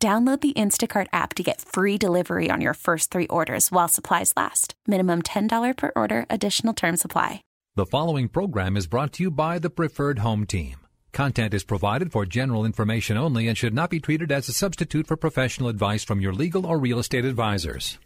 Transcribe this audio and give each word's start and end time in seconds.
Download 0.00 0.40
the 0.40 0.52
Instacart 0.52 1.08
app 1.12 1.34
to 1.34 1.42
get 1.42 1.60
free 1.60 1.98
delivery 1.98 2.50
on 2.52 2.60
your 2.60 2.74
first 2.74 3.10
three 3.10 3.26
orders 3.26 3.72
while 3.72 3.88
supplies 3.88 4.32
last. 4.36 4.74
Minimum 4.86 5.22
$10 5.22 5.76
per 5.76 5.90
order, 5.96 6.24
additional 6.30 6.72
term 6.72 6.96
supply. 6.96 7.42
The 7.74 7.84
following 7.84 8.28
program 8.28 8.76
is 8.76 8.86
brought 8.86 9.12
to 9.14 9.24
you 9.24 9.32
by 9.32 9.58
the 9.58 9.70
Preferred 9.70 10.20
Home 10.20 10.46
Team. 10.46 10.76
Content 11.12 11.52
is 11.52 11.64
provided 11.64 12.12
for 12.12 12.24
general 12.24 12.64
information 12.64 13.16
only 13.16 13.48
and 13.48 13.58
should 13.58 13.74
not 13.74 13.90
be 13.90 13.98
treated 13.98 14.30
as 14.30 14.48
a 14.48 14.52
substitute 14.52 15.08
for 15.08 15.16
professional 15.16 15.68
advice 15.68 16.04
from 16.04 16.20
your 16.20 16.32
legal 16.32 16.64
or 16.64 16.78
real 16.78 17.00
estate 17.00 17.24
advisors. 17.24 17.98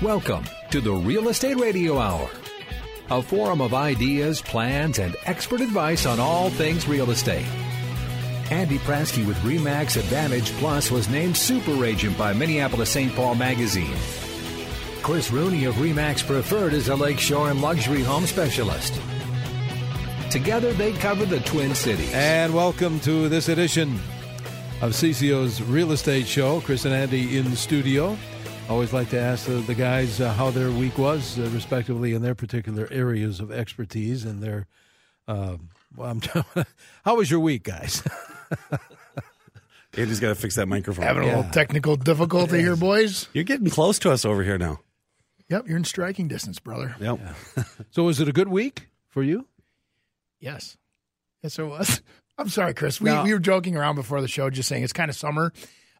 Welcome 0.00 0.44
to 0.70 0.80
the 0.80 0.94
Real 0.94 1.28
Estate 1.28 1.60
Radio 1.60 1.98
Hour, 1.98 2.30
a 3.10 3.20
forum 3.20 3.60
of 3.60 3.74
ideas, 3.74 4.40
plans, 4.40 4.98
and 4.98 5.14
expert 5.26 5.60
advice 5.60 6.06
on 6.06 6.18
all 6.18 6.48
things 6.48 6.88
real 6.88 7.10
estate. 7.10 7.44
Andy 8.50 8.78
Prasky 8.78 9.26
with 9.26 9.38
Remax 9.38 9.96
Advantage 9.96 10.52
Plus 10.58 10.90
was 10.90 11.08
named 11.08 11.36
Super 11.36 11.84
Agent 11.84 12.16
by 12.18 12.34
Minneapolis 12.34 12.90
St. 12.90 13.14
Paul 13.14 13.34
Magazine. 13.36 13.96
Chris 15.02 15.30
Rooney 15.30 15.64
of 15.64 15.74
Remax 15.76 16.24
Preferred 16.26 16.74
is 16.74 16.88
a 16.88 16.94
lakeshore 16.94 17.50
and 17.50 17.62
luxury 17.62 18.02
home 18.02 18.26
specialist. 18.26 19.00
Together, 20.30 20.72
they 20.74 20.92
cover 20.92 21.24
the 21.24 21.40
Twin 21.40 21.74
Cities. 21.74 22.12
And 22.12 22.52
welcome 22.52 23.00
to 23.00 23.30
this 23.30 23.48
edition 23.48 23.94
of 24.82 24.92
CCO's 24.92 25.62
Real 25.62 25.92
Estate 25.92 26.26
Show. 26.26 26.60
Chris 26.60 26.84
and 26.84 26.94
Andy 26.94 27.38
in 27.38 27.48
the 27.50 27.56
studio. 27.56 28.16
Always 28.68 28.92
like 28.92 29.08
to 29.10 29.18
ask 29.18 29.46
the, 29.46 29.54
the 29.54 29.74
guys 29.74 30.20
uh, 30.20 30.32
how 30.34 30.50
their 30.50 30.70
week 30.70 30.98
was, 30.98 31.38
uh, 31.38 31.48
respectively, 31.54 32.12
in 32.12 32.20
their 32.20 32.34
particular 32.34 32.88
areas 32.90 33.40
of 33.40 33.50
expertise 33.50 34.24
and 34.24 34.42
their. 34.42 34.66
Uh, 35.26 35.56
well, 35.96 36.10
I'm 36.10 36.20
how 37.04 37.16
was 37.16 37.30
your 37.30 37.40
week, 37.40 37.62
guys? 37.62 38.02
Andy's 39.96 40.20
got 40.20 40.28
to 40.28 40.34
fix 40.34 40.56
that 40.56 40.66
microphone. 40.66 41.04
Having 41.04 41.22
a 41.24 41.26
little 41.36 41.50
technical 41.52 41.96
difficulty 41.96 42.58
here, 42.58 42.76
boys. 42.90 43.28
You're 43.32 43.44
getting 43.44 43.70
close 43.70 43.98
to 44.00 44.10
us 44.10 44.24
over 44.24 44.42
here 44.42 44.58
now. 44.58 44.80
Yep, 45.50 45.68
you're 45.68 45.76
in 45.76 45.84
striking 45.84 46.26
distance, 46.26 46.58
brother. 46.58 46.96
Yep. 47.00 47.20
so, 47.90 48.02
was 48.04 48.18
it 48.20 48.28
a 48.28 48.32
good 48.32 48.48
week 48.48 48.88
for 49.08 49.22
you? 49.22 49.46
Yes. 50.40 50.76
Yes, 51.42 51.58
it 51.58 51.64
was. 51.64 52.02
I'm 52.38 52.48
sorry, 52.48 52.74
Chris. 52.74 53.00
We, 53.00 53.10
Now- 53.10 53.24
we 53.24 53.32
were 53.32 53.38
joking 53.38 53.76
around 53.76 53.94
before 53.94 54.20
the 54.20 54.28
show, 54.28 54.50
just 54.50 54.68
saying 54.68 54.82
it's 54.82 54.92
kind 54.92 55.10
of 55.10 55.16
summer 55.16 55.52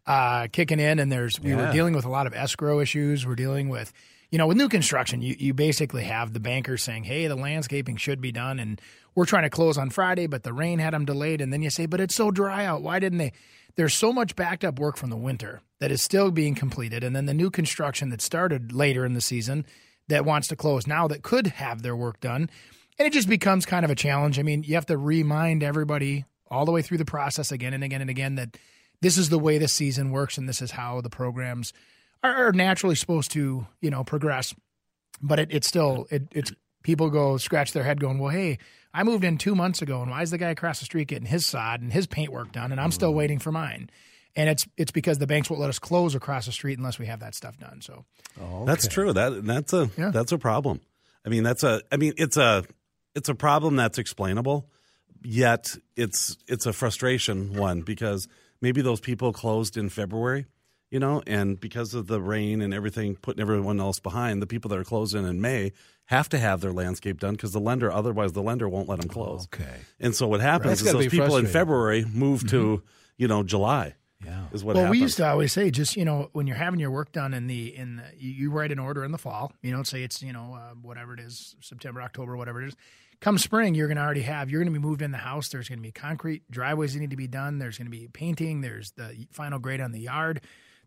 uh, 0.07 0.49
kicking 0.51 0.81
in, 0.81 0.99
and 0.99 1.13
there's 1.13 1.39
we 1.41 1.55
were 1.55 1.71
dealing 1.73 1.95
with 1.95 2.05
a 2.05 2.11
lot 2.11 2.27
of 2.27 2.35
escrow 2.35 2.81
issues. 2.81 3.27
We're 3.27 3.37
dealing 3.37 3.69
with, 3.69 3.93
you 4.31 4.39
know, 4.39 4.47
with 4.47 4.57
new 4.57 4.69
construction, 4.69 5.23
you, 5.23 5.37
you 5.39 5.55
basically 5.55 6.05
have 6.05 6.33
the 6.33 6.41
bankers 6.41 6.83
saying, 6.83 7.05
hey, 7.05 7.27
the 7.27 7.37
landscaping 7.37 7.97
should 7.97 8.21
be 8.21 8.33
done, 8.33 8.59
and 8.59 8.81
we're 9.15 9.25
trying 9.25 9.45
to 9.45 9.51
close 9.51 9.79
on 9.79 9.91
Friday, 9.91 10.27
but 10.27 10.43
the 10.43 10.53
rain 10.53 10.79
had 10.79 10.95
them 10.95 11.05
delayed. 11.05 11.41
And 11.41 11.53
then 11.53 11.63
you 11.63 11.71
say, 11.71 11.87
but 11.87 12.01
it's 12.01 12.15
so 12.15 12.31
dry 12.31 12.65
out. 12.65 12.83
Why 12.83 12.99
didn't 12.99 13.19
they? 13.19 13.33
There's 13.77 13.95
so 13.95 14.13
much 14.13 14.37
backed 14.37 14.65
up 14.65 14.79
work 14.79 14.97
from 14.97 15.11
the 15.11 15.17
winter 15.17 15.61
that 15.81 15.91
is 15.91 16.01
still 16.01 16.31
being 16.31 16.55
completed, 16.55 17.03
and 17.03 17.15
then 17.15 17.27
the 17.27 17.35
new 17.35 17.51
construction 17.51 18.11
that 18.11 18.23
started 18.23 18.73
later 18.73 19.05
in 19.05 19.15
the 19.15 19.21
season 19.21 19.67
that 20.09 20.25
wants 20.25 20.49
to 20.49 20.57
close 20.57 20.87
now 20.87 21.09
that 21.09 21.23
could 21.23 21.49
have 21.49 21.83
their 21.83 21.97
work 21.97 22.21
done. 22.21 22.49
And 22.99 23.07
it 23.07 23.13
just 23.13 23.29
becomes 23.29 23.67
kind 23.67 23.85
of 23.85 23.91
a 23.91 23.97
challenge. 23.97 24.39
I 24.39 24.43
mean, 24.43 24.63
you 24.63 24.75
have 24.75 24.87
to 24.87 24.97
remind 24.97 25.63
everybody 25.63 26.25
all 26.49 26.65
the 26.65 26.73
way 26.73 26.83
through 26.83 26.99
the 26.99 27.05
process 27.05 27.51
again 27.51 27.75
and 27.75 27.83
again 27.83 28.01
and 28.01 28.11
again 28.11 28.37
that 28.37 28.57
this 29.01 29.19
is 29.19 29.29
the 29.29 29.39
way 29.39 29.59
the 29.59 29.67
season 29.67 30.11
works 30.11 30.39
and 30.39 30.49
this 30.49 30.63
is 30.63 30.71
how 30.71 31.01
the 31.01 31.11
programs 31.11 31.73
are, 32.23 32.53
naturally 32.53 32.95
supposed 32.95 33.33
to, 33.33 33.67
you 33.81 33.91
know, 33.91 34.05
progress. 34.05 34.55
But 35.21 35.41
it, 35.41 35.49
it's 35.51 35.67
still, 35.67 36.07
it, 36.11 36.29
it's 36.33 36.53
people 36.83 37.11
go 37.11 37.37
scratch 37.37 37.73
their 37.73 37.83
head 37.83 38.01
going, 38.01 38.19
well, 38.19 38.31
hey, 38.31 38.59
I 38.95 39.03
moved 39.03 39.25
in 39.25 39.37
two 39.39 39.57
months 39.57 39.83
ago 39.83 40.01
and 40.01 40.11
why 40.11 40.23
is 40.23 40.31
the 40.31 40.39
guy 40.39 40.51
across 40.51 40.79
the 40.79 40.85
street 40.85 41.09
getting 41.09 41.27
his 41.27 41.45
sod 41.45 41.81
and 41.81 41.93
his 41.93 42.07
paint 42.07 42.31
work 42.31 42.53
done 42.53 42.71
and 42.71 42.81
I'm 42.81 42.93
still 42.93 43.13
mm. 43.13 43.17
waiting 43.17 43.41
for 43.41 43.51
mine? 43.51 43.91
And 44.37 44.49
it's 44.49 44.67
it's 44.77 44.93
because 44.93 45.19
the 45.19 45.27
banks 45.27 45.51
won't 45.51 45.61
let 45.61 45.69
us 45.69 45.79
close 45.79 46.15
across 46.15 46.47
the 46.47 46.53
street 46.53 46.79
unless 46.79 46.99
we 46.99 47.07
have 47.07 47.21
that 47.21 47.35
stuff 47.35 47.59
done. 47.59 47.81
So 47.81 48.05
oh, 48.41 48.65
That's 48.65 48.89
true. 48.89 49.13
That 49.13 49.45
that's 49.45 49.73
a 49.73 49.91
Yeah. 49.99 50.11
that's 50.11 50.33
a 50.33 50.39
problem. 50.39 50.81
I 51.27 51.29
mean, 51.29 51.43
that's 51.43 51.65
a 51.65 51.83
I 51.91 51.97
mean, 51.97 52.15
it's 52.17 52.37
a 52.37 52.65
it's 53.15 53.29
a 53.29 53.35
problem 53.35 53.77
that's 53.77 53.99
explainable, 53.99 54.71
yet 55.23 55.77
it's 55.97 56.37
it's 56.47 56.67
a 56.67 56.73
frustration 56.73 57.55
one 57.55 57.83
because 57.83 58.29
maybe 58.61 58.81
those 58.83 59.01
people 59.01 59.33
closed 59.33 59.77
in 59.77 59.89
February, 59.89 60.47
you 60.95 61.01
know, 61.01 61.21
and 61.27 61.59
because 61.59 61.93
of 61.93 62.07
the 62.07 62.21
rain 62.21 62.63
and 62.63 62.73
everything 62.73 63.17
putting 63.17 63.41
everyone 63.41 63.81
else 63.81 63.99
behind, 63.99 64.41
the 64.41 64.47
people 64.47 64.69
that 64.69 64.79
are 64.79 64.85
closing 64.85 65.27
in 65.27 65.41
May 65.41 65.73
have 66.05 66.29
to 66.29 66.39
have 66.39 66.61
their 66.61 66.73
landscape 66.73 67.19
done 67.19 67.33
because 67.33 67.51
the 67.51 67.59
lender 67.59 67.91
otherwise 67.91 68.33
the 68.33 68.43
lender 68.43 68.69
won't 68.69 68.89
let 68.89 69.01
them 69.01 69.09
close. 69.09 69.49
Okay. 69.53 69.81
And 69.99 70.15
so 70.15 70.29
what 70.29 70.41
happens 70.41 70.83
That's 70.83 70.83
is 70.83 70.93
those 70.93 71.09
people 71.09 71.37
in. 71.37 71.49
February 71.49 72.05
move 72.05 72.49
to, 72.51 72.81
you 73.17 73.27
know, 73.27 73.43
July. 73.43 73.97
Yeah. 74.25 74.45
Is 74.53 74.63
what 74.63 74.77
well, 74.77 74.85
happens. 74.85 74.99
we 74.99 75.03
used 75.03 75.17
to 75.17 75.29
always 75.29 75.53
say, 75.53 75.73
just 75.73 75.97
you 75.97 76.05
know, 76.05 76.31
when 76.33 76.47
you're 76.47 76.57
having 76.57 76.79
your 76.79 76.93
work 76.93 77.11
done 77.11 77.35
in 77.35 77.49
the 77.49 77.77
in 77.77 77.97
the, 77.97 78.05
you, 78.17 78.31
you 78.31 78.51
write 78.53 78.71
an 78.71 78.79
order 78.79 79.05
in 79.05 79.11
the 79.11 79.19
fall. 79.19 79.53
You 79.63 79.73
know, 79.73 79.83
say 79.83 80.05
it's 80.05 80.23
you 80.23 80.33
know 80.33 80.55
uh, 80.55 80.75
whatever 80.81 81.13
it 81.15 81.21
is, 81.21 81.57
September, 81.61 82.03
October, 82.03 82.37
whatever 82.37 82.63
it 82.63 82.69
is. 82.69 82.77
Come 83.21 83.37
spring, 83.37 83.75
you're 83.75 83.89
going 83.89 83.97
to 83.97 84.03
already 84.03 84.23
have. 84.23 84.49
You're 84.49 84.63
going 84.63 84.73
to 84.73 84.79
be 84.79 84.87
moved 84.87 85.03
in 85.03 85.11
the 85.11 85.19
house. 85.19 85.49
There's 85.49 85.69
going 85.69 85.81
to 85.81 85.83
be 85.83 85.91
concrete 85.91 86.49
driveways 86.51 86.95
that 86.95 87.01
need 87.01 87.11
to 87.11 87.17
be 87.17 87.27
done. 87.27 87.59
There's 87.59 87.79
going 87.79 87.87
to 87.87 87.91
be 87.91 88.07
painting. 88.07 88.61
There's 88.61 88.93
the 88.93 89.27
final 89.33 89.59
grade 89.59 89.81
on 89.81 89.93
the 89.93 90.01
yard, 90.01 90.41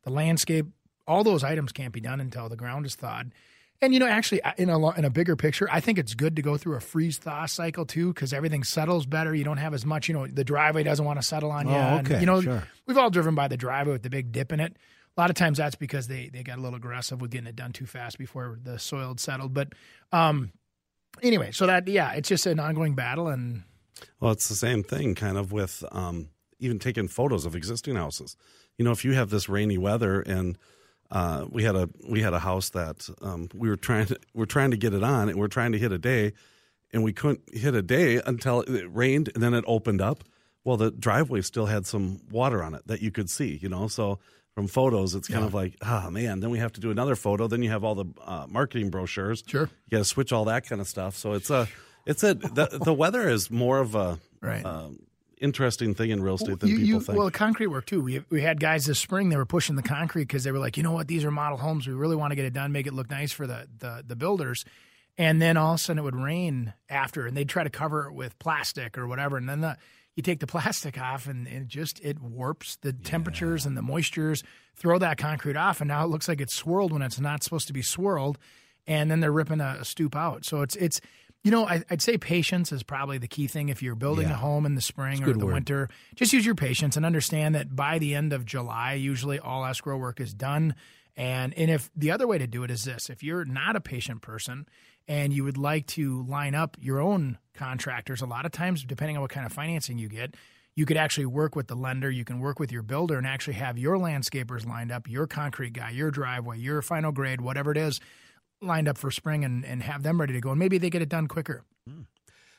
the 0.07 0.13
landscape. 0.13 0.67
All 1.05 1.23
those 1.23 1.43
items 1.43 1.71
can't 1.71 1.93
be 1.93 2.01
done 2.01 2.19
until 2.19 2.49
the 2.49 2.55
ground 2.55 2.85
is 2.85 2.95
thawed. 2.95 3.33
And 3.81 3.93
you 3.93 3.99
know, 3.99 4.07
actually, 4.07 4.41
in 4.57 4.69
a 4.69 4.89
in 4.97 5.05
a 5.05 5.09
bigger 5.09 5.35
picture, 5.35 5.67
I 5.71 5.81
think 5.81 5.99
it's 5.99 6.15
good 6.15 6.35
to 6.37 6.41
go 6.41 6.57
through 6.57 6.75
a 6.75 6.79
freeze 6.79 7.19
thaw 7.19 7.45
cycle 7.45 7.85
too, 7.85 8.11
because 8.11 8.33
everything 8.33 8.63
settles 8.63 9.05
better. 9.05 9.35
You 9.35 9.43
don't 9.43 9.57
have 9.57 9.73
as 9.73 9.85
much. 9.85 10.07
You 10.07 10.15
know, 10.15 10.25
the 10.25 10.43
driveway 10.43 10.83
doesn't 10.83 11.05
want 11.05 11.19
to 11.19 11.25
settle 11.25 11.51
on 11.51 11.67
you. 11.67 11.73
Oh, 11.73 11.77
and, 11.77 12.07
okay, 12.07 12.19
you 12.19 12.25
know, 12.25 12.41
sure. 12.41 12.63
we've 12.87 12.97
all 12.97 13.11
driven 13.11 13.35
by 13.35 13.47
the 13.47 13.57
driveway 13.57 13.93
with 13.93 14.01
the 14.01 14.09
big 14.09 14.31
dip 14.31 14.51
in 14.51 14.59
it. 14.59 14.75
A 15.15 15.21
lot 15.21 15.29
of 15.29 15.35
times 15.35 15.59
that's 15.59 15.75
because 15.75 16.07
they 16.07 16.29
they 16.29 16.41
got 16.41 16.57
a 16.57 16.61
little 16.61 16.77
aggressive 16.77 17.21
with 17.21 17.29
getting 17.29 17.47
it 17.47 17.55
done 17.55 17.71
too 17.71 17.85
fast 17.85 18.17
before 18.17 18.57
the 18.63 18.79
soil 18.79 19.09
had 19.09 19.19
settled. 19.19 19.53
But 19.53 19.73
um, 20.11 20.51
anyway, 21.21 21.51
so 21.51 21.67
that 21.67 21.87
yeah, 21.87 22.13
it's 22.13 22.29
just 22.29 22.47
an 22.47 22.59
ongoing 22.59 22.95
battle, 22.95 23.27
and 23.27 23.63
Well, 24.19 24.31
it's 24.31 24.49
the 24.49 24.55
same 24.55 24.81
thing 24.81 25.13
kind 25.13 25.37
of 25.37 25.51
with 25.51 25.83
um, 25.91 26.29
even 26.59 26.79
taking 26.79 27.07
photos 27.07 27.45
of 27.45 27.55
existing 27.55 27.95
houses. 27.95 28.35
You 28.77 28.85
know, 28.85 28.91
if 28.91 29.03
you 29.05 29.13
have 29.13 29.29
this 29.29 29.49
rainy 29.49 29.77
weather 29.77 30.21
and 30.21 30.57
uh, 31.09 31.45
we 31.49 31.63
had 31.63 31.75
a 31.75 31.89
we 32.07 32.21
had 32.21 32.33
a 32.33 32.39
house 32.39 32.69
that 32.71 33.09
um, 33.21 33.49
we 33.55 33.69
were 33.69 33.75
trying 33.77 34.05
to 34.07 34.19
we're 34.33 34.45
trying 34.45 34.71
to 34.71 34.77
get 34.77 34.93
it 34.93 35.03
on 35.03 35.29
and 35.29 35.37
we're 35.39 35.47
trying 35.47 35.71
to 35.71 35.77
hit 35.77 35.91
a 35.91 35.97
day 35.97 36.33
and 36.93 37.03
we 37.03 37.13
couldn't 37.13 37.41
hit 37.53 37.75
a 37.75 37.81
day 37.81 38.21
until 38.25 38.61
it 38.61 38.85
rained 38.93 39.29
and 39.33 39.41
then 39.43 39.53
it 39.53 39.63
opened 39.67 40.01
up. 40.01 40.23
Well, 40.63 40.77
the 40.77 40.91
driveway 40.91 41.41
still 41.41 41.65
had 41.65 41.85
some 41.85 42.19
water 42.29 42.61
on 42.61 42.73
it 42.75 42.85
that 42.87 43.01
you 43.01 43.09
could 43.11 43.29
see, 43.29 43.57
you 43.61 43.69
know. 43.69 43.87
So 43.87 44.19
from 44.53 44.67
photos, 44.67 45.15
it's 45.15 45.27
kind 45.29 45.45
of 45.45 45.53
like, 45.53 45.75
ah, 45.81 46.09
man. 46.09 46.41
Then 46.41 46.49
we 46.49 46.59
have 46.59 46.73
to 46.73 46.81
do 46.81 46.91
another 46.91 47.15
photo. 47.15 47.47
Then 47.47 47.61
you 47.63 47.69
have 47.69 47.83
all 47.85 47.95
the 47.95 48.05
uh, 48.25 48.47
marketing 48.49 48.89
brochures. 48.89 49.43
Sure. 49.47 49.69
you 49.85 49.89
got 49.91 49.99
to 49.99 50.03
switch 50.05 50.33
all 50.33 50.45
that 50.45 50.67
kind 50.67 50.81
of 50.81 50.87
stuff. 50.87 51.15
So 51.15 51.33
it's 51.33 51.49
a, 51.49 51.69
it's 52.05 52.21
a 52.23 52.33
the, 52.33 52.79
the 52.83 52.93
weather 52.93 53.29
is 53.29 53.49
more 53.49 53.79
of 53.79 53.95
a 53.95 54.19
Right. 54.41 54.65
um, 54.65 54.99
interesting 55.39 55.93
thing 55.93 56.09
in 56.09 56.21
real 56.21 56.35
estate 56.35 56.59
than 56.59 56.69
you, 56.69 56.75
people 56.77 56.87
you, 56.87 56.99
think. 56.99 57.17
well, 57.17 57.29
concrete 57.31 57.67
work 57.67 57.85
too. 57.85 58.01
We 58.01 58.23
we 58.29 58.41
had 58.41 58.59
guys 58.59 58.85
this 58.85 58.99
spring. 58.99 59.29
They 59.29 59.37
were 59.37 59.45
pushing 59.45 59.75
the 59.75 59.83
concrete 59.83 60.25
because 60.25 60.43
they 60.43 60.51
were 60.51 60.59
like, 60.59 60.77
you 60.77 60.83
know 60.83 60.91
what, 60.91 61.07
these 61.07 61.23
are 61.25 61.31
model 61.31 61.57
homes. 61.57 61.87
We 61.87 61.93
really 61.93 62.15
want 62.15 62.31
to 62.31 62.35
get 62.35 62.45
it 62.45 62.53
done, 62.53 62.71
make 62.71 62.87
it 62.87 62.93
look 62.93 63.09
nice 63.09 63.31
for 63.31 63.47
the 63.47 63.67
the, 63.77 64.03
the 64.05 64.15
builders. 64.15 64.65
And 65.17 65.41
then 65.41 65.57
all 65.57 65.73
of 65.73 65.75
a 65.75 65.79
sudden 65.79 65.99
it 65.99 66.03
would 66.03 66.15
rain 66.15 66.73
after, 66.89 67.25
and 67.25 67.35
they'd 67.35 67.49
try 67.49 67.63
to 67.63 67.71
cover 67.71 68.07
it 68.07 68.13
with 68.13 68.37
plastic 68.37 68.97
or 68.97 69.07
whatever. 69.07 69.37
And 69.37 69.49
then 69.49 69.61
the 69.61 69.77
you 70.15 70.23
take 70.23 70.39
the 70.39 70.47
plastic 70.47 70.99
off, 70.99 71.27
and 71.27 71.47
it 71.47 71.67
just 71.67 71.99
it 72.03 72.19
warps 72.19 72.77
the 72.77 72.93
temperatures 72.93 73.65
and 73.65 73.77
the 73.77 73.81
moistures. 73.81 74.43
Throw 74.75 74.99
that 74.99 75.17
concrete 75.17 75.55
off, 75.55 75.81
and 75.81 75.87
now 75.87 76.03
it 76.03 76.07
looks 76.07 76.27
like 76.27 76.41
it's 76.41 76.55
swirled 76.55 76.91
when 76.91 77.01
it's 77.01 77.19
not 77.19 77.43
supposed 77.43 77.67
to 77.67 77.73
be 77.73 77.81
swirled. 77.81 78.37
And 78.85 79.11
then 79.11 79.19
they're 79.19 79.31
ripping 79.31 79.59
a, 79.59 79.77
a 79.81 79.85
stoop 79.85 80.15
out. 80.15 80.45
So 80.45 80.61
it's 80.61 80.75
it's 80.75 81.01
you 81.43 81.51
know 81.51 81.65
I, 81.65 81.83
I'd 81.89 82.01
say 82.01 82.17
patience 82.17 82.71
is 82.71 82.83
probably 82.83 83.17
the 83.17 83.27
key 83.27 83.47
thing 83.47 83.69
if 83.69 83.81
you're 83.81 83.95
building 83.95 84.27
Yeah. 84.27 84.33
a 84.33 84.37
home 84.37 84.65
in 84.65 84.75
the 84.75 84.81
spring 84.81 85.23
or 85.23 85.33
the 85.33 85.45
word. 85.45 85.53
winter. 85.53 85.89
Just 86.15 86.33
use 86.33 86.45
your 86.45 86.55
patience 86.55 86.97
and 86.97 87.05
understand 87.05 87.55
that 87.55 87.75
by 87.75 87.99
the 87.99 88.15
end 88.15 88.33
of 88.33 88.45
July, 88.45 88.93
usually 88.93 89.39
all 89.39 89.65
escrow 89.65 89.97
work 89.97 90.19
is 90.19 90.33
done. 90.33 90.75
And 91.15 91.53
and 91.57 91.71
if 91.71 91.89
the 91.95 92.11
other 92.11 92.27
way 92.27 92.37
to 92.37 92.47
do 92.47 92.63
it 92.63 92.71
is 92.71 92.83
this, 92.83 93.09
if 93.09 93.23
you're 93.23 93.45
not 93.45 93.75
a 93.75 93.81
patient 93.81 94.21
person 94.21 94.67
and 95.07 95.31
you 95.33 95.43
would 95.45 95.57
like 95.57 95.87
to 95.87 96.23
line 96.23 96.53
up 96.53 96.75
your 96.79 96.99
own 96.99 97.37
contractors, 97.53 98.21
a 98.21 98.25
lot 98.25 98.45
of 98.45 98.51
times, 98.51 98.83
depending 98.83 99.15
on 99.17 99.21
what 99.21 99.31
kind 99.31 99.45
of 99.45 99.53
financing 99.53 99.97
you 99.97 100.09
get, 100.09 100.35
you 100.75 100.85
could 100.85 100.97
actually 100.97 101.25
work 101.25 101.55
with 101.55 101.67
the 101.67 101.75
lender, 101.75 102.11
you 102.11 102.23
can 102.25 102.39
work 102.39 102.59
with 102.59 102.71
your 102.71 102.83
builder, 102.83 103.17
and 103.17 103.25
actually 103.25 103.53
have 103.55 103.77
your 103.79 103.97
landscapers 103.97 104.67
lined 104.67 104.91
up, 104.91 105.09
your 105.09 105.25
concrete 105.25 105.73
guy, 105.73 105.89
your 105.89 106.11
driveway, 106.11 106.59
your 106.59 106.81
final 106.83 107.11
grade, 107.11 107.41
whatever 107.41 107.71
it 107.71 107.77
is, 107.77 107.99
lined 108.61 108.87
up 108.87 108.97
for 108.97 109.11
spring, 109.11 109.43
and, 109.45 109.65
and 109.65 109.83
have 109.83 110.03
them 110.03 110.19
ready 110.19 110.33
to 110.33 110.41
go. 110.41 110.51
And 110.51 110.59
maybe 110.59 110.77
they 110.77 110.89
get 110.89 111.01
it 111.01 111.09
done 111.09 111.27
quicker. 111.27 111.63
Mm. 111.89 112.05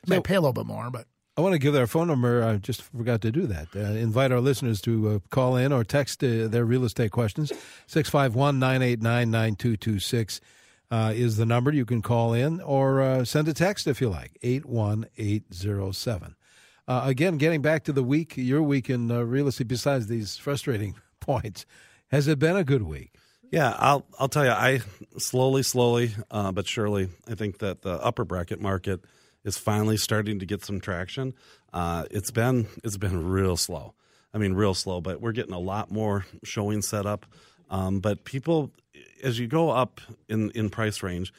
Might 0.07 0.23
pay 0.23 0.35
a 0.35 0.41
little 0.41 0.53
bit 0.53 0.65
more, 0.65 0.89
but 0.89 1.05
I 1.39 1.41
want 1.41 1.53
to 1.53 1.59
give 1.59 1.73
their 1.73 1.87
phone 1.87 2.07
number. 2.07 2.43
I 2.43 2.57
just 2.57 2.81
forgot 2.81 3.21
to 3.21 3.31
do 3.31 3.47
that. 3.47 3.67
Uh, 3.73 3.79
invite 3.79 4.33
our 4.33 4.41
listeners 4.41 4.81
to 4.81 5.09
uh, 5.09 5.19
call 5.29 5.55
in 5.55 5.71
or 5.71 5.85
text 5.85 6.21
uh, 6.21 6.49
their 6.49 6.65
real 6.65 6.83
estate 6.83 7.11
questions. 7.11 7.53
651 7.87 8.59
989 8.59 9.31
9226 9.31 10.41
uh, 10.91 11.13
is 11.15 11.37
the 11.37 11.45
number. 11.45 11.71
You 11.71 11.85
can 11.85 12.01
call 12.01 12.33
in 12.33 12.59
or 12.59 13.01
uh, 13.01 13.23
send 13.23 13.47
a 13.47 13.53
text 13.53 13.87
if 13.87 14.01
you 14.01 14.09
like, 14.09 14.37
81807. 14.41 16.35
Uh, 16.89 17.01
again, 17.05 17.37
getting 17.37 17.61
back 17.61 17.85
to 17.85 17.93
the 17.93 18.03
week, 18.03 18.33
your 18.35 18.61
week 18.61 18.89
in 18.89 19.07
real 19.07 19.47
estate, 19.47 19.69
besides 19.69 20.07
these 20.07 20.35
frustrating 20.35 20.95
points, 21.21 21.65
has 22.11 22.27
it 22.27 22.37
been 22.37 22.57
a 22.57 22.65
good 22.65 22.83
week? 22.83 23.13
Yeah, 23.51 23.75
I'll 23.77 24.05
I'll 24.19 24.29
tell 24.29 24.45
you. 24.45 24.51
I 24.51 24.81
slowly, 25.17 25.63
slowly, 25.63 26.11
but 26.29 26.67
surely, 26.67 27.09
I 27.27 27.35
think 27.35 27.59
that 27.59 27.81
the 27.81 27.93
upper 28.03 28.25
bracket 28.25 28.61
market– 28.61 29.01
is 29.43 29.57
finally 29.57 29.97
starting 29.97 30.39
to 30.39 30.45
get 30.45 30.63
some 30.63 30.79
traction. 30.79 31.33
Uh, 31.71 32.05
it's 32.11 32.31
been 32.31 32.67
it's 32.83 32.97
been 32.97 33.29
real 33.29 33.57
slow. 33.57 33.93
I 34.33 34.37
mean, 34.37 34.53
real 34.53 34.73
slow, 34.73 35.01
but 35.01 35.21
we're 35.21 35.31
getting 35.31 35.53
a 35.53 35.59
lot 35.59 35.91
more 35.91 36.25
showing 36.43 36.81
set 36.81 37.05
up. 37.05 37.25
Um, 37.69 37.99
but 37.99 38.25
people, 38.25 38.71
as 39.23 39.39
you 39.39 39.47
go 39.47 39.69
up 39.69 40.01
in 40.27 40.51
in 40.51 40.69
price 40.69 41.01
range, 41.03 41.33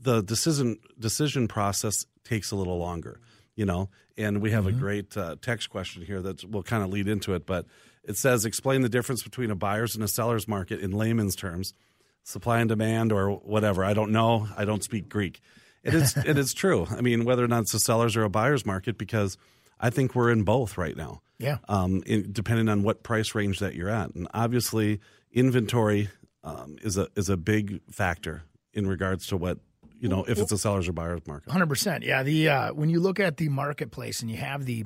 the 0.00 0.22
decision 0.22 0.78
decision 0.98 1.48
process 1.48 2.06
takes 2.24 2.50
a 2.50 2.56
little 2.56 2.78
longer. 2.78 3.20
You 3.54 3.64
know, 3.64 3.88
and 4.18 4.42
we 4.42 4.50
have 4.50 4.64
mm-hmm. 4.64 4.76
a 4.76 4.80
great 4.80 5.16
uh, 5.16 5.36
text 5.40 5.70
question 5.70 6.02
here 6.02 6.20
that 6.20 6.44
will 6.44 6.62
kind 6.62 6.82
of 6.82 6.90
lead 6.90 7.08
into 7.08 7.34
it. 7.34 7.46
But 7.46 7.64
it 8.06 8.16
says, 8.16 8.44
explain 8.44 8.82
the 8.82 8.88
difference 8.88 9.22
between 9.22 9.50
a 9.50 9.56
buyer's 9.56 9.94
and 9.94 10.04
a 10.04 10.08
seller's 10.08 10.46
market 10.46 10.80
in 10.80 10.92
layman's 10.92 11.34
terms, 11.34 11.74
supply 12.22 12.60
and 12.60 12.68
demand, 12.68 13.12
or 13.12 13.30
whatever. 13.30 13.84
I 13.84 13.94
don't 13.94 14.12
know. 14.12 14.48
I 14.56 14.64
don't 14.64 14.84
speak 14.84 15.08
Greek. 15.08 15.40
It 15.82 15.94
is 15.94 16.16
it 16.24 16.38
is 16.38 16.54
true. 16.54 16.86
I 16.90 17.00
mean, 17.00 17.24
whether 17.24 17.44
or 17.44 17.48
not 17.48 17.62
it's 17.62 17.74
a 17.74 17.80
seller's 17.80 18.16
or 18.16 18.22
a 18.22 18.30
buyer's 18.30 18.64
market, 18.64 18.96
because 18.96 19.36
I 19.80 19.90
think 19.90 20.14
we're 20.14 20.30
in 20.30 20.44
both 20.44 20.78
right 20.78 20.96
now. 20.96 21.20
Yeah. 21.38 21.58
Um, 21.68 22.02
in, 22.06 22.32
depending 22.32 22.68
on 22.68 22.82
what 22.82 23.02
price 23.02 23.34
range 23.34 23.58
that 23.58 23.74
you're 23.74 23.90
at, 23.90 24.14
and 24.14 24.26
obviously 24.32 25.00
inventory 25.32 26.08
um, 26.44 26.76
is 26.82 26.96
a 26.96 27.08
is 27.16 27.28
a 27.28 27.36
big 27.36 27.80
factor 27.90 28.44
in 28.72 28.86
regards 28.86 29.26
to 29.28 29.36
what 29.36 29.58
you 29.98 30.08
know 30.08 30.24
if 30.28 30.38
it's 30.38 30.52
a 30.52 30.58
seller's 30.58 30.88
or 30.88 30.92
buyer's 30.92 31.26
market. 31.26 31.50
Hundred 31.50 31.68
percent. 31.68 32.04
Yeah. 32.04 32.22
The 32.22 32.48
uh, 32.48 32.72
when 32.72 32.88
you 32.88 33.00
look 33.00 33.18
at 33.18 33.36
the 33.36 33.48
marketplace 33.48 34.22
and 34.22 34.30
you 34.30 34.36
have 34.36 34.64
the 34.64 34.84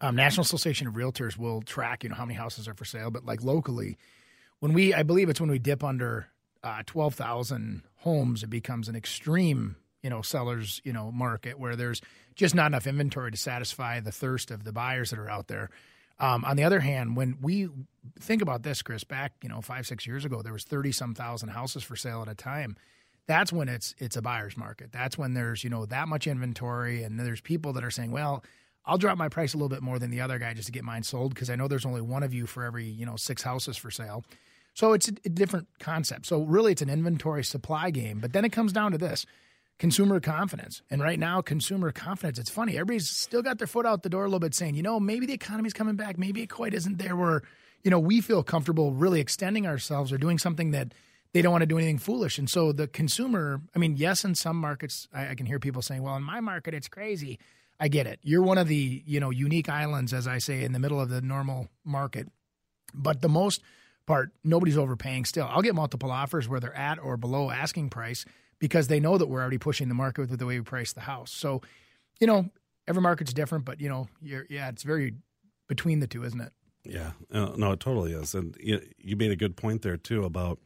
um, 0.00 0.16
National 0.16 0.42
Association 0.42 0.86
of 0.86 0.94
Realtors 0.94 1.36
will 1.36 1.62
track 1.62 2.04
you 2.04 2.10
know 2.10 2.16
how 2.16 2.24
many 2.24 2.36
houses 2.36 2.68
are 2.68 2.74
for 2.74 2.84
sale, 2.84 3.10
but 3.10 3.24
like 3.24 3.42
locally, 3.42 3.98
when 4.60 4.72
we 4.72 4.94
I 4.94 5.02
believe 5.02 5.28
it's 5.28 5.40
when 5.40 5.50
we 5.50 5.58
dip 5.58 5.82
under 5.82 6.28
uh, 6.62 6.82
twelve 6.86 7.14
thousand 7.14 7.82
homes, 7.96 8.42
it 8.42 8.50
becomes 8.50 8.88
an 8.88 8.96
extreme 8.96 9.76
you 10.02 10.10
know 10.10 10.22
sellers 10.22 10.80
you 10.84 10.92
know 10.92 11.10
market 11.10 11.58
where 11.58 11.76
there's 11.76 12.00
just 12.34 12.54
not 12.54 12.66
enough 12.68 12.86
inventory 12.86 13.30
to 13.30 13.36
satisfy 13.36 14.00
the 14.00 14.12
thirst 14.12 14.50
of 14.50 14.64
the 14.64 14.72
buyers 14.72 15.10
that 15.10 15.18
are 15.18 15.30
out 15.30 15.48
there. 15.48 15.70
Um, 16.18 16.44
on 16.44 16.56
the 16.56 16.64
other 16.64 16.80
hand, 16.80 17.16
when 17.16 17.38
we 17.40 17.68
think 18.18 18.42
about 18.42 18.62
this, 18.62 18.82
Chris, 18.82 19.04
back 19.04 19.32
you 19.42 19.48
know 19.48 19.60
five 19.60 19.86
six 19.86 20.06
years 20.06 20.24
ago, 20.24 20.42
there 20.42 20.52
was 20.52 20.64
thirty 20.64 20.92
some 20.92 21.14
thousand 21.14 21.48
houses 21.48 21.82
for 21.82 21.96
sale 21.96 22.22
at 22.22 22.28
a 22.28 22.34
time. 22.34 22.76
That's 23.26 23.52
when 23.52 23.68
it's 23.68 23.94
it's 23.98 24.16
a 24.16 24.22
buyer's 24.22 24.56
market. 24.56 24.92
That's 24.92 25.18
when 25.18 25.34
there's 25.34 25.64
you 25.64 25.70
know 25.70 25.86
that 25.86 26.08
much 26.08 26.26
inventory, 26.26 27.02
and 27.02 27.18
there's 27.18 27.40
people 27.40 27.72
that 27.72 27.84
are 27.84 27.90
saying, 27.90 28.12
well. 28.12 28.44
I'll 28.84 28.98
drop 28.98 29.18
my 29.18 29.28
price 29.28 29.54
a 29.54 29.56
little 29.56 29.68
bit 29.68 29.82
more 29.82 29.98
than 29.98 30.10
the 30.10 30.20
other 30.20 30.38
guy 30.38 30.54
just 30.54 30.66
to 30.66 30.72
get 30.72 30.84
mine 30.84 31.02
sold 31.02 31.34
because 31.34 31.50
I 31.50 31.56
know 31.56 31.68
there's 31.68 31.86
only 31.86 32.00
one 32.00 32.22
of 32.22 32.32
you 32.32 32.46
for 32.46 32.64
every 32.64 32.86
you 32.86 33.06
know 33.06 33.16
six 33.16 33.42
houses 33.42 33.76
for 33.76 33.90
sale. 33.90 34.24
So 34.74 34.92
it's 34.92 35.08
a, 35.08 35.12
different 35.12 35.68
concept. 35.78 36.26
So 36.26 36.42
really, 36.42 36.72
it's 36.72 36.82
an 36.82 36.90
inventory 36.90 37.44
supply 37.44 37.90
game. 37.90 38.20
But 38.20 38.32
then 38.32 38.44
it 38.44 38.50
comes 38.50 38.72
down 38.72 38.92
to 38.92 38.98
this: 38.98 39.26
consumer 39.78 40.20
confidence. 40.20 40.82
And 40.90 41.02
right 41.02 41.18
now, 41.18 41.42
consumer 41.42 41.92
confidence, 41.92 42.38
it's 42.38 42.50
funny. 42.50 42.74
Everybody's 42.74 43.08
still 43.08 43.42
got 43.42 43.58
their 43.58 43.66
foot 43.66 43.86
out 43.86 44.02
the 44.02 44.08
door 44.08 44.24
a 44.24 44.26
little 44.26 44.40
bit 44.40 44.54
saying, 44.54 44.74
you 44.74 44.82
know, 44.82 45.00
maybe 45.00 45.26
the 45.26 45.32
economy's 45.32 45.72
coming 45.72 45.96
back. 45.96 46.18
Maybe 46.18 46.42
it 46.42 46.48
quite 46.48 46.74
isn't 46.74 46.98
there 46.98 47.16
where, 47.16 47.42
you 47.82 47.90
know, 47.90 47.98
we 47.98 48.20
feel 48.20 48.42
comfortable 48.42 48.92
really 48.92 49.20
extending 49.20 49.66
ourselves 49.66 50.12
or 50.12 50.18
doing 50.18 50.38
something 50.38 50.70
that 50.70 50.92
they 51.32 51.42
don't 51.42 51.52
want 51.52 51.62
to 51.62 51.66
do 51.66 51.78
anything 51.78 51.98
foolish. 51.98 52.38
And 52.38 52.48
so 52.48 52.72
the 52.72 52.88
consumer, 52.88 53.60
I 53.74 53.78
mean, 53.78 53.96
yes, 53.96 54.24
in 54.24 54.34
some 54.34 54.56
markets, 54.56 55.08
I, 55.14 55.28
I 55.28 55.34
can 55.34 55.46
hear 55.46 55.58
people 55.58 55.82
saying, 55.82 56.02
well, 56.02 56.16
in 56.16 56.22
my 56.22 56.40
market, 56.40 56.74
it's 56.74 56.88
crazy. 56.88 57.38
I 57.82 57.88
get 57.88 58.06
it. 58.06 58.20
You're 58.22 58.42
one 58.42 58.58
of 58.58 58.68
the, 58.68 59.02
you 59.06 59.20
know, 59.20 59.30
unique 59.30 59.70
islands, 59.70 60.12
as 60.12 60.28
I 60.28 60.36
say, 60.36 60.62
in 60.62 60.72
the 60.72 60.78
middle 60.78 61.00
of 61.00 61.08
the 61.08 61.22
normal 61.22 61.68
market. 61.82 62.28
But 62.92 63.22
the 63.22 63.28
most 63.28 63.62
part, 64.06 64.32
nobody's 64.44 64.76
overpaying 64.76 65.24
still. 65.24 65.48
I'll 65.48 65.62
get 65.62 65.74
multiple 65.74 66.10
offers 66.10 66.46
where 66.46 66.60
they're 66.60 66.76
at 66.76 66.98
or 66.98 67.16
below 67.16 67.50
asking 67.50 67.88
price 67.88 68.26
because 68.58 68.88
they 68.88 69.00
know 69.00 69.16
that 69.16 69.28
we're 69.28 69.40
already 69.40 69.56
pushing 69.56 69.88
the 69.88 69.94
market 69.94 70.28
with 70.28 70.38
the 70.38 70.44
way 70.44 70.58
we 70.58 70.64
price 70.64 70.92
the 70.92 71.00
house. 71.00 71.32
So, 71.32 71.62
you 72.20 72.26
know, 72.26 72.50
every 72.86 73.00
market's 73.00 73.32
different, 73.32 73.64
but 73.64 73.80
you 73.80 73.88
know, 73.88 74.08
yeah, 74.20 74.68
it's 74.68 74.82
very 74.82 75.14
between 75.66 76.00
the 76.00 76.06
two, 76.06 76.22
isn't 76.24 76.40
it? 76.40 76.52
Yeah, 76.84 77.12
uh, 77.32 77.52
no, 77.56 77.72
it 77.72 77.80
totally 77.80 78.12
is. 78.12 78.34
And 78.34 78.54
you, 78.60 78.82
you 78.98 79.16
made 79.16 79.30
a 79.30 79.36
good 79.36 79.56
point 79.56 79.80
there 79.80 79.96
too 79.96 80.24
about 80.24 80.58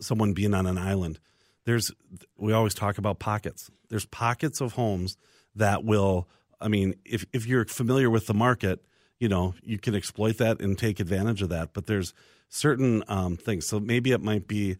someone 0.00 0.32
being 0.32 0.54
on 0.54 0.66
an 0.66 0.78
island. 0.78 1.18
There's, 1.64 1.90
we 2.38 2.54
always 2.54 2.72
talk 2.72 2.96
about 2.96 3.18
pockets. 3.18 3.70
There's 3.90 4.06
pockets 4.06 4.62
of 4.62 4.72
homes 4.72 5.18
that 5.54 5.84
will. 5.84 6.28
I 6.60 6.68
mean, 6.68 6.94
if 7.04 7.24
if 7.32 7.46
you're 7.46 7.64
familiar 7.64 8.10
with 8.10 8.26
the 8.26 8.34
market, 8.34 8.84
you 9.18 9.28
know 9.28 9.54
you 9.62 9.78
can 9.78 9.94
exploit 9.94 10.38
that 10.38 10.60
and 10.60 10.78
take 10.78 11.00
advantage 11.00 11.42
of 11.42 11.48
that. 11.50 11.72
But 11.72 11.86
there's 11.86 12.14
certain 12.48 13.02
um, 13.08 13.36
things. 13.36 13.66
So 13.66 13.80
maybe 13.80 14.12
it 14.12 14.22
might 14.22 14.46
be 14.46 14.76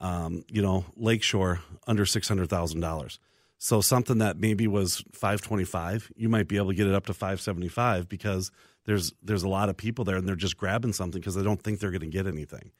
um, 0.00 0.44
you 0.48 0.62
know, 0.62 0.84
Lakeshore 0.96 1.60
under 1.86 2.04
six 2.06 2.28
hundred 2.28 2.50
thousand 2.50 2.80
dollars. 2.80 3.18
So 3.58 3.80
something 3.80 4.18
that 4.18 4.36
maybe 4.38 4.66
was 4.66 5.02
five 5.12 5.40
twenty 5.40 5.64
five, 5.64 6.10
you 6.16 6.28
might 6.28 6.48
be 6.48 6.56
able 6.56 6.68
to 6.68 6.74
get 6.74 6.86
it 6.86 6.94
up 6.94 7.06
to 7.06 7.14
five 7.14 7.40
seventy 7.40 7.68
five 7.68 8.08
because 8.08 8.50
there's 8.84 9.14
there's 9.22 9.44
a 9.44 9.48
lot 9.48 9.68
of 9.68 9.76
people 9.76 10.04
there 10.04 10.16
and 10.16 10.28
they're 10.28 10.36
just 10.36 10.56
grabbing 10.56 10.92
something 10.92 11.20
because 11.20 11.34
they 11.34 11.42
don't 11.42 11.62
think 11.62 11.80
they're 11.80 11.90
going 11.90 12.00
to 12.00 12.06
get 12.06 12.26
anything. 12.26 12.70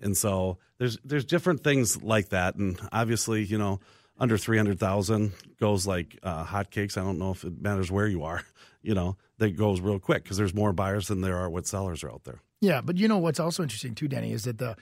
And 0.00 0.16
so 0.16 0.58
there's 0.78 0.98
there's 1.04 1.24
different 1.24 1.64
things 1.64 2.00
like 2.02 2.28
that, 2.28 2.54
and 2.54 2.78
obviously, 2.92 3.42
you 3.42 3.58
know, 3.58 3.80
under 4.18 4.36
three 4.36 4.56
hundred 4.56 4.78
thousand 4.78 5.32
goes 5.60 5.86
like 5.86 6.18
uh, 6.22 6.44
hotcakes. 6.44 6.96
I 6.96 7.02
don't 7.02 7.18
know 7.18 7.30
if 7.30 7.44
it 7.44 7.60
matters 7.60 7.90
where 7.90 8.06
you 8.06 8.24
are, 8.24 8.42
you 8.82 8.94
know, 8.94 9.16
that 9.38 9.56
goes 9.56 9.80
real 9.80 9.98
quick 9.98 10.24
because 10.24 10.36
there's 10.36 10.54
more 10.54 10.72
buyers 10.72 11.08
than 11.08 11.20
there 11.20 11.36
are 11.36 11.48
what 11.48 11.66
sellers 11.66 12.02
are 12.02 12.10
out 12.10 12.24
there. 12.24 12.40
Yeah, 12.60 12.80
but 12.80 12.96
you 12.96 13.06
know 13.08 13.18
what's 13.18 13.40
also 13.40 13.62
interesting 13.62 13.94
too, 13.94 14.08
Denny, 14.08 14.32
is 14.32 14.44
that 14.44 14.58
the 14.58 14.76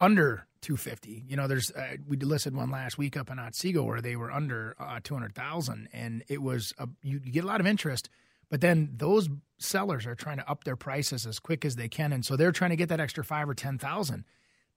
under 0.00 0.46
250. 0.64 1.24
You 1.28 1.36
know, 1.36 1.46
there's 1.46 1.70
uh, 1.70 1.96
we 2.08 2.16
listed 2.16 2.56
one 2.56 2.70
last 2.70 2.98
week 2.98 3.16
up 3.16 3.30
in 3.30 3.38
Otsego 3.38 3.84
where 3.84 4.00
they 4.00 4.16
were 4.16 4.32
under 4.32 4.74
uh, 4.78 4.98
200,000, 5.02 5.88
and 5.92 6.24
it 6.28 6.42
was 6.42 6.72
a, 6.78 6.88
you, 7.02 7.20
you, 7.22 7.30
get 7.30 7.44
a 7.44 7.46
lot 7.46 7.60
of 7.60 7.66
interest, 7.66 8.08
but 8.48 8.60
then 8.60 8.90
those 8.96 9.28
sellers 9.58 10.06
are 10.06 10.14
trying 10.14 10.38
to 10.38 10.50
up 10.50 10.64
their 10.64 10.76
prices 10.76 11.26
as 11.26 11.38
quick 11.38 11.64
as 11.64 11.76
they 11.76 11.88
can, 11.88 12.12
and 12.12 12.24
so 12.24 12.34
they're 12.36 12.52
trying 12.52 12.70
to 12.70 12.76
get 12.76 12.88
that 12.88 12.98
extra 12.98 13.22
five 13.22 13.48
or 13.48 13.54
ten 13.54 13.78
thousand. 13.78 14.24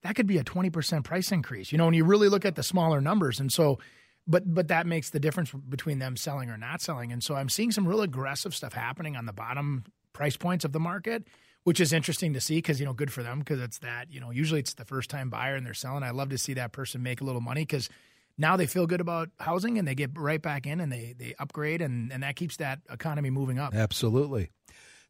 That 0.02 0.14
could 0.14 0.26
be 0.26 0.38
a 0.38 0.44
20 0.44 0.70
percent 0.70 1.04
price 1.04 1.32
increase. 1.32 1.72
You 1.72 1.78
know, 1.78 1.86
when 1.86 1.94
you 1.94 2.04
really 2.04 2.28
look 2.28 2.44
at 2.44 2.54
the 2.54 2.62
smaller 2.62 3.00
numbers, 3.00 3.40
and 3.40 3.52
so. 3.52 3.78
But 4.30 4.52
but 4.52 4.68
that 4.68 4.86
makes 4.86 5.08
the 5.08 5.20
difference 5.20 5.52
between 5.52 6.00
them 6.00 6.14
selling 6.14 6.50
or 6.50 6.58
not 6.58 6.82
selling, 6.82 7.12
and 7.12 7.24
so 7.24 7.34
I'm 7.34 7.48
seeing 7.48 7.72
some 7.72 7.88
real 7.88 8.02
aggressive 8.02 8.54
stuff 8.54 8.74
happening 8.74 9.16
on 9.16 9.24
the 9.24 9.32
bottom 9.32 9.84
price 10.12 10.36
points 10.36 10.66
of 10.66 10.72
the 10.72 10.80
market 10.80 11.26
which 11.68 11.80
is 11.80 11.92
interesting 11.92 12.32
to 12.32 12.40
see 12.40 12.56
because 12.56 12.80
you 12.80 12.86
know 12.86 12.94
good 12.94 13.12
for 13.12 13.22
them 13.22 13.40
because 13.40 13.60
it's 13.60 13.78
that 13.80 14.10
you 14.10 14.20
know 14.20 14.30
usually 14.30 14.58
it's 14.58 14.72
the 14.72 14.86
first 14.86 15.10
time 15.10 15.28
buyer 15.28 15.54
and 15.54 15.66
they're 15.66 15.74
selling. 15.74 16.02
I 16.02 16.12
love 16.12 16.30
to 16.30 16.38
see 16.38 16.54
that 16.54 16.72
person 16.72 17.02
make 17.02 17.20
a 17.20 17.24
little 17.24 17.42
money 17.42 17.60
because 17.60 17.90
now 18.38 18.56
they 18.56 18.66
feel 18.66 18.86
good 18.86 19.02
about 19.02 19.28
housing 19.38 19.78
and 19.78 19.86
they 19.86 19.94
get 19.94 20.12
right 20.16 20.40
back 20.40 20.66
in 20.66 20.80
and 20.80 20.90
they 20.90 21.14
they 21.18 21.34
upgrade 21.38 21.82
and 21.82 22.10
and 22.10 22.22
that 22.22 22.36
keeps 22.36 22.56
that 22.56 22.80
economy 22.90 23.28
moving 23.28 23.58
up. 23.58 23.74
Absolutely. 23.74 24.50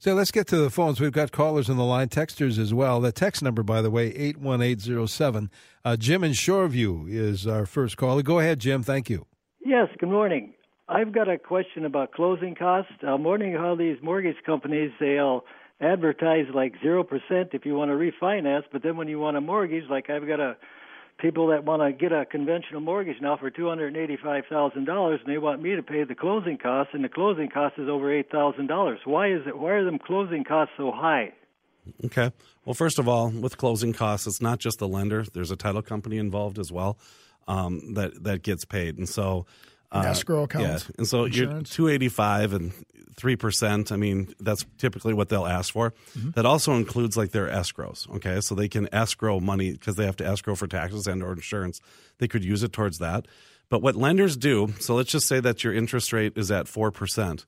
So 0.01 0.15
let's 0.15 0.31
get 0.31 0.47
to 0.49 0.59
the 0.59 0.71
phones. 0.71 1.01
We've 1.01 1.11
got 1.11 1.33
callers 1.33 1.69
on 1.69 1.77
the 1.77 1.85
line, 1.85 2.09
texters 2.09 2.57
as 2.57 2.73
well. 2.73 3.01
The 3.01 3.11
text 3.11 3.43
number, 3.43 3.65
by 3.65 3.83
the 3.83 3.91
way, 3.91 4.15
81807. 4.15 5.51
Uh, 5.85 5.97
Jim 5.97 6.23
in 6.23 6.31
Shoreview 6.31 7.11
is 7.11 7.49
our 7.49 7.67
first 7.67 7.97
caller. 7.97 8.23
Go 8.23 8.39
ahead, 8.39 8.61
Jim. 8.61 8.85
Thank 8.85 9.11
you. 9.11 9.27
Yes, 9.65 9.89
good 9.99 10.09
morning. 10.09 10.55
I've 10.89 11.13
got 11.13 11.29
a 11.29 11.37
question 11.37 11.85
about 11.85 12.13
closing 12.13 12.55
costs. 12.55 12.93
I'm 13.03 13.25
wondering 13.25 13.55
how 13.55 13.75
these 13.75 13.97
mortgage 14.01 14.37
companies, 14.47 14.93
they'll 15.01 15.45
advertise 15.81 16.47
like 16.55 16.75
zero 16.81 17.03
percent 17.03 17.51
if 17.53 17.67
you 17.67 17.75
want 17.75 17.91
to 17.91 17.97
refinance, 17.97 18.63
but 18.71 18.85
then 18.85 18.97
when 18.97 19.09
you 19.09 19.19
want 19.19 19.37
a 19.37 19.41
mortgage, 19.41 19.85
like 19.91 20.11
I've 20.11 20.29
got 20.29 20.39
a 20.39 20.57
people 21.19 21.49
that 21.49 21.65
want 21.65 21.83
to 21.83 21.93
get 21.93 22.13
a 22.13 22.25
conventional 22.25 22.81
mortgage 22.81 23.21
now 23.21 23.37
for 23.37 23.51
two 23.51 23.69
hundred 23.69 23.89
and 23.89 23.97
eighty-five 23.97 24.45
thousand 24.49 24.85
dollars, 24.85 25.21
and 25.25 25.33
they 25.33 25.39
want 25.39 25.63
me 25.63 25.77
to 25.77 25.83
pay 25.83 26.05
the 26.05 26.15
closing 26.15 26.59
costs, 26.59 26.95
and 26.95 27.05
the 27.05 27.09
closing 27.09 27.49
cost 27.49 27.75
is 27.79 27.89
over 27.89 28.13
eight 28.13 28.31
thousand 28.31 28.69
dollars. 28.69 29.01
Why 29.05 29.31
is 29.33 29.43
it? 29.47 29.59
Why 29.59 29.71
are 29.71 29.85
them 29.85 29.99
closing 29.99 30.45
costs 30.45 30.75
so 30.77 30.93
high? 30.93 31.33
Okay. 32.05 32.31
Well, 32.65 32.75
first 32.75 32.99
of 32.99 33.09
all, 33.09 33.31
with 33.31 33.57
closing 33.57 33.93
costs, 33.93 34.27
it's 34.27 34.43
not 34.43 34.59
just 34.59 34.79
the 34.79 34.89
lender. 34.89 35.25
There's 35.33 35.51
a 35.51 35.57
title 35.57 35.83
company 35.83 36.19
involved 36.19 36.59
as 36.59 36.71
well 36.71 36.99
um, 37.47 37.95
that 37.95 38.23
that 38.25 38.43
gets 38.43 38.65
paid, 38.65 38.99
and 38.99 39.09
so 39.09 39.47
Uh, 39.91 40.03
Escrow 40.07 40.43
accounts, 40.45 40.85
Yeah. 40.85 40.95
And 40.99 41.07
so 41.07 41.25
you're 41.25 41.63
285 41.63 42.53
and 42.53 42.73
3%. 43.17 43.91
I 43.91 43.97
mean, 43.97 44.35
that's 44.39 44.65
typically 44.77 45.15
what 45.15 45.29
they'll 45.29 45.47
ask 45.47 45.73
for. 45.73 45.93
Mm-hmm. 46.17 46.31
That 46.33 46.47
also 46.47 46.75
includes 46.75 47.17
like 47.17 47.33
their 47.33 47.49
escrows. 47.49 48.09
Okay. 48.17 48.41
So 48.41 48.55
they 48.55 48.69
can 48.69 48.93
escrow 48.95 49.41
money 49.41 49.73
because 49.73 49.97
they 49.97 50.05
have 50.05 50.17
to 50.17 50.27
escrow 50.27 50.55
for 50.55 50.67
taxes 50.67 51.07
and 51.07 51.23
or 51.23 51.33
insurance. 51.33 51.81
They 52.19 52.29
could 52.29 52.45
use 52.45 52.63
it 52.63 52.73
towards 52.73 52.99
that. 52.99 53.27
But 53.71 53.83
what 53.83 53.97
lenders 53.97 54.37
do, 54.37 54.73
so 54.81 54.95
let's 54.95 55.11
just 55.11 55.27
say 55.27 55.41
that 55.41 55.63
your 55.65 55.75
interest 55.75 56.13
rate 56.13 56.33
is 56.37 56.51
at 56.51 56.67
4%. 56.67 57.45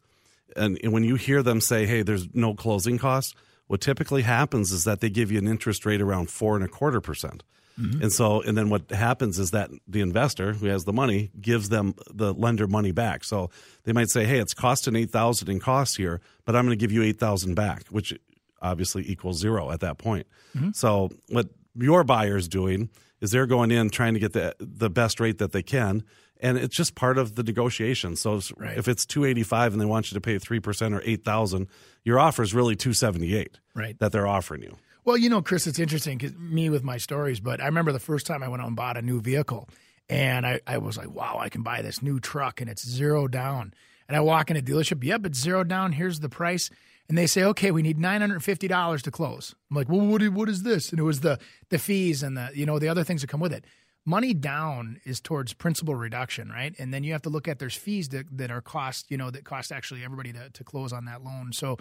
And, 0.56 0.78
and 0.82 0.92
when 0.92 1.04
you 1.04 1.14
hear 1.14 1.42
them 1.42 1.60
say, 1.60 1.86
hey, 1.86 2.02
there's 2.02 2.28
no 2.34 2.54
closing 2.54 2.98
costs, 2.98 3.34
what 3.68 3.80
typically 3.80 4.22
happens 4.22 4.72
is 4.72 4.84
that 4.84 5.00
they 5.00 5.08
give 5.08 5.30
you 5.30 5.38
an 5.38 5.46
interest 5.46 5.86
rate 5.86 6.02
around 6.02 6.28
four 6.28 6.56
and 6.56 6.64
a 6.64 6.68
quarter 6.68 7.00
percent. 7.00 7.44
Mm-hmm. 7.80 8.02
And 8.02 8.12
so, 8.12 8.42
and 8.42 8.56
then 8.58 8.68
what 8.68 8.90
happens 8.90 9.38
is 9.38 9.52
that 9.52 9.70
the 9.88 10.00
investor 10.00 10.52
who 10.52 10.66
has 10.66 10.84
the 10.84 10.92
money 10.92 11.30
gives 11.40 11.68
them 11.70 11.94
the 12.12 12.34
lender 12.34 12.66
money 12.66 12.92
back. 12.92 13.24
So 13.24 13.50
they 13.84 13.92
might 13.92 14.10
say, 14.10 14.24
"Hey, 14.26 14.38
it's 14.38 14.52
costing 14.54 14.96
eight 14.96 15.10
thousand 15.10 15.48
in 15.48 15.60
costs 15.60 15.96
here, 15.96 16.20
but 16.44 16.54
I'm 16.56 16.66
going 16.66 16.78
to 16.78 16.82
give 16.82 16.92
you 16.92 17.02
eight 17.02 17.18
thousand 17.18 17.54
back," 17.54 17.86
which 17.88 18.12
obviously 18.60 19.08
equals 19.10 19.38
zero 19.38 19.70
at 19.70 19.80
that 19.80 19.98
point. 19.98 20.26
Mm-hmm. 20.56 20.70
So 20.72 21.10
what 21.30 21.48
your 21.74 22.04
buyer's 22.04 22.48
doing 22.48 22.90
is 23.20 23.30
they're 23.30 23.46
going 23.46 23.70
in 23.70 23.88
trying 23.90 24.14
to 24.14 24.20
get 24.20 24.32
the 24.34 24.54
the 24.60 24.90
best 24.90 25.20
rate 25.20 25.38
that 25.38 25.52
they 25.52 25.62
can, 25.62 26.02
and 26.40 26.58
it's 26.58 26.76
just 26.76 26.94
part 26.94 27.16
of 27.18 27.34
the 27.36 27.42
negotiation. 27.42 28.16
So 28.16 28.36
if- 28.36 28.52
Right. 28.56 28.76
if 28.76 28.88
it's 28.88 29.06
two 29.06 29.24
eighty 29.24 29.42
five 29.42 29.72
and 29.72 29.80
they 29.80 29.86
want 29.86 30.10
you 30.10 30.14
to 30.16 30.20
pay 30.20 30.38
three 30.38 30.60
percent 30.60 30.94
or 30.94 31.02
eight 31.04 31.24
thousand, 31.24 31.68
your 32.04 32.18
offer 32.18 32.42
is 32.42 32.52
really 32.54 32.76
two 32.76 32.92
seventy 32.92 33.34
eight 33.34 33.58
Right. 33.74 33.98
that 34.00 34.12
they're 34.12 34.26
offering 34.26 34.62
you. 34.62 34.76
Well, 35.04 35.16
you 35.16 35.30
know, 35.30 35.42
Chris, 35.42 35.66
it's 35.66 35.78
interesting 35.78 36.18
because 36.18 36.36
me 36.36 36.68
with 36.68 36.84
my 36.84 36.98
stories, 36.98 37.40
but 37.40 37.60
I 37.60 37.66
remember 37.66 37.92
the 37.92 37.98
first 37.98 38.26
time 38.26 38.42
I 38.42 38.48
went 38.48 38.62
out 38.62 38.68
and 38.68 38.76
bought 38.76 38.96
a 38.96 39.02
new 39.02 39.20
vehicle, 39.20 39.68
and 40.08 40.46
I, 40.46 40.60
I 40.66 40.78
was 40.78 40.98
like, 40.98 41.10
wow, 41.10 41.38
I 41.40 41.48
can 41.48 41.62
buy 41.62 41.82
this 41.82 42.02
new 42.02 42.20
truck 42.20 42.60
and 42.60 42.68
it's 42.68 42.86
zero 42.86 43.26
down. 43.28 43.72
And 44.08 44.16
I 44.16 44.20
walk 44.20 44.50
in 44.50 44.56
a 44.56 44.60
dealership, 44.60 45.04
yep, 45.04 45.24
it's 45.24 45.38
zero 45.38 45.64
down. 45.64 45.92
Here's 45.92 46.20
the 46.20 46.28
price. 46.28 46.68
And 47.08 47.16
they 47.16 47.26
say, 47.26 47.42
okay, 47.44 47.70
we 47.70 47.82
need 47.82 47.98
nine 47.98 48.20
hundred 48.20 48.44
fifty 48.44 48.68
dollars 48.68 49.02
to 49.02 49.10
close. 49.10 49.54
I'm 49.70 49.76
like, 49.76 49.88
well, 49.88 50.00
what, 50.00 50.22
what 50.28 50.48
is 50.48 50.62
this? 50.62 50.90
And 50.90 51.00
it 51.00 51.04
was 51.04 51.20
the 51.20 51.38
the 51.70 51.78
fees 51.78 52.22
and 52.22 52.36
the 52.36 52.50
you 52.54 52.66
know 52.66 52.78
the 52.78 52.88
other 52.88 53.02
things 53.04 53.20
that 53.22 53.28
come 53.28 53.40
with 53.40 53.52
it. 53.52 53.64
Money 54.04 54.32
down 54.32 55.00
is 55.04 55.20
towards 55.20 55.52
principal 55.52 55.94
reduction, 55.94 56.50
right? 56.50 56.74
And 56.78 56.92
then 56.94 57.04
you 57.04 57.12
have 57.12 57.22
to 57.22 57.28
look 57.28 57.46
at 57.48 57.58
there's 57.58 57.74
fees 57.74 58.08
that, 58.10 58.26
that 58.38 58.50
are 58.50 58.60
cost, 58.62 59.10
you 59.10 59.16
know, 59.16 59.30
that 59.30 59.44
cost 59.44 59.72
actually 59.72 60.02
everybody 60.04 60.32
to, 60.32 60.50
to 60.50 60.64
close 60.64 60.92
on 60.92 61.04
that 61.04 61.22
loan. 61.22 61.52
So 61.52 61.76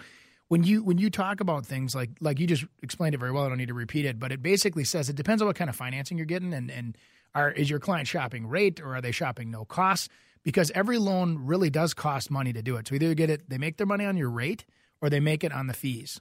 when 0.50 0.64
you 0.64 0.82
when 0.82 0.98
you 0.98 1.10
talk 1.10 1.38
about 1.38 1.64
things 1.64 1.94
like 1.94 2.10
like 2.20 2.40
you 2.40 2.46
just 2.46 2.64
explained 2.82 3.14
it 3.14 3.18
very 3.18 3.30
well, 3.30 3.44
I 3.44 3.48
don't 3.48 3.58
need 3.58 3.68
to 3.68 3.74
repeat 3.74 4.04
it, 4.04 4.18
but 4.18 4.32
it 4.32 4.42
basically 4.42 4.82
says 4.82 5.08
it 5.08 5.14
depends 5.14 5.40
on 5.40 5.46
what 5.46 5.54
kind 5.54 5.70
of 5.70 5.76
financing 5.76 6.18
you're 6.18 6.26
getting 6.26 6.52
and 6.52 6.72
and 6.72 6.98
are 7.36 7.52
is 7.52 7.70
your 7.70 7.78
client 7.78 8.08
shopping 8.08 8.48
rate 8.48 8.80
or 8.80 8.96
are 8.96 9.00
they 9.00 9.12
shopping 9.12 9.52
no 9.52 9.64
cost? 9.64 10.10
Because 10.42 10.72
every 10.72 10.98
loan 10.98 11.38
really 11.38 11.70
does 11.70 11.94
cost 11.94 12.32
money 12.32 12.52
to 12.52 12.62
do 12.62 12.74
it. 12.76 12.88
So 12.88 12.96
either 12.96 13.14
get 13.14 13.30
it, 13.30 13.48
they 13.48 13.58
make 13.58 13.76
their 13.76 13.86
money 13.86 14.04
on 14.04 14.16
your 14.16 14.28
rate 14.28 14.64
or 15.00 15.08
they 15.08 15.20
make 15.20 15.44
it 15.44 15.52
on 15.52 15.68
the 15.68 15.72
fees. 15.72 16.20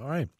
All 0.00 0.08
right. 0.08 0.30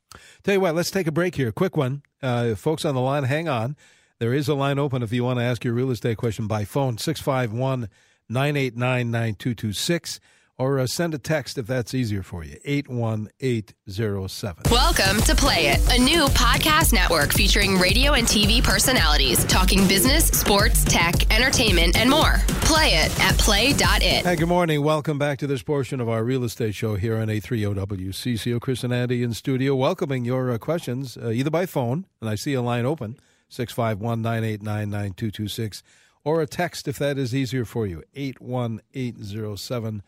Tell 0.42 0.54
you 0.54 0.60
what, 0.60 0.74
let's 0.74 0.90
take 0.90 1.06
a 1.06 1.12
break 1.12 1.34
here. 1.34 1.52
Quick 1.52 1.76
one. 1.76 2.02
Uh, 2.22 2.54
folks 2.54 2.86
on 2.86 2.94
the 2.94 3.00
line, 3.02 3.24
hang 3.24 3.46
on. 3.46 3.76
There 4.20 4.32
is 4.32 4.48
a 4.48 4.54
line 4.54 4.78
open 4.78 5.02
if 5.02 5.12
you 5.12 5.22
want 5.22 5.38
to 5.38 5.44
ask 5.44 5.64
your 5.64 5.74
real 5.74 5.90
estate 5.90 6.16
question 6.16 6.46
by 6.46 6.64
phone, 6.64 6.96
651 6.96 7.90
989 8.30 9.10
9226, 9.10 10.20
or 10.58 10.78
uh, 10.78 10.86
send 10.86 11.14
a 11.14 11.18
text 11.18 11.58
if 11.58 11.66
that's 11.66 11.94
easier 11.94 12.22
for 12.22 12.44
you, 12.44 12.56
81807. 12.64 14.64
Welcome 14.70 15.20
to 15.22 15.34
Play 15.34 15.68
It, 15.68 15.80
a 15.92 15.98
new 15.98 16.26
podcast 16.26 16.92
network 16.92 17.32
featuring 17.32 17.78
radio 17.78 18.12
and 18.12 18.26
TV 18.26 18.62
personalities 18.62 19.44
talking 19.46 19.88
business, 19.88 20.26
sports, 20.26 20.84
tech, 20.84 21.32
entertainment, 21.34 21.96
and 21.96 22.10
more. 22.10 22.34
Play 22.62 22.94
it 22.94 23.20
at 23.20 23.36
play.it. 23.38 24.24
Hey, 24.24 24.36
good 24.36 24.48
morning. 24.48 24.82
Welcome 24.82 25.18
back 25.18 25.38
to 25.38 25.46
this 25.46 25.62
portion 25.62 26.00
of 26.00 26.08
our 26.08 26.22
real 26.22 26.44
estate 26.44 26.74
show 26.74 26.96
here 26.96 27.16
on 27.16 27.30
830 27.30 27.96
WCCO. 27.96 28.60
Chris 28.60 28.84
and 28.84 28.92
Andy 28.92 29.22
in 29.22 29.34
studio, 29.34 29.74
welcoming 29.74 30.24
your 30.24 30.50
uh, 30.50 30.58
questions 30.58 31.16
uh, 31.16 31.30
either 31.30 31.50
by 31.50 31.66
phone, 31.66 32.06
and 32.20 32.28
I 32.28 32.34
see 32.34 32.54
a 32.54 32.62
line 32.62 32.86
open, 32.86 33.18
651 33.48 34.22
989 34.22 34.90
9226, 34.90 35.82
or 36.24 36.40
a 36.40 36.46
text 36.46 36.86
if 36.86 36.98
that 36.98 37.18
is 37.18 37.34
easier 37.34 37.64
for 37.64 37.86
you, 37.86 38.02
81807 38.14 40.02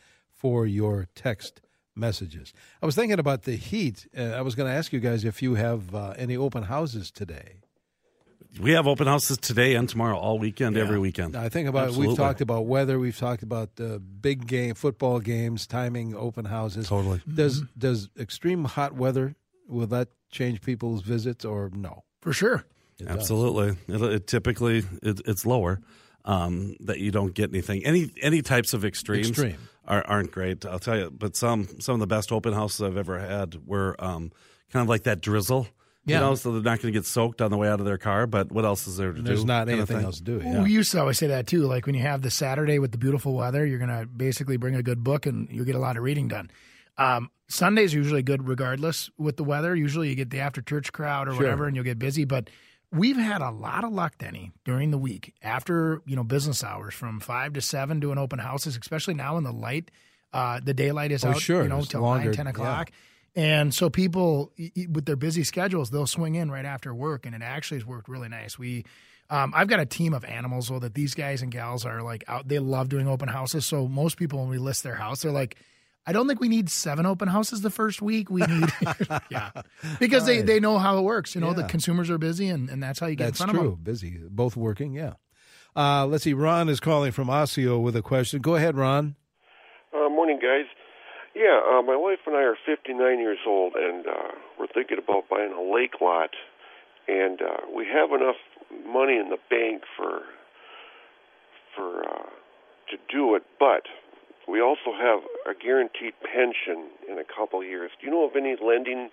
for 0.44 0.66
your 0.66 1.08
text 1.14 1.62
messages. 1.96 2.52
I 2.82 2.84
was 2.84 2.94
thinking 2.94 3.18
about 3.18 3.44
the 3.44 3.56
heat. 3.56 4.06
Uh, 4.14 4.24
I 4.24 4.42
was 4.42 4.54
going 4.54 4.70
to 4.70 4.76
ask 4.76 4.92
you 4.92 5.00
guys 5.00 5.24
if 5.24 5.40
you 5.40 5.54
have 5.54 5.94
uh, 5.94 6.12
any 6.18 6.36
open 6.36 6.64
houses 6.64 7.10
today. 7.10 7.62
We 8.60 8.72
have 8.72 8.86
open 8.86 9.06
houses 9.06 9.38
today 9.38 9.74
and 9.74 9.88
tomorrow, 9.88 10.18
all 10.18 10.38
weekend, 10.38 10.76
every 10.76 10.98
weekend. 10.98 11.34
I 11.34 11.48
think 11.48 11.66
about 11.66 11.84
Absolutely. 11.84 12.08
we've 12.08 12.16
talked 12.18 12.42
about 12.42 12.66
weather, 12.66 12.98
we've 12.98 13.16
talked 13.16 13.42
about 13.42 13.70
uh, 13.80 13.96
big 13.96 14.46
game 14.46 14.74
football 14.74 15.18
games, 15.18 15.66
timing 15.66 16.14
open 16.14 16.44
houses. 16.44 16.88
Totally. 16.88 17.22
Does 17.26 17.62
does 17.78 18.10
extreme 18.20 18.66
hot 18.66 18.92
weather 18.92 19.36
will 19.66 19.86
that 19.86 20.08
change 20.30 20.60
people's 20.60 21.00
visits 21.00 21.46
or 21.46 21.70
no? 21.74 22.04
For 22.20 22.34
sure. 22.34 22.66
Absolutely. 23.06 23.78
It, 23.88 24.02
it 24.02 24.26
typically 24.26 24.84
it, 25.02 25.22
it's 25.24 25.46
lower 25.46 25.80
um, 26.26 26.76
that 26.80 26.98
you 26.98 27.10
don't 27.10 27.34
get 27.34 27.48
anything. 27.48 27.84
Any 27.86 28.10
any 28.20 28.42
types 28.42 28.74
of 28.74 28.84
extremes 28.84 29.30
Extreme. 29.30 29.56
Are, 29.86 30.04
aren't 30.06 30.30
great. 30.32 30.64
I'll 30.66 30.78
tell 30.78 30.98
you. 30.98 31.10
But 31.10 31.36
some 31.36 31.68
some 31.80 31.94
of 31.94 32.00
the 32.00 32.06
best 32.06 32.32
open 32.32 32.52
houses 32.52 32.82
I've 32.82 32.96
ever 32.96 33.18
had 33.18 33.66
were 33.66 33.96
um, 33.98 34.32
kind 34.72 34.82
of 34.82 34.88
like 34.88 35.04
that 35.04 35.20
drizzle. 35.20 35.68
Yeah. 36.06 36.16
You 36.16 36.20
know, 36.26 36.34
so 36.34 36.52
they're 36.52 36.60
not 36.60 36.82
going 36.82 36.92
to 36.92 36.98
get 36.98 37.06
soaked 37.06 37.40
on 37.40 37.50
the 37.50 37.56
way 37.56 37.66
out 37.66 37.80
of 37.80 37.86
their 37.86 37.96
car. 37.96 38.26
But 38.26 38.52
what 38.52 38.66
else 38.66 38.86
is 38.86 38.98
there 38.98 39.12
to 39.12 39.18
do? 39.18 39.22
There's 39.22 39.44
not 39.46 39.70
anything 39.70 40.02
else 40.02 40.18
to 40.18 40.22
do. 40.24 40.38
We 40.62 40.70
used 40.70 40.92
to 40.92 41.00
always 41.00 41.16
say 41.16 41.28
that 41.28 41.46
too. 41.46 41.62
Like 41.62 41.86
when 41.86 41.94
you 41.94 42.02
have 42.02 42.20
the 42.20 42.30
Saturday 42.30 42.78
with 42.78 42.92
the 42.92 42.98
beautiful 42.98 43.32
weather, 43.34 43.64
you're 43.64 43.78
gonna 43.78 44.04
basically 44.04 44.58
bring 44.58 44.74
a 44.74 44.82
good 44.82 45.02
book 45.02 45.24
and 45.24 45.48
you'll 45.50 45.64
get 45.64 45.76
a 45.76 45.78
lot 45.78 45.96
of 45.96 46.02
reading 46.02 46.28
done. 46.28 46.50
Um, 46.98 47.30
Sunday's 47.48 47.94
are 47.94 47.96
usually 47.98 48.22
good 48.22 48.46
regardless 48.46 49.08
with 49.16 49.36
the 49.38 49.44
weather. 49.44 49.74
Usually 49.74 50.08
you 50.10 50.14
get 50.14 50.28
the 50.30 50.40
after 50.40 50.60
church 50.60 50.92
crowd 50.92 51.26
or 51.26 51.32
Sure. 51.32 51.42
whatever 51.42 51.66
and 51.66 51.74
you'll 51.74 51.84
get 51.86 51.98
busy. 51.98 52.24
But 52.24 52.50
we've 52.94 53.16
had 53.16 53.42
a 53.42 53.50
lot 53.50 53.84
of 53.84 53.92
luck, 53.92 54.18
Denny, 54.18 54.52
during 54.64 54.90
the 54.90 54.98
week 54.98 55.34
after, 55.42 56.00
you 56.06 56.16
know, 56.16 56.24
business 56.24 56.62
hours 56.62 56.94
from 56.94 57.20
five 57.20 57.52
to 57.54 57.60
seven 57.60 58.00
doing 58.00 58.18
open 58.18 58.38
houses, 58.38 58.76
especially 58.80 59.14
now 59.14 59.36
in 59.36 59.44
the 59.44 59.52
light 59.52 59.90
uh, 60.32 60.60
the 60.62 60.74
daylight 60.74 61.12
is 61.12 61.24
Oh, 61.24 61.30
out, 61.30 61.40
sure. 61.40 61.62
you 61.62 61.68
know, 61.68 61.82
till 61.82 62.02
nine, 62.02 62.32
ten 62.32 62.46
yeah. 62.46 62.50
o'clock. 62.50 62.90
And 63.36 63.72
so 63.72 63.88
people 63.88 64.52
with 64.88 65.06
their 65.06 65.16
busy 65.16 65.44
schedules, 65.44 65.90
they'll 65.90 66.06
swing 66.06 66.34
in 66.34 66.50
right 66.50 66.64
after 66.64 66.92
work, 66.94 67.24
and 67.24 67.34
it 67.34 67.42
actually 67.42 67.78
has 67.78 67.86
worked 67.86 68.08
really 68.08 68.28
nice. 68.28 68.58
We, 68.58 68.84
um, 69.30 69.52
I've 69.54 69.68
got 69.68 69.80
a 69.80 69.86
team 69.86 70.12
of 70.12 70.24
animals 70.24 70.68
though 70.68 70.80
that 70.80 70.94
these 70.94 71.14
guys 71.14 71.40
and 71.42 71.50
gals 71.52 71.84
are 71.86 72.02
like 72.02 72.24
out. 72.28 72.48
They 72.48 72.58
love 72.58 72.88
doing 72.88 73.06
open 73.08 73.28
houses. 73.28 73.64
So 73.64 73.86
most 73.88 74.16
people, 74.16 74.40
when 74.40 74.48
we 74.48 74.58
list 74.58 74.82
their 74.82 74.94
house, 74.96 75.22
they're 75.22 75.32
like, 75.32 75.56
"I 76.06 76.12
don't 76.12 76.26
think 76.28 76.40
we 76.40 76.48
need 76.48 76.70
seven 76.70 77.06
open 77.06 77.28
houses 77.28 77.62
the 77.62 77.70
first 77.70 78.02
week. 78.02 78.30
We 78.30 78.42
need, 78.42 78.72
yeah, 79.30 79.50
because 79.98 80.26
they 80.26 80.42
they 80.42 80.60
know 80.60 80.78
how 80.78 80.98
it 80.98 81.02
works. 81.02 81.34
You 81.34 81.40
know, 81.40 81.52
the 81.52 81.64
consumers 81.64 82.10
are 82.10 82.18
busy, 82.18 82.48
and, 82.48 82.68
and 82.68 82.82
that's 82.82 82.98
how 82.98 83.06
you 83.06 83.16
get 83.16 83.26
That's 83.26 83.40
in 83.40 83.46
front 83.46 83.58
true. 83.58 83.68
of 83.68 83.74
them. 83.76 83.84
Busy, 83.84 84.20
both 84.28 84.56
working. 84.56 84.94
Yeah. 84.94 85.14
Uh, 85.76 86.06
let's 86.06 86.22
see. 86.24 86.34
Ron 86.34 86.68
is 86.68 86.78
calling 86.80 87.10
from 87.12 87.28
Osseo 87.28 87.78
with 87.80 87.96
a 87.96 88.02
question. 88.02 88.40
Go 88.40 88.54
ahead, 88.54 88.76
Ron. 88.76 89.16
Uh, 89.92 90.08
morning, 90.08 90.38
guys. 90.40 90.66
Yeah, 91.34 91.60
uh, 91.68 91.82
my 91.82 91.96
wife 91.96 92.20
and 92.26 92.36
I 92.36 92.42
are 92.42 92.56
59 92.64 93.18
years 93.18 93.38
old, 93.44 93.74
and 93.74 94.06
uh, 94.06 94.30
we're 94.58 94.68
thinking 94.68 94.98
about 94.98 95.28
buying 95.28 95.52
a 95.52 95.60
lake 95.74 96.00
lot. 96.00 96.30
And 97.08 97.42
uh, 97.42 97.66
we 97.74 97.86
have 97.86 98.10
enough 98.12 98.36
money 98.86 99.16
in 99.16 99.30
the 99.30 99.38
bank 99.50 99.82
for 99.96 100.22
for 101.74 102.04
uh, 102.04 102.30
to 102.90 102.96
do 103.10 103.34
it, 103.34 103.42
but 103.58 103.82
we 104.48 104.60
also 104.60 104.92
have 104.92 105.20
a 105.48 105.54
guaranteed 105.58 106.14
pension 106.22 106.88
in 107.10 107.18
a 107.18 107.24
couple 107.24 107.60
of 107.60 107.66
years. 107.66 107.90
Do 108.00 108.06
you 108.06 108.12
know 108.12 108.24
of 108.24 108.36
any 108.36 108.56
lending 108.62 109.10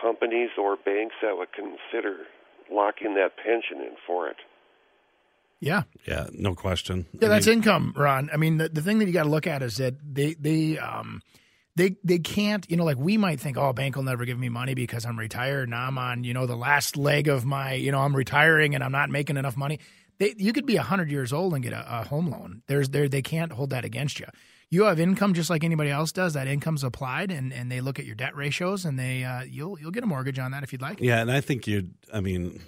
companies 0.00 0.50
or 0.58 0.76
banks 0.76 1.16
that 1.22 1.36
would 1.36 1.52
consider 1.52 2.24
locking 2.70 3.14
that 3.14 3.36
pension 3.36 3.78
in 3.84 3.96
for 4.06 4.28
it? 4.28 4.36
Yeah, 5.60 5.84
Yeah, 6.08 6.26
no 6.32 6.54
question. 6.56 7.06
Yeah, 7.12 7.26
I 7.26 7.28
that's 7.30 7.46
mean, 7.46 7.58
income, 7.58 7.94
Ron. 7.96 8.30
I 8.32 8.36
mean, 8.36 8.56
the, 8.58 8.68
the 8.68 8.82
thing 8.82 8.98
that 8.98 9.06
you 9.06 9.12
got 9.12 9.24
to 9.24 9.28
look 9.28 9.46
at 9.46 9.62
is 9.62 9.76
that 9.76 9.94
they 10.02 10.34
they 10.34 10.76
um 10.78 11.22
they 11.76 11.96
they 12.02 12.18
can't 12.18 12.68
you 12.68 12.76
know 12.76 12.84
like 12.84 12.98
we 12.98 13.16
might 13.16 13.38
think 13.38 13.56
oh 13.56 13.68
a 13.68 13.72
bank 13.72 13.94
will 13.94 14.02
never 14.02 14.24
give 14.24 14.38
me 14.38 14.48
money 14.48 14.74
because 14.74 15.04
I'm 15.04 15.16
retired 15.16 15.68
now 15.68 15.86
I'm 15.86 15.98
on 15.98 16.24
you 16.24 16.34
know 16.34 16.46
the 16.46 16.56
last 16.56 16.96
leg 16.96 17.28
of 17.28 17.44
my 17.44 17.74
you 17.74 17.92
know 17.92 18.00
I'm 18.00 18.14
retiring 18.16 18.74
and 18.74 18.82
I'm 18.82 18.90
not 18.90 19.08
making 19.08 19.36
enough 19.36 19.56
money. 19.56 19.78
They, 20.18 20.34
you 20.36 20.52
could 20.52 20.66
be 20.66 20.74
hundred 20.76 21.12
years 21.12 21.32
old 21.32 21.54
and 21.54 21.62
get 21.62 21.72
a, 21.72 22.00
a 22.00 22.04
home 22.04 22.28
loan. 22.28 22.62
There's 22.66 22.88
there 22.88 23.08
they 23.08 23.22
can't 23.22 23.52
hold 23.52 23.70
that 23.70 23.84
against 23.84 24.18
you. 24.18 24.26
You 24.72 24.84
have 24.84 24.98
income 24.98 25.34
just 25.34 25.50
like 25.50 25.64
anybody 25.64 25.90
else 25.90 26.12
does. 26.12 26.32
That 26.32 26.48
income's 26.48 26.82
applied, 26.82 27.30
and, 27.30 27.52
and 27.52 27.70
they 27.70 27.82
look 27.82 27.98
at 27.98 28.06
your 28.06 28.14
debt 28.14 28.34
ratios, 28.34 28.86
and 28.86 28.98
they 28.98 29.22
uh, 29.22 29.42
you'll 29.42 29.78
you'll 29.78 29.90
get 29.90 30.02
a 30.02 30.06
mortgage 30.06 30.38
on 30.38 30.52
that 30.52 30.62
if 30.62 30.72
you'd 30.72 30.80
like. 30.80 30.98
Yeah, 30.98 31.20
and 31.20 31.30
I 31.30 31.42
think 31.42 31.66
you'd. 31.66 31.92
I 32.10 32.22
mean, 32.22 32.58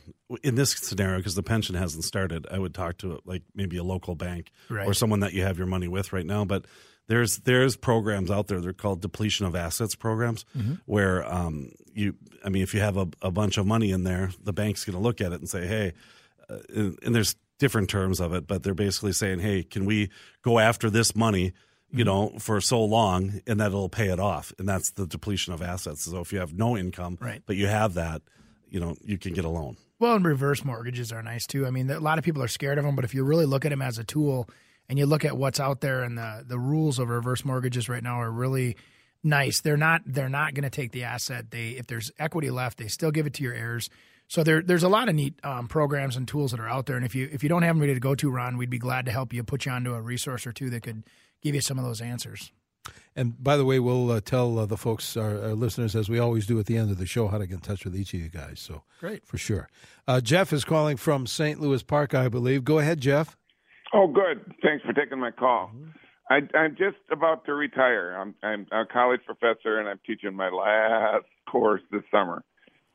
in 0.43 0.55
this 0.55 0.73
scenario, 0.73 1.17
because 1.17 1.35
the 1.35 1.43
pension 1.43 1.75
hasn't 1.75 2.05
started, 2.05 2.47
I 2.51 2.59
would 2.59 2.75
talk 2.75 2.99
to 2.99 3.21
like 3.25 3.43
maybe 3.55 3.79
a 3.79 3.83
local 3.83 4.15
bank 4.17 4.51
Right. 4.69 4.87
or 4.87 4.93
someone 4.93 5.21
that 5.21 5.33
you 5.33 5.45
have 5.45 5.57
your 5.57 5.67
money 5.67 5.89
with 5.89 6.13
right 6.13 6.27
now. 6.27 6.45
But 6.45 6.67
there's 7.07 7.39
there's 7.39 7.75
programs 7.75 8.31
out 8.31 8.49
there. 8.49 8.61
They're 8.61 8.75
called 8.75 9.01
depletion 9.01 9.47
of 9.47 9.57
assets 9.57 9.95
programs, 9.95 10.45
where 10.85 11.25
um, 11.27 11.71
you. 11.95 12.17
I 12.45 12.51
mean, 12.51 12.63
if 12.63 12.75
you 12.75 12.81
have 12.81 12.99
a, 12.99 13.09
a 13.23 13.31
bunch 13.31 13.57
of 13.57 13.65
money 13.67 13.91
in 13.93 14.05
there, 14.05 14.31
the 14.43 14.53
bank's 14.53 14.85
going 14.85 14.97
to 14.97 15.03
look 15.03 15.23
at 15.23 15.33
it 15.33 15.41
and 15.41 15.49
say, 15.49 15.67
hey. 15.67 15.95
Uh, 16.51 16.59
and, 16.69 16.99
and 17.03 17.15
there's 17.15 17.37
different 17.59 17.89
terms 17.89 18.21
of 18.21 18.35
it, 18.35 18.47
but 18.47 18.63
they're 18.63 18.75
basically 18.75 19.13
saying, 19.13 19.39
"Hey, 19.39 19.63
can 19.63 19.87
we 19.87 20.11
go 20.43 20.59
after 20.59 20.91
this 20.91 21.17
money?" 21.17 21.55
You 21.95 22.05
know, 22.05 22.33
for 22.41 22.61
so 22.61 22.83
long, 22.85 23.41
and 23.47 23.61
that 23.61 23.69
it'll 23.69 23.89
pay 23.89 24.09
it 24.09 24.19
off, 24.19 24.53
and 24.59 24.69
that's 24.69 24.91
the 24.93 25.07
depletion 25.07 25.53
of 25.53 25.63
assets. 25.63 26.03
So 26.05 26.21
if 26.21 26.33
you 26.33 26.41
have 26.41 26.53
no 26.53 26.77
income, 26.77 27.19
Right. 27.21 27.43
but 27.47 27.57
you 27.57 27.67
have 27.69 27.95
that, 27.95 28.23
you 28.69 28.81
know, 28.81 28.97
you 29.05 29.17
can 29.19 29.33
get 29.33 29.45
a 29.45 29.49
loan. 29.49 29.77
Well, 30.01 30.17
and 30.17 30.25
reverse 30.25 30.65
mortgages 30.65 31.13
are 31.13 31.23
nice 31.23 31.47
too. 31.47 31.67
I 31.67 31.71
mean, 31.71 31.89
a 31.91 32.01
lot 32.01 32.19
of 32.19 32.25
people 32.25 32.43
are 32.43 32.49
scared 32.49 32.79
of 32.79 32.85
them, 32.85 32.97
but 32.97 33.05
if 33.05 33.15
you 33.15 33.23
really 33.23 33.47
look 33.47 33.65
at 33.65 33.69
them 33.71 33.81
as 33.81 33.97
a 33.99 34.05
tool 34.05 34.49
and 34.89 34.99
you 34.99 35.07
look 35.07 35.25
at 35.25 35.37
what's 35.37 35.61
out 35.61 35.81
there 35.81 36.03
and 36.03 36.19
the 36.19 36.45
the 36.47 36.59
rules 36.59 36.99
of 36.99 37.09
reverse 37.09 37.45
mortgages 37.45 37.89
right 37.89 38.03
now 38.03 38.21
are 38.21 38.31
really 38.31 38.77
nice. 39.23 39.61
They're 39.61 39.77
not 39.77 40.03
they're 40.05 40.29
not 40.29 40.53
going 40.55 40.65
to 40.65 40.71
take 40.71 40.91
the 40.93 41.05
asset. 41.05 41.53
They 41.53 41.71
if 41.71 41.87
there's 41.87 42.11
equity 42.19 42.51
left, 42.51 42.79
they 42.79 42.89
still 42.89 43.13
give 43.13 43.27
it 43.27 43.35
to 43.35 43.43
your 43.45 43.55
heirs. 43.55 43.89
So 44.27 44.43
there 44.43 44.61
there's 44.63 44.83
a 44.83 44.89
lot 44.89 45.09
of 45.09 45.15
neat 45.15 45.35
um, 45.45 45.69
programs 45.69 46.17
and 46.17 46.27
tools 46.27 46.51
that 46.51 46.59
are 46.61 46.69
out 46.69 46.87
there. 46.87 46.97
And 46.97 47.07
if 47.07 47.15
you 47.15 47.29
if 47.33 47.43
you 47.45 47.49
don't 47.49 47.63
have 47.63 47.79
ready 47.79 47.95
to 47.95 48.01
go 48.01 48.15
to, 48.17 48.31
Ron, 48.31 48.57
we'd 48.59 48.69
be 48.69 48.79
glad 48.79 49.07
to 49.07 49.13
help 49.13 49.33
you 49.33 49.45
put 49.45 49.65
you 49.65 49.73
onto 49.73 49.95
a 49.95 50.03
resource 50.03 50.45
or 50.47 50.53
two 50.53 50.71
that 50.71 50.83
could 50.83 51.05
give 51.45 51.55
you 51.55 51.61
some 51.61 51.79
of 51.79 51.85
those 51.85 52.01
answers. 52.01 52.51
And 53.17 53.41
by 53.43 53.57
the 53.57 53.65
way, 53.65 53.79
we'll 53.79 54.11
uh, 54.11 54.21
tell 54.21 54.59
uh, 54.59 54.67
the 54.67 54.77
folks, 54.77 55.17
our, 55.17 55.41
our 55.41 55.55
listeners, 55.55 55.95
as 55.95 56.09
we 56.09 56.19
always 56.19 56.47
do 56.47 56.59
at 56.59 56.67
the 56.67 56.77
end 56.77 56.91
of 56.91 56.99
the 56.99 57.07
show, 57.07 57.29
how 57.29 57.39
to 57.39 57.47
get 57.47 57.55
in 57.55 57.61
touch 57.61 57.85
with 57.85 57.95
each 57.95 58.13
of 58.13 58.21
you 58.21 58.29
guys. 58.29 58.59
So 58.59 58.83
Great. 58.99 59.25
for 59.25 59.39
sure. 59.39 59.69
Uh, 60.09 60.21
Jeff 60.21 60.53
is 60.53 60.65
calling 60.65 60.97
from 60.97 61.27
St. 61.27 61.61
Louis 61.61 61.83
Park, 61.85 62.13
I 62.13 62.29
believe. 62.29 62.65
Go 62.65 62.81
ahead, 62.81 63.01
Jeff. 63.01 63.37
Oh, 63.93 64.09
good. 64.09 64.53
Thanks 64.63 64.85
for 64.85 64.93
taking 64.93 65.21
my 65.21 65.31
call. 65.31 65.71
I, 66.29 66.41
I'm 66.57 66.75
just 66.77 66.97
about 67.13 67.45
to 67.45 67.55
retire. 67.55 68.17
I'm, 68.19 68.35
I'm 68.43 68.67
a 68.73 68.85
college 68.87 69.21
professor, 69.25 69.79
and 69.79 69.89
I'm 69.89 70.01
teaching 70.05 70.35
my 70.35 70.49
last 70.49 71.27
course 71.49 71.83
this 71.93 72.03
summer. 72.11 72.43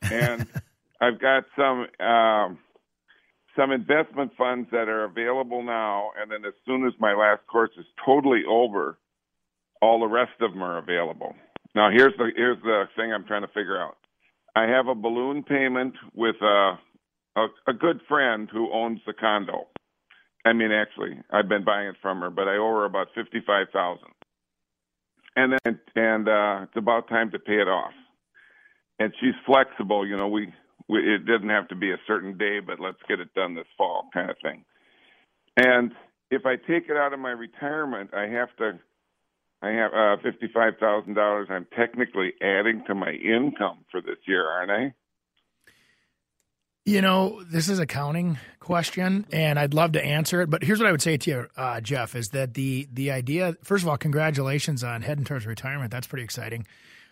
And 0.01 0.45
I've 1.01 1.19
got 1.21 1.45
some 1.55 1.87
um, 2.05 2.57
some 3.59 3.71
investment 3.71 4.31
funds 4.37 4.69
that 4.71 4.87
are 4.87 5.03
available 5.03 5.61
now, 5.63 6.11
and 6.19 6.31
then 6.31 6.45
as 6.45 6.53
soon 6.65 6.87
as 6.87 6.93
my 6.99 7.13
last 7.13 7.45
course 7.47 7.71
is 7.77 7.85
totally 8.05 8.43
over, 8.49 8.97
all 9.81 9.99
the 9.99 10.07
rest 10.07 10.31
of 10.39 10.51
them 10.51 10.63
are 10.63 10.77
available. 10.77 11.35
Now, 11.75 11.89
here's 11.91 12.13
the 12.17 12.31
here's 12.35 12.61
the 12.63 12.85
thing 12.95 13.11
I'm 13.11 13.25
trying 13.25 13.41
to 13.41 13.47
figure 13.49 13.79
out. 13.79 13.97
I 14.55 14.63
have 14.63 14.87
a 14.87 14.95
balloon 14.95 15.43
payment 15.43 15.93
with 16.15 16.37
a 16.41 16.79
a, 17.35 17.47
a 17.67 17.73
good 17.73 17.99
friend 18.07 18.49
who 18.51 18.71
owns 18.71 19.01
the 19.05 19.13
condo. 19.13 19.67
I 20.45 20.53
mean, 20.53 20.71
actually, 20.71 21.19
I've 21.31 21.49
been 21.49 21.65
buying 21.65 21.89
it 21.89 21.95
from 22.01 22.21
her, 22.21 22.29
but 22.29 22.47
I 22.47 22.55
owe 22.55 22.73
her 22.77 22.85
about 22.85 23.07
fifty-five 23.13 23.67
thousand, 23.73 24.13
and 25.35 25.53
then 25.53 25.79
and 25.95 26.27
uh, 26.27 26.59
it's 26.63 26.77
about 26.77 27.09
time 27.09 27.31
to 27.31 27.39
pay 27.39 27.59
it 27.61 27.67
off. 27.67 27.93
And 29.01 29.13
she's 29.19 29.35
flexible, 29.45 30.05
you 30.07 30.17
know. 30.17 30.27
We, 30.27 30.53
it 30.89 31.25
doesn't 31.25 31.49
have 31.49 31.67
to 31.69 31.75
be 31.75 31.91
a 31.91 31.97
certain 32.07 32.37
day, 32.37 32.59
but 32.59 32.79
let's 32.79 32.97
get 33.07 33.19
it 33.19 33.33
done 33.35 33.55
this 33.55 33.67
fall, 33.77 34.09
kind 34.13 34.29
of 34.29 34.37
thing. 34.41 34.65
And 35.55 35.91
if 36.31 36.45
I 36.45 36.55
take 36.55 36.89
it 36.89 36.97
out 36.97 37.13
of 37.13 37.19
my 37.19 37.31
retirement, 37.31 38.11
I 38.13 38.27
have 38.27 38.55
to. 38.57 38.79
I 39.61 39.71
have 39.71 39.91
uh, 39.93 40.15
fifty-five 40.23 40.75
thousand 40.79 41.15
dollars. 41.15 41.49
I'm 41.51 41.67
technically 41.77 42.31
adding 42.41 42.83
to 42.87 42.95
my 42.95 43.11
income 43.11 43.79
for 43.91 43.99
this 44.01 44.15
year, 44.25 44.49
aren't 44.49 44.71
I? 44.71 44.93
You 46.85 47.01
know, 47.01 47.43
this 47.43 47.67
is 47.67 47.77
a 47.77 47.85
counting 47.85 48.37
question, 48.59 49.25
and 49.33 49.59
I'd 49.59 49.73
love 49.73 49.91
to 49.91 50.03
answer 50.03 50.41
it. 50.41 50.49
But 50.49 50.63
here's 50.63 50.79
what 50.79 50.87
I 50.87 50.91
would 50.91 51.01
say 51.01 51.17
to 51.17 51.29
you, 51.29 51.47
uh, 51.57 51.81
Jeff: 51.81 52.15
is 52.15 52.29
that 52.29 52.53
the 52.53 52.87
the 52.91 53.11
idea? 53.11 53.57
First 53.63 53.83
of 53.83 53.89
all, 53.89 53.97
congratulations 53.97 54.81
on 54.83 55.01
heading 55.01 55.25
towards 55.25 55.45
retirement. 55.45 55.91
That's 55.91 56.07
pretty 56.07 56.23
exciting. 56.23 56.65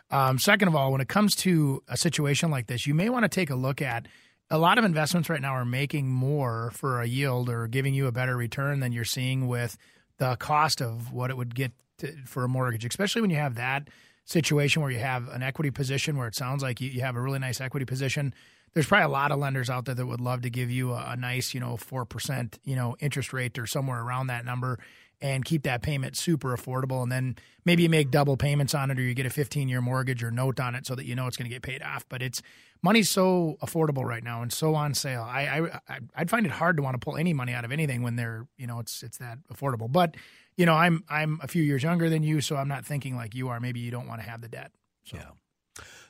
Um, 0.10 0.40
second 0.40 0.68
of 0.68 0.76
all, 0.76 0.92
when 0.92 1.02
it 1.02 1.10
comes 1.10 1.36
to 1.38 1.84
a 1.88 1.98
situation 1.98 2.50
like 2.50 2.68
this, 2.68 2.88
you 2.88 2.94
may 2.94 3.10
want 3.10 3.24
to 3.24 3.30
take 3.30 3.50
a 3.50 3.56
look 3.56 3.82
at. 3.82 4.08
A 4.50 4.58
lot 4.58 4.78
of 4.78 4.86
investments 4.86 5.30
right 5.30 5.42
now 5.42 5.52
are 5.52 5.66
making 5.66 6.08
more 6.08 6.72
for 6.72 7.02
a 7.02 7.06
yield 7.06 7.50
or 7.50 7.68
giving 7.68 7.94
you 7.94 8.08
a 8.08 8.14
better 8.14 8.38
return 8.38 8.80
than 8.80 8.94
you're 8.94 9.04
seeing 9.04 9.48
with 9.48 9.78
the 10.20 10.38
cost 10.38 10.82
of 10.82 11.12
what 11.12 11.30
it 11.30 11.36
would 11.36 11.54
get 11.54 11.74
to, 11.98 12.16
for 12.26 12.46
a 12.46 12.48
mortgage, 12.48 12.86
especially 12.86 13.22
when 13.22 13.30
you 13.30 13.36
have 13.36 13.56
that 13.56 13.90
situation 14.24 14.82
where 14.82 14.92
you 14.92 15.00
have 15.00 15.28
an 15.30 15.44
equity 15.44 15.70
position 15.70 16.18
where 16.18 16.28
it 16.28 16.36
sounds 16.36 16.64
like 16.64 16.80
you, 16.80 16.90
you 16.90 17.02
have 17.02 17.18
a 17.18 17.22
really 17.22 17.40
nice 17.40 17.60
equity 17.60 17.86
position 17.86 18.34
there's 18.78 18.86
probably 18.86 19.06
a 19.06 19.10
lot 19.10 19.32
of 19.32 19.40
lenders 19.40 19.72
out 19.72 19.86
there 19.86 19.96
that 19.96 20.06
would 20.06 20.22
love 20.22 20.42
to 20.42 20.52
give 20.52 20.70
you 20.70 20.94
a, 20.94 21.10
a 21.10 21.16
nice, 21.16 21.56
you 21.56 21.60
know, 21.60 21.78
four 21.78 22.06
percent, 22.06 22.60
you 22.64 22.76
know, 22.76 22.96
interest 23.00 23.34
rate 23.34 23.58
or 23.58 23.66
somewhere 23.66 24.00
around 24.02 24.28
that 24.28 24.46
number, 24.46 24.78
and 25.22 25.44
keep 25.44 25.64
that 25.64 25.82
payment 25.82 26.16
super 26.16 26.56
affordable. 26.56 27.02
And 27.02 27.12
then 27.12 27.36
maybe 27.66 27.84
you 27.84 27.90
make 27.90 28.12
double 28.12 28.38
payments 28.38 28.76
on 28.76 28.92
it, 28.92 29.00
or 29.00 29.02
you 29.02 29.14
get 29.14 29.26
a 29.26 29.30
15 29.30 29.68
year 29.68 29.82
mortgage 29.82 30.24
or 30.24 30.32
note 30.32 30.60
on 30.60 30.76
it, 30.76 30.86
so 30.86 30.96
that 30.96 31.06
you 31.06 31.16
know 31.16 31.28
it's 31.28 31.38
going 31.38 31.50
to 31.50 31.54
get 31.54 31.62
paid 31.62 31.82
off. 31.82 32.06
But 32.10 32.22
it's 32.22 32.42
money's 32.84 33.10
so 33.10 33.58
affordable 33.62 34.04
right 34.04 34.24
now 34.24 34.42
and 34.42 34.52
so 34.52 34.76
on 34.76 34.94
sale. 34.94 35.24
I, 35.24 35.70
I 35.88 36.00
I'd 36.16 36.30
find 36.30 36.46
it 36.46 36.52
hard 36.52 36.78
to 36.78 36.84
want 36.84 37.00
to 37.00 37.04
pull 37.04 37.18
any 37.18 37.34
money 37.34 37.54
out 37.54 37.66
of 37.66 37.72
anything 37.72 38.04
when 38.04 38.16
they're, 38.16 38.48
you 38.58 38.68
know, 38.68 38.80
it's 38.80 39.04
it's 39.04 39.18
that 39.18 39.40
affordable. 39.52 39.92
But 39.92 40.16
you 40.56 40.66
know, 40.66 40.74
I'm 40.74 41.04
I'm 41.10 41.40
a 41.42 41.48
few 41.48 41.64
years 41.64 41.84
younger 41.84 42.10
than 42.10 42.24
you, 42.24 42.42
so 42.42 42.56
I'm 42.56 42.68
not 42.68 42.86
thinking 42.86 43.16
like 43.16 43.36
you 43.36 43.50
are. 43.50 43.60
Maybe 43.60 43.80
you 43.80 43.92
don't 43.92 44.08
want 44.08 44.22
to 44.22 44.30
have 44.30 44.42
the 44.42 44.50
debt. 44.50 44.72
So. 45.04 45.18
Yeah. 45.18 45.30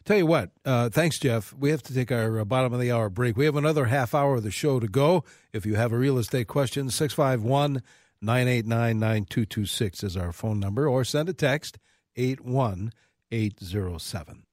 Tell 0.06 0.16
you 0.18 0.26
what, 0.26 0.52
uh, 0.64 0.90
thanks, 0.90 1.20
Jeff. 1.20 1.54
We 1.54 1.70
have 1.70 1.84
to 1.84 1.94
take 1.94 2.14
our 2.14 2.40
uh, 2.40 2.46
bottom 2.46 2.72
of 2.72 2.80
the 2.80 2.90
hour 2.94 3.10
break. 3.10 3.36
We 3.36 3.44
have 3.44 3.58
another 3.58 3.86
half 3.88 4.16
hour 4.16 4.36
of 4.36 4.44
the 4.44 4.52
show 4.52 4.80
to 4.80 4.88
go. 4.88 5.26
If 5.52 5.66
you 5.66 5.76
have 5.76 5.92
a 5.92 5.98
real 5.98 6.18
estate 6.18 6.48
question, 6.48 6.90
651 6.90 7.84
989 8.22 9.00
9226 9.00 10.04
is 10.04 10.16
our 10.18 10.32
phone 10.32 10.60
number, 10.60 10.88
or 10.88 11.04
send 11.04 11.30
a 11.30 11.34
text 11.34 11.78
81807. 12.16 14.44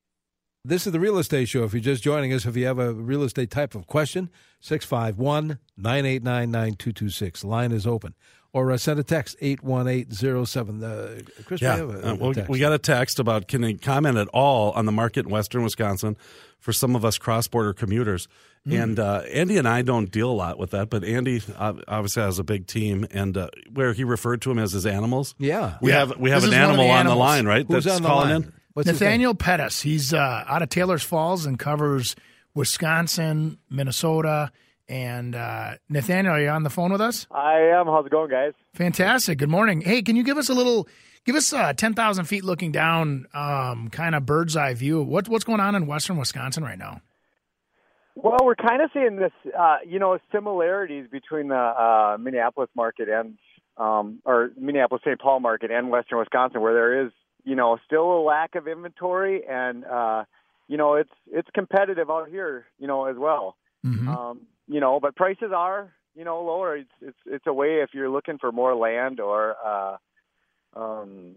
This 0.67 0.87
is 0.87 0.93
the 0.95 1.01
Real 1.01 1.19
Estate 1.19 1.47
Show. 1.49 1.65
If 1.65 1.75
you're 1.75 1.83
just 1.83 2.03
joining 2.03 2.33
us, 2.33 2.47
if 2.47 2.57
you 2.57 2.65
have 2.67 2.79
a 2.79 2.95
real 2.95 3.23
estate 3.23 3.51
type 3.51 3.75
of 3.75 3.87
question, 3.87 4.31
651 4.61 5.59
989 5.77 6.51
9226. 6.51 7.45
Line 7.45 7.73
is 7.73 7.87
open. 7.87 8.15
Or 8.55 8.71
uh, 8.71 8.77
send 8.79 8.99
a 9.01 9.03
text 9.03 9.37
81807. 9.41 10.83
Uh, 10.83 11.21
Chris, 11.45 11.61
we 11.61 11.67
Yeah, 11.67 11.77
have 11.77 11.91
a, 11.91 12.13
uh, 12.13 12.15
well, 12.15 12.33
we 12.49 12.61
got 12.61 12.73
a 12.73 12.79
text 12.79 13.19
about 13.19 13.49
can 13.49 13.61
they 13.63 13.75
comment 13.75 14.17
at 14.17 14.29
all 14.29 14.71
on 14.73 14.87
the 14.87 14.93
market 14.93 15.27
in 15.27 15.33
Western 15.33 15.65
Wisconsin 15.65 16.17
for 16.61 16.73
some 16.73 16.95
of 16.97 17.05
us 17.05 17.19
cross-border 17.19 17.73
commuters. 17.75 18.27
Hmm. 18.67 18.73
And 18.73 18.99
uh, 18.99 19.23
Andy 19.31 19.59
and 19.59 19.69
I 19.69 19.83
don't 19.83 20.11
deal 20.11 20.31
a 20.31 20.33
lot 20.33 20.59
with 20.59 20.71
that, 20.71 20.89
but 20.89 21.05
Andy 21.05 21.43
uh, 21.57 21.75
obviously 21.87 22.23
has 22.23 22.39
a 22.39 22.45
big 22.45 22.67
team, 22.67 23.07
and 23.11 23.37
uh, 23.37 23.49
where 23.73 23.93
he 23.93 24.05
referred 24.05 24.41
to 24.43 24.51
him 24.51 24.59
as 24.59 24.73
his 24.73 24.87
animals. 24.87 25.35
Yeah. 25.39 25.77
we 25.83 25.91
Yeah. 25.91 25.99
have 25.99 26.17
we 26.19 26.31
have 26.31 26.43
This 26.43 26.51
an 26.53 26.55
is 26.55 26.61
one 26.61 26.71
of 26.71 26.77
the 26.79 26.83
animal 26.85 26.91
on 26.93 27.07
the 27.07 27.15
line, 27.17 27.47
right? 27.47 27.67
Who's 27.69 27.85
that's 27.85 27.97
on 27.97 28.03
the 28.03 28.09
calling 28.09 28.29
line? 28.31 28.43
in. 28.45 28.53
What's? 28.73 28.87
Nathaniel 28.87 29.35
Pettis. 29.35 29.83
He's 29.83 30.15
uh, 30.15 30.45
out 30.49 30.63
of 30.63 30.69
Taylor's 30.71 31.03
Falls 31.03 31.45
and 31.47 31.59
covers 31.59 32.17
Wisconsin, 32.55 33.59
Minnesota. 33.71 34.51
And 34.89 35.35
uh, 35.35 35.75
Nathaniel, 35.89 36.35
are 36.35 36.41
you 36.41 36.49
on 36.49 36.63
the 36.63 36.71
phone 36.71 36.91
with 36.93 37.01
us? 37.01 37.27
I 37.31 37.59
am. 37.61 37.87
How's 37.87 38.05
it 38.07 38.13
going, 38.13 38.31
guys? 38.31 38.53
Fantastic. 38.75 39.39
Good 39.39 39.49
morning. 39.49 39.81
Hey, 39.81 40.03
can 40.03 40.17
you 40.17 40.23
give 40.25 40.37
us 40.39 40.49
a 40.49 40.55
little, 40.55 40.89
give 41.25 41.37
us 41.37 41.53
a 41.53 41.73
10,000 41.73 42.25
feet 42.27 42.45
looking 42.45 42.73
down 42.73 43.27
um, 43.33 43.89
kind 43.91 44.15
of 44.15 44.27
bird's 44.27 44.57
eye 44.57 44.75
view? 44.75 45.03
What, 45.03 45.29
what's 45.29 45.45
going 45.45 45.61
on 45.61 45.75
in 45.75 45.87
western 45.87 46.17
Wisconsin 46.19 46.65
right 46.65 46.79
now? 46.79 47.01
Well, 48.17 48.39
we're 48.45 48.55
kind 48.55 48.81
of 48.81 48.91
seeing 48.95 49.17
this, 49.17 49.33
uh, 49.59 49.79
you 49.87 49.99
know, 49.99 50.19
similarities 50.33 51.07
between 51.11 51.49
the 51.49 51.57
uh, 51.57 52.17
Minneapolis 52.19 52.71
market 52.77 53.09
and, 53.09 53.37
um, 53.77 54.21
or 54.25 54.51
Minneapolis 54.57 55.03
St. 55.05 55.21
Paul 55.21 55.41
market 55.41 55.71
and 55.73 55.91
Western 55.91 56.19
Wisconsin, 56.19 56.61
where 56.61 56.75
there 56.75 57.07
is, 57.07 57.13
you 57.43 57.57
know, 57.57 57.77
still 57.85 58.19
a 58.19 58.23
lack 58.23 58.55
of 58.55 58.69
inventory, 58.69 59.43
and 59.49 59.85
uh, 59.85 60.25
you 60.69 60.77
know, 60.77 60.95
it's 60.95 61.11
it's 61.31 61.49
competitive 61.55 62.09
out 62.09 62.29
here, 62.29 62.67
you 62.79 62.87
know, 62.87 63.07
as 63.07 63.17
well. 63.19 63.57
Mm-hmm. 63.85 64.09
Um, 64.09 64.41
you 64.69 64.81
know, 64.81 65.01
but 65.01 65.15
prices 65.17 65.51
are, 65.55 65.93
you 66.15 66.25
know, 66.25 66.43
lower. 66.43 66.77
It's 66.77 66.91
it's 67.03 67.19
it's 67.27 67.47
a 67.47 67.53
way 67.53 67.81
if 67.83 67.91
you're 67.93 68.09
looking 68.09 68.39
for 68.39 68.53
more 68.53 68.75
land 68.77 69.19
or, 69.21 69.57
uh, 69.63 69.97
um, 70.75 71.35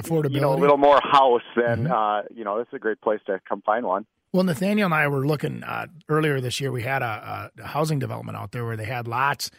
Affordability. 0.00 0.34
you 0.34 0.40
know, 0.42 0.52
a 0.54 0.60
little 0.60 0.76
more 0.76 1.00
house, 1.02 1.42
then 1.56 1.86
Mhm. 1.86 1.90
uh, 1.90 2.28
you 2.32 2.44
know, 2.44 2.58
this 2.58 2.68
is 2.68 2.74
a 2.74 2.78
great 2.78 3.00
place 3.00 3.20
to 3.26 3.40
come 3.48 3.62
find 3.62 3.84
one. 3.86 4.06
Well, 4.32 4.44
Nathaniel 4.44 4.86
and 4.86 4.94
I 4.94 5.08
were 5.08 5.26
looking 5.26 5.62
uh, 5.64 5.86
earlier 6.08 6.40
this 6.40 6.60
year. 6.60 6.70
We 6.70 6.82
had 6.82 7.02
a, 7.02 7.50
a 7.58 7.66
housing 7.66 7.98
development 7.98 8.36
out 8.36 8.52
there 8.52 8.64
where 8.64 8.76
they 8.76 8.84
had 8.84 9.08
lots 9.08 9.50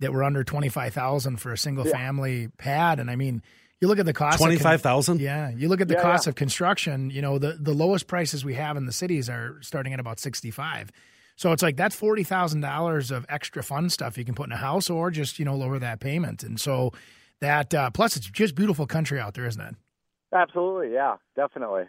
that 0.00 0.12
were 0.12 0.22
under 0.22 0.44
twenty 0.44 0.68
five 0.68 0.92
thousand 0.94 1.38
for 1.38 1.52
a 1.52 1.58
single 1.58 1.86
Yeah. 1.86 1.92
family 1.92 2.48
pad, 2.58 3.00
and 3.00 3.10
I 3.10 3.16
mean, 3.16 3.42
you 3.80 3.88
look 3.88 3.98
at 3.98 4.06
the 4.06 4.12
cost. 4.12 4.38
Twenty 4.38 4.56
five 4.58 4.82
thousand. 4.82 5.20
Yeah, 5.20 5.50
you 5.50 5.68
look 5.68 5.80
at 5.80 5.88
the 5.88 5.94
Yeah, 5.94 6.02
cost 6.02 6.26
yeah. 6.26 6.30
of 6.30 6.34
construction. 6.36 7.10
You 7.10 7.22
know, 7.22 7.38
the 7.38 7.54
the 7.58 7.72
lowest 7.72 8.06
prices 8.06 8.44
we 8.44 8.54
have 8.54 8.76
in 8.76 8.84
the 8.86 8.92
cities 8.92 9.30
are 9.30 9.56
starting 9.62 9.92
at 9.94 10.00
about 10.00 10.20
sixty 10.20 10.50
five. 10.50 10.90
So 11.36 11.52
it's 11.52 11.62
like 11.62 11.76
that's 11.76 11.96
forty 11.96 12.22
thousand 12.22 12.60
dollars 12.60 13.10
of 13.10 13.24
extra 13.28 13.62
fun 13.62 13.88
stuff 13.88 14.18
you 14.18 14.24
can 14.24 14.34
put 14.34 14.46
in 14.46 14.52
a 14.52 14.56
house, 14.56 14.90
or 14.90 15.10
just 15.10 15.38
you 15.38 15.44
know 15.46 15.56
lower 15.56 15.78
that 15.78 16.00
payment. 16.00 16.42
And 16.42 16.60
so 16.60 16.92
that 17.40 17.72
uh, 17.72 17.90
plus 17.90 18.14
it's 18.16 18.26
just 18.28 18.54
beautiful 18.54 18.86
country 18.86 19.18
out 19.18 19.34
there, 19.34 19.46
isn't 19.46 19.60
it? 19.62 19.74
Absolutely, 20.34 20.92
yeah, 20.92 21.16
definitely. 21.34 21.84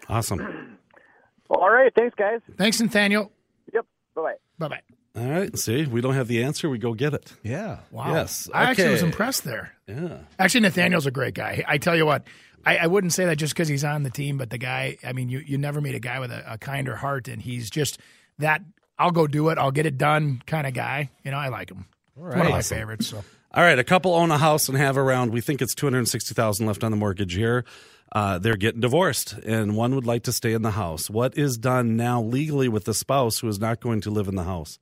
Awesome. 0.09 0.77
All 1.49 1.69
right, 1.69 1.91
thanks 1.95 2.15
guys. 2.15 2.39
thanks, 2.57 2.79
Nathaniel. 2.79 3.31
Yep. 3.73 3.85
Bye-bye. 4.15 4.33
Bye 4.57 4.67
bye. 4.67 4.81
All 5.21 5.29
right. 5.29 5.57
See, 5.57 5.85
we 5.85 5.99
don't 5.99 6.13
have 6.13 6.29
the 6.29 6.43
answer. 6.43 6.69
We 6.69 6.77
go 6.77 6.93
get 6.93 7.13
it. 7.13 7.33
Yeah. 7.43 7.79
Wow. 7.91 8.13
Yes. 8.13 8.49
I 8.53 8.63
actually 8.69 8.91
was 8.91 9.03
impressed 9.03 9.43
there. 9.43 9.73
Yeah. 9.87 10.19
Actually, 10.39 10.61
Nathaniel's 10.61 11.05
a 11.05 11.11
great 11.11 11.33
guy. 11.33 11.65
I 11.67 11.77
tell 11.79 11.97
you 11.97 12.05
what, 12.05 12.23
I, 12.65 12.77
I 12.77 12.87
wouldn't 12.87 13.11
say 13.11 13.25
that 13.25 13.35
just 13.35 13.53
because 13.53 13.67
he's 13.67 13.83
on 13.83 14.03
the 14.03 14.09
team, 14.09 14.37
but 14.37 14.49
the 14.49 14.57
guy, 14.57 14.97
I 15.03 15.11
mean, 15.11 15.27
you, 15.27 15.39
you 15.39 15.57
never 15.57 15.81
meet 15.81 15.95
a 15.95 15.99
guy 15.99 16.19
with 16.19 16.31
a, 16.31 16.53
a 16.53 16.57
kinder 16.57 16.95
heart, 16.95 17.27
and 17.27 17.41
he's 17.41 17.69
just 17.69 17.99
that 18.39 18.61
I'll 18.97 19.11
go 19.11 19.27
do 19.27 19.49
it, 19.49 19.57
I'll 19.57 19.71
get 19.71 19.85
it 19.85 19.97
done 19.97 20.41
kind 20.47 20.65
of 20.65 20.73
guy. 20.73 21.09
You 21.25 21.31
know, 21.31 21.37
I 21.37 21.49
like 21.49 21.69
him. 21.71 21.87
One 22.15 22.31
of 22.31 22.37
my 22.37 22.51
Awesome. 22.59 22.77
favorites. 22.77 23.07
So. 23.07 23.21
All 23.53 23.63
right, 23.63 23.77
a 23.79 23.83
couple 23.83 24.13
own 24.13 24.31
a 24.31 24.37
house 24.37 24.69
and 24.69 24.77
have 24.77 24.97
around. 24.97 25.33
We 25.33 25.41
think 25.41 25.61
it's 25.61 25.75
two 25.75 25.87
hundred 25.87 26.07
sixty 26.07 26.33
thousand 26.33 26.67
left 26.67 26.85
on 26.85 26.91
the 26.91 26.97
mortgage 26.97 27.33
here. 27.33 27.65
Uh, 28.11 28.37
they're 28.37 28.57
getting 28.57 28.81
divorced, 28.81 29.33
and 29.45 29.77
one 29.77 29.95
would 29.95 30.05
like 30.05 30.23
to 30.23 30.33
stay 30.33 30.53
in 30.53 30.63
the 30.63 30.71
house. 30.71 31.09
What 31.09 31.37
is 31.37 31.57
done 31.57 31.95
now 31.95 32.21
legally 32.21 32.67
with 32.67 32.83
the 32.83 32.93
spouse 32.93 33.39
who 33.39 33.47
is 33.47 33.59
not 33.59 33.79
going 33.79 34.01
to 34.01 34.09
live 34.09 34.27
in 34.27 34.35
the 34.35 34.43
house? 34.43 34.79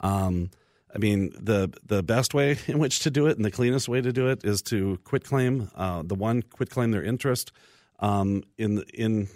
Um, 0.00 0.50
I 0.94 0.98
mean, 0.98 1.32
the 1.38 1.72
the 1.84 2.02
best 2.02 2.32
way 2.34 2.58
in 2.66 2.78
which 2.78 3.00
to 3.00 3.10
do 3.10 3.26
it, 3.26 3.36
and 3.36 3.44
the 3.44 3.50
cleanest 3.50 3.88
way 3.88 4.00
to 4.00 4.12
do 4.12 4.28
it, 4.28 4.44
is 4.44 4.62
to 4.62 4.98
quit 5.04 5.24
claim 5.24 5.70
uh, 5.74 6.02
the 6.02 6.14
one 6.14 6.42
quit 6.42 6.70
claim 6.70 6.90
their 6.92 7.04
interest 7.04 7.52
um, 8.00 8.42
in 8.56 8.82
in 8.94 9.28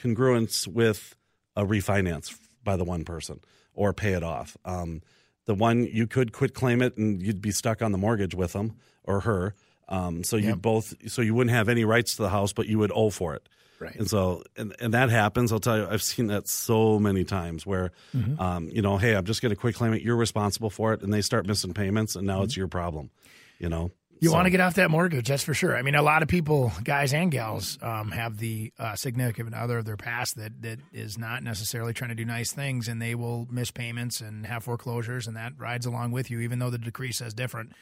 congruence 0.00 0.66
with 0.66 1.16
a 1.54 1.64
refinance 1.64 2.36
by 2.64 2.76
the 2.76 2.84
one 2.84 3.04
person 3.04 3.40
or 3.74 3.92
pay 3.92 4.12
it 4.12 4.22
off. 4.22 4.56
Um, 4.64 5.02
the 5.46 5.54
one 5.54 5.84
you 5.84 6.06
could 6.06 6.32
quit 6.32 6.54
claim 6.54 6.82
it 6.82 6.96
and 6.96 7.22
you'd 7.22 7.42
be 7.42 7.50
stuck 7.50 7.82
on 7.82 7.92
the 7.92 7.98
mortgage 7.98 8.34
with 8.34 8.52
them 8.52 8.76
or 9.04 9.20
her. 9.20 9.54
Um, 9.92 10.24
so 10.24 10.36
you 10.36 10.56
both 10.56 10.94
so 11.10 11.22
you 11.22 11.34
wouldn't 11.34 11.54
have 11.54 11.68
any 11.68 11.84
rights 11.84 12.16
to 12.16 12.22
the 12.22 12.30
house, 12.30 12.52
but 12.52 12.66
you 12.66 12.78
would 12.78 12.90
owe 12.94 13.10
for 13.10 13.34
it. 13.34 13.48
Right. 13.78 13.94
And 13.96 14.08
so 14.08 14.42
and, 14.56 14.74
and 14.80 14.94
that 14.94 15.10
happens. 15.10 15.52
I'll 15.52 15.58
tell 15.60 15.76
you, 15.76 15.86
I've 15.90 16.02
seen 16.02 16.28
that 16.28 16.48
so 16.48 16.98
many 16.98 17.24
times 17.24 17.66
where, 17.66 17.90
Mm-hmm. 18.16 18.40
um, 18.40 18.68
you 18.68 18.80
know, 18.80 18.96
hey, 18.96 19.14
I'm 19.14 19.24
just 19.24 19.42
going 19.42 19.50
to 19.50 19.56
quit 19.56 19.74
claim 19.74 19.92
it. 19.92 20.02
You're 20.02 20.16
responsible 20.16 20.70
for 20.70 20.92
it, 20.94 21.02
and 21.02 21.12
they 21.12 21.20
start 21.20 21.46
missing 21.46 21.74
payments, 21.74 22.16
and 22.16 22.26
now 22.26 22.42
it's 22.42 22.56
your 22.56 22.68
problem. 22.68 23.10
You 23.58 23.68
know. 23.68 23.84
Mm-hmm. 23.86 23.96
You 24.20 24.28
So- 24.28 24.34
want 24.36 24.46
to 24.46 24.50
get 24.50 24.60
off 24.60 24.74
that 24.74 24.88
mortgage, 24.88 25.26
that's 25.26 25.42
for 25.42 25.52
sure. 25.52 25.76
I 25.76 25.82
mean, 25.82 25.96
a 25.96 26.02
lot 26.02 26.22
of 26.22 26.28
people, 26.28 26.70
guys 26.84 27.12
and 27.12 27.28
gals, 27.32 27.76
um, 27.82 28.12
have 28.12 28.38
the 28.38 28.72
uh, 28.78 28.94
significant 28.94 29.52
other 29.52 29.78
of 29.78 29.84
their 29.84 29.96
past 29.96 30.36
that 30.36 30.62
that 30.62 30.78
is 30.92 31.18
not 31.18 31.42
necessarily 31.42 31.92
trying 31.92 32.10
to 32.10 32.14
do 32.14 32.24
nice 32.24 32.52
things, 32.52 32.86
and 32.86 33.02
they 33.02 33.16
will 33.16 33.48
miss 33.50 33.72
payments 33.72 34.20
and 34.20 34.46
have 34.46 34.62
foreclosures, 34.62 35.26
and 35.26 35.36
that 35.36 35.54
rides 35.58 35.86
along 35.86 36.12
with 36.12 36.30
you, 36.30 36.38
even 36.38 36.60
though 36.60 36.70
the 36.70 36.78
decree 36.78 37.10
says 37.10 37.34
different. 37.34 37.72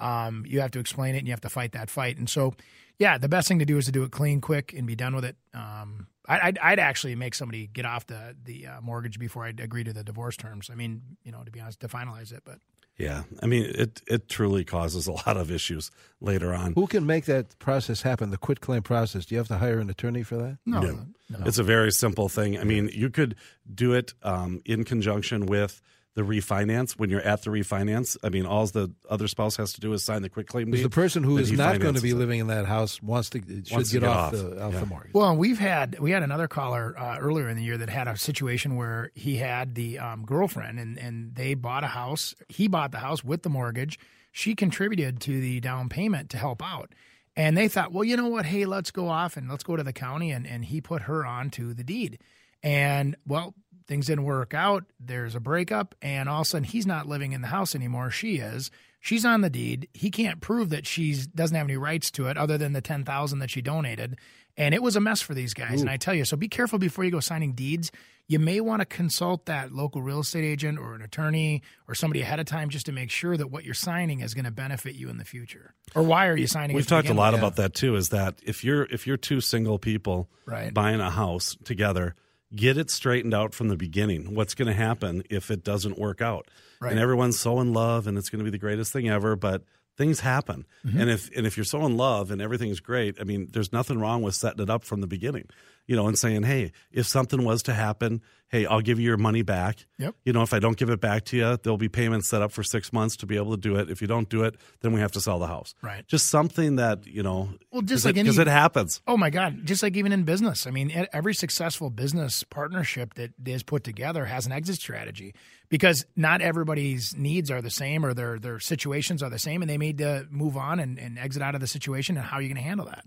Um, 0.00 0.44
you 0.46 0.60
have 0.60 0.70
to 0.72 0.78
explain 0.78 1.14
it, 1.14 1.18
and 1.18 1.26
you 1.26 1.32
have 1.32 1.40
to 1.42 1.48
fight 1.50 1.72
that 1.72 1.90
fight. 1.90 2.16
And 2.18 2.28
so, 2.28 2.54
yeah, 2.98 3.18
the 3.18 3.28
best 3.28 3.48
thing 3.48 3.58
to 3.58 3.64
do 3.64 3.78
is 3.78 3.86
to 3.86 3.92
do 3.92 4.02
it 4.02 4.10
clean, 4.10 4.40
quick, 4.40 4.72
and 4.72 4.86
be 4.86 4.96
done 4.96 5.14
with 5.14 5.24
it. 5.24 5.36
Um, 5.54 6.06
I, 6.28 6.48
I'd, 6.48 6.58
I'd 6.58 6.78
actually 6.78 7.14
make 7.16 7.34
somebody 7.34 7.66
get 7.66 7.84
off 7.84 8.06
the 8.06 8.36
the 8.44 8.66
uh, 8.66 8.80
mortgage 8.80 9.18
before 9.18 9.44
I'd 9.44 9.60
agree 9.60 9.84
to 9.84 9.92
the 9.92 10.04
divorce 10.04 10.36
terms. 10.36 10.70
I 10.70 10.74
mean, 10.74 11.02
you 11.24 11.32
know, 11.32 11.42
to 11.42 11.50
be 11.50 11.60
honest, 11.60 11.80
to 11.80 11.88
finalize 11.88 12.32
it, 12.32 12.42
but. 12.44 12.58
Yeah, 12.98 13.22
I 13.42 13.46
mean, 13.46 13.64
it 13.64 14.02
it 14.06 14.28
truly 14.28 14.62
causes 14.62 15.06
a 15.06 15.12
lot 15.12 15.38
of 15.38 15.50
issues 15.50 15.90
later 16.20 16.52
on. 16.52 16.74
Who 16.74 16.86
can 16.86 17.06
make 17.06 17.24
that 17.24 17.58
process 17.58 18.02
happen? 18.02 18.30
The 18.30 18.36
quit 18.36 18.60
claim 18.60 18.82
process. 18.82 19.24
Do 19.24 19.34
you 19.34 19.38
have 19.38 19.48
to 19.48 19.56
hire 19.56 19.78
an 19.78 19.88
attorney 19.88 20.22
for 20.22 20.36
that? 20.36 20.58
No, 20.66 20.80
No. 20.82 21.06
It's 21.46 21.58
a 21.58 21.62
very 21.62 21.92
simple 21.92 22.28
thing. 22.28 22.58
I 22.58 22.64
mean, 22.64 22.90
you 22.92 23.08
could 23.08 23.36
do 23.72 23.94
it 23.94 24.12
um, 24.22 24.60
in 24.66 24.84
conjunction 24.84 25.46
with 25.46 25.80
the 26.20 26.26
refinance 26.26 26.92
when 26.92 27.10
you're 27.10 27.20
at 27.22 27.42
the 27.42 27.50
refinance. 27.50 28.16
I 28.22 28.28
mean, 28.28 28.46
all 28.46 28.66
the 28.66 28.92
other 29.08 29.26
spouse 29.28 29.56
has 29.56 29.72
to 29.74 29.80
do 29.80 29.92
is 29.92 30.04
sign 30.04 30.22
the 30.22 30.28
quick 30.28 30.46
claim 30.46 30.66
Because 30.66 30.80
deed. 30.80 30.84
the 30.90 30.94
person 30.94 31.22
who 31.24 31.34
then 31.36 31.42
is 31.44 31.48
he 31.50 31.56
not 31.56 31.80
going 31.80 31.94
to 31.94 32.00
be 32.00 32.10
it. 32.10 32.16
living 32.16 32.40
in 32.40 32.46
that 32.48 32.66
house 32.66 33.02
wants 33.02 33.30
to 33.30 33.38
should 33.40 33.70
Wants 33.72 33.90
get, 33.92 34.00
to 34.00 34.06
get 34.06 34.08
off, 34.08 34.26
off. 34.26 34.32
the 34.32 34.62
off 34.62 34.72
Yeah. 34.74 34.80
the 34.80 34.86
mortgage. 34.86 35.14
Well, 35.14 35.36
we've 35.36 35.58
had 35.58 35.98
we 35.98 36.10
had 36.10 36.22
another 36.22 36.48
caller 36.48 36.94
uh, 36.98 37.18
earlier 37.18 37.48
in 37.48 37.56
the 37.56 37.62
year 37.64 37.78
that 37.78 37.88
had 37.88 38.08
a 38.08 38.16
situation 38.16 38.76
where 38.76 39.10
he 39.14 39.36
had 39.36 39.74
the 39.74 39.98
um, 39.98 40.24
girlfriend 40.24 40.78
and 40.78 40.98
and 40.98 41.34
they 41.34 41.54
bought 41.54 41.84
a 41.84 41.88
house. 41.88 42.34
He 42.48 42.68
bought 42.68 42.92
the 42.92 42.98
house 42.98 43.24
with 43.24 43.42
the 43.42 43.50
mortgage. 43.50 43.98
She 44.32 44.54
contributed 44.54 45.20
to 45.22 45.40
the 45.40 45.60
down 45.60 45.88
payment 45.88 46.30
to 46.30 46.36
help 46.36 46.62
out. 46.62 46.92
And 47.36 47.56
they 47.56 47.68
thought, 47.68 47.92
well, 47.92 48.04
you 48.04 48.16
know 48.16 48.28
what? 48.28 48.44
Hey, 48.44 48.64
let's 48.66 48.90
go 48.90 49.08
off 49.08 49.36
and 49.36 49.48
let's 49.48 49.64
go 49.64 49.76
to 49.76 49.82
the 49.82 49.92
county. 49.92 50.30
And, 50.30 50.46
and 50.46 50.64
he 50.64 50.80
put 50.80 51.02
her 51.02 51.24
on 51.24 51.50
to 51.50 51.72
the 51.74 51.84
deed. 51.84 52.18
And 52.62 53.16
well, 53.26 53.54
things 53.90 54.06
didn't 54.06 54.22
work 54.24 54.54
out. 54.54 54.84
There's 55.00 55.34
a 55.34 55.40
breakup. 55.40 55.96
And 56.00 56.28
all 56.28 56.42
of 56.42 56.46
a 56.46 56.48
sudden, 56.48 56.62
he's 56.64 56.86
not 56.86 57.08
living 57.08 57.32
in 57.32 57.40
the 57.42 57.48
house 57.48 57.74
anymore. 57.74 58.08
She 58.10 58.36
is. 58.36 58.70
She's 59.00 59.24
on 59.24 59.40
the 59.40 59.50
deed. 59.50 59.88
He 59.92 60.10
can't 60.12 60.40
prove 60.40 60.70
that 60.70 60.86
she 60.86 61.16
doesn't 61.34 61.56
have 61.56 61.66
any 61.66 61.76
rights 61.76 62.10
to 62.12 62.28
it 62.28 62.36
other 62.36 62.56
than 62.56 62.72
the 62.72 62.80
10000 62.80 63.40
that 63.40 63.50
she 63.50 63.60
donated. 63.60 64.16
And 64.56 64.74
it 64.74 64.82
was 64.82 64.94
a 64.94 65.00
mess 65.00 65.20
for 65.20 65.34
these 65.34 65.54
guys. 65.54 65.80
And 65.80 65.90
I 65.90 65.96
tell 65.96 66.14
you, 66.14 66.24
so 66.24 66.36
be 66.36 66.46
careful 66.48 66.78
before 66.78 67.02
you 67.04 67.10
go 67.10 67.18
signing 67.18 67.52
deeds. 67.54 67.90
You 68.28 68.38
may 68.38 68.60
want 68.60 68.78
to 68.80 68.86
consult 68.86 69.46
that 69.46 69.72
local 69.72 70.02
real 70.02 70.20
estate 70.20 70.44
agent 70.44 70.78
or 70.78 70.94
an 70.94 71.02
attorney 71.02 71.62
or 71.88 71.96
somebody 71.96 72.20
ahead 72.20 72.38
of 72.38 72.46
time 72.46 72.68
just 72.68 72.86
to 72.86 72.92
make 72.92 73.10
sure 73.10 73.36
that 73.36 73.50
what 73.50 73.64
you're 73.64 73.74
signing 73.74 74.20
is 74.20 74.34
going 74.34 74.44
to 74.44 74.52
benefit 74.52 74.94
you 74.94 75.08
in 75.08 75.16
the 75.18 75.24
future. 75.24 75.74
Or 75.96 76.04
why 76.04 76.28
are 76.28 76.36
you 76.36 76.46
signing? 76.46 76.76
We've 76.76 76.86
talked 76.86 77.08
a 77.08 77.14
lot 77.14 77.32
with? 77.32 77.40
about 77.40 77.56
that 77.56 77.74
too. 77.74 77.96
Is 77.96 78.10
that 78.10 78.38
if 78.44 78.62
you're 78.62 78.84
if 78.84 79.04
you're 79.06 79.16
two 79.16 79.40
single 79.40 79.80
people 79.80 80.28
Right. 80.46 80.72
buying 80.72 81.00
a 81.00 81.10
house 81.10 81.56
together, 81.64 82.14
get 82.54 82.76
it 82.76 82.90
straightened 82.90 83.34
out 83.34 83.54
from 83.54 83.68
the 83.68 83.76
beginning. 83.76 84.34
What's 84.34 84.54
going 84.54 84.68
to 84.68 84.74
happen 84.74 85.22
if 85.30 85.50
it 85.50 85.62
doesn't 85.64 85.98
work 85.98 86.20
out? 86.20 86.48
Right. 86.80 86.92
And 86.92 87.00
everyone's 87.00 87.38
so 87.38 87.60
in 87.60 87.72
love, 87.72 88.06
and 88.06 88.16
it's 88.18 88.28
going 88.30 88.38
to 88.40 88.44
be 88.44 88.50
the 88.50 88.58
greatest 88.58 88.92
thing 88.92 89.08
ever. 89.08 89.36
But 89.36 89.62
things 89.96 90.20
happen, 90.20 90.66
Mm-hmm. 90.86 91.00
and 91.00 91.10
if 91.10 91.30
and 91.36 91.46
if 91.46 91.56
you're 91.58 91.64
so 91.64 91.84
in 91.84 91.96
love 91.96 92.30
and 92.30 92.40
everything's 92.40 92.80
great, 92.80 93.20
I 93.20 93.24
mean, 93.24 93.48
there's 93.52 93.72
nothing 93.72 93.98
wrong 93.98 94.22
with 94.22 94.34
setting 94.34 94.62
it 94.62 94.70
up 94.70 94.82
from 94.84 95.00
the 95.02 95.06
beginning. 95.06 95.48
You 95.86 95.96
know, 95.96 96.06
and 96.06 96.18
saying, 96.18 96.44
hey, 96.44 96.72
if 96.92 97.06
something 97.06 97.44
was 97.44 97.62
to 97.64 97.74
happen, 97.74 98.22
hey, 98.50 98.66
I'll 98.66 98.80
give 98.80 98.98
you 98.98 99.06
your 99.06 99.16
money 99.16 99.42
back. 99.42 99.86
Yep. 99.98 100.14
You 100.24 100.32
know, 100.32 100.42
if 100.42 100.52
I 100.52 100.58
don't 100.58 100.76
give 100.76 100.90
it 100.90 101.00
back 101.00 101.24
to 101.26 101.36
you, 101.36 101.56
there'll 101.56 101.78
be 101.78 101.88
payments 101.88 102.28
set 102.28 102.42
up 102.42 102.52
for 102.52 102.62
six 102.62 102.92
months 102.92 103.16
to 103.18 103.26
be 103.26 103.36
able 103.36 103.52
to 103.52 103.56
do 103.56 103.76
it. 103.76 103.90
If 103.90 104.00
you 104.00 104.06
don't 104.06 104.28
do 104.28 104.42
it, 104.44 104.56
then 104.82 104.92
we 104.92 105.00
have 105.00 105.12
to 105.12 105.20
sell 105.20 105.38
the 105.38 105.46
house. 105.46 105.74
Right. 105.82 106.06
Just 106.06 106.28
something 106.28 106.76
that 106.76 107.06
you 107.06 107.22
know. 107.22 107.50
Well, 107.72 107.82
just 107.82 108.04
like 108.04 108.16
it, 108.16 108.24
because 108.24 108.38
it 108.38 108.46
happens. 108.46 109.00
Oh 109.06 109.16
my 109.16 109.30
God! 109.30 109.64
Just 109.64 109.82
like 109.82 109.96
even 109.96 110.12
in 110.12 110.24
business, 110.24 110.66
I 110.66 110.70
mean, 110.70 111.06
every 111.12 111.34
successful 111.34 111.90
business 111.90 112.42
partnership 112.44 113.14
that 113.14 113.32
is 113.44 113.62
put 113.62 113.84
together 113.84 114.24
has 114.26 114.46
an 114.46 114.52
exit 114.52 114.76
strategy 114.76 115.34
because 115.68 116.04
not 116.16 116.40
everybody's 116.40 117.16
needs 117.16 117.50
are 117.50 117.62
the 117.62 117.70
same 117.70 118.04
or 118.04 118.14
their 118.14 118.38
their 118.38 118.58
situations 118.60 119.22
are 119.22 119.30
the 119.30 119.38
same, 119.38 119.62
and 119.62 119.70
they 119.70 119.78
need 119.78 119.98
to 119.98 120.26
move 120.30 120.56
on 120.56 120.80
and, 120.80 120.98
and 120.98 121.18
exit 121.18 121.42
out 121.42 121.54
of 121.54 121.60
the 121.60 121.66
situation. 121.66 122.16
And 122.16 122.26
how 122.26 122.36
are 122.36 122.42
you 122.42 122.48
going 122.48 122.62
to 122.62 122.68
handle 122.68 122.86
that? 122.86 123.04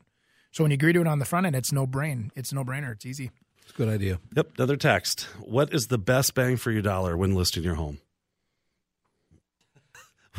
So 0.54 0.64
when 0.64 0.72
you 0.72 0.76
agree 0.76 0.94
to 0.94 1.02
it 1.02 1.08
on 1.08 1.20
the 1.20 1.26
front 1.26 1.46
end, 1.48 1.56
it's 1.56 1.72
no 1.74 1.86
brain. 1.86 2.32
It's 2.36 2.54
no 2.54 2.64
brainer. 2.64 2.94
It's 2.94 3.06
easy. 3.06 3.32
It's 3.64 3.72
a 3.72 3.76
good 3.76 3.90
idea. 3.90 4.20
Yep. 4.36 4.52
Another 4.58 4.78
text. 4.78 5.24
What 5.42 5.74
is 5.74 5.88
the 5.88 5.98
best 5.98 6.34
bang 6.36 6.56
for 6.58 6.70
your 6.72 6.82
dollar 6.84 7.18
when 7.18 7.34
listing 7.36 7.64
your 7.64 7.76
home? 7.76 7.98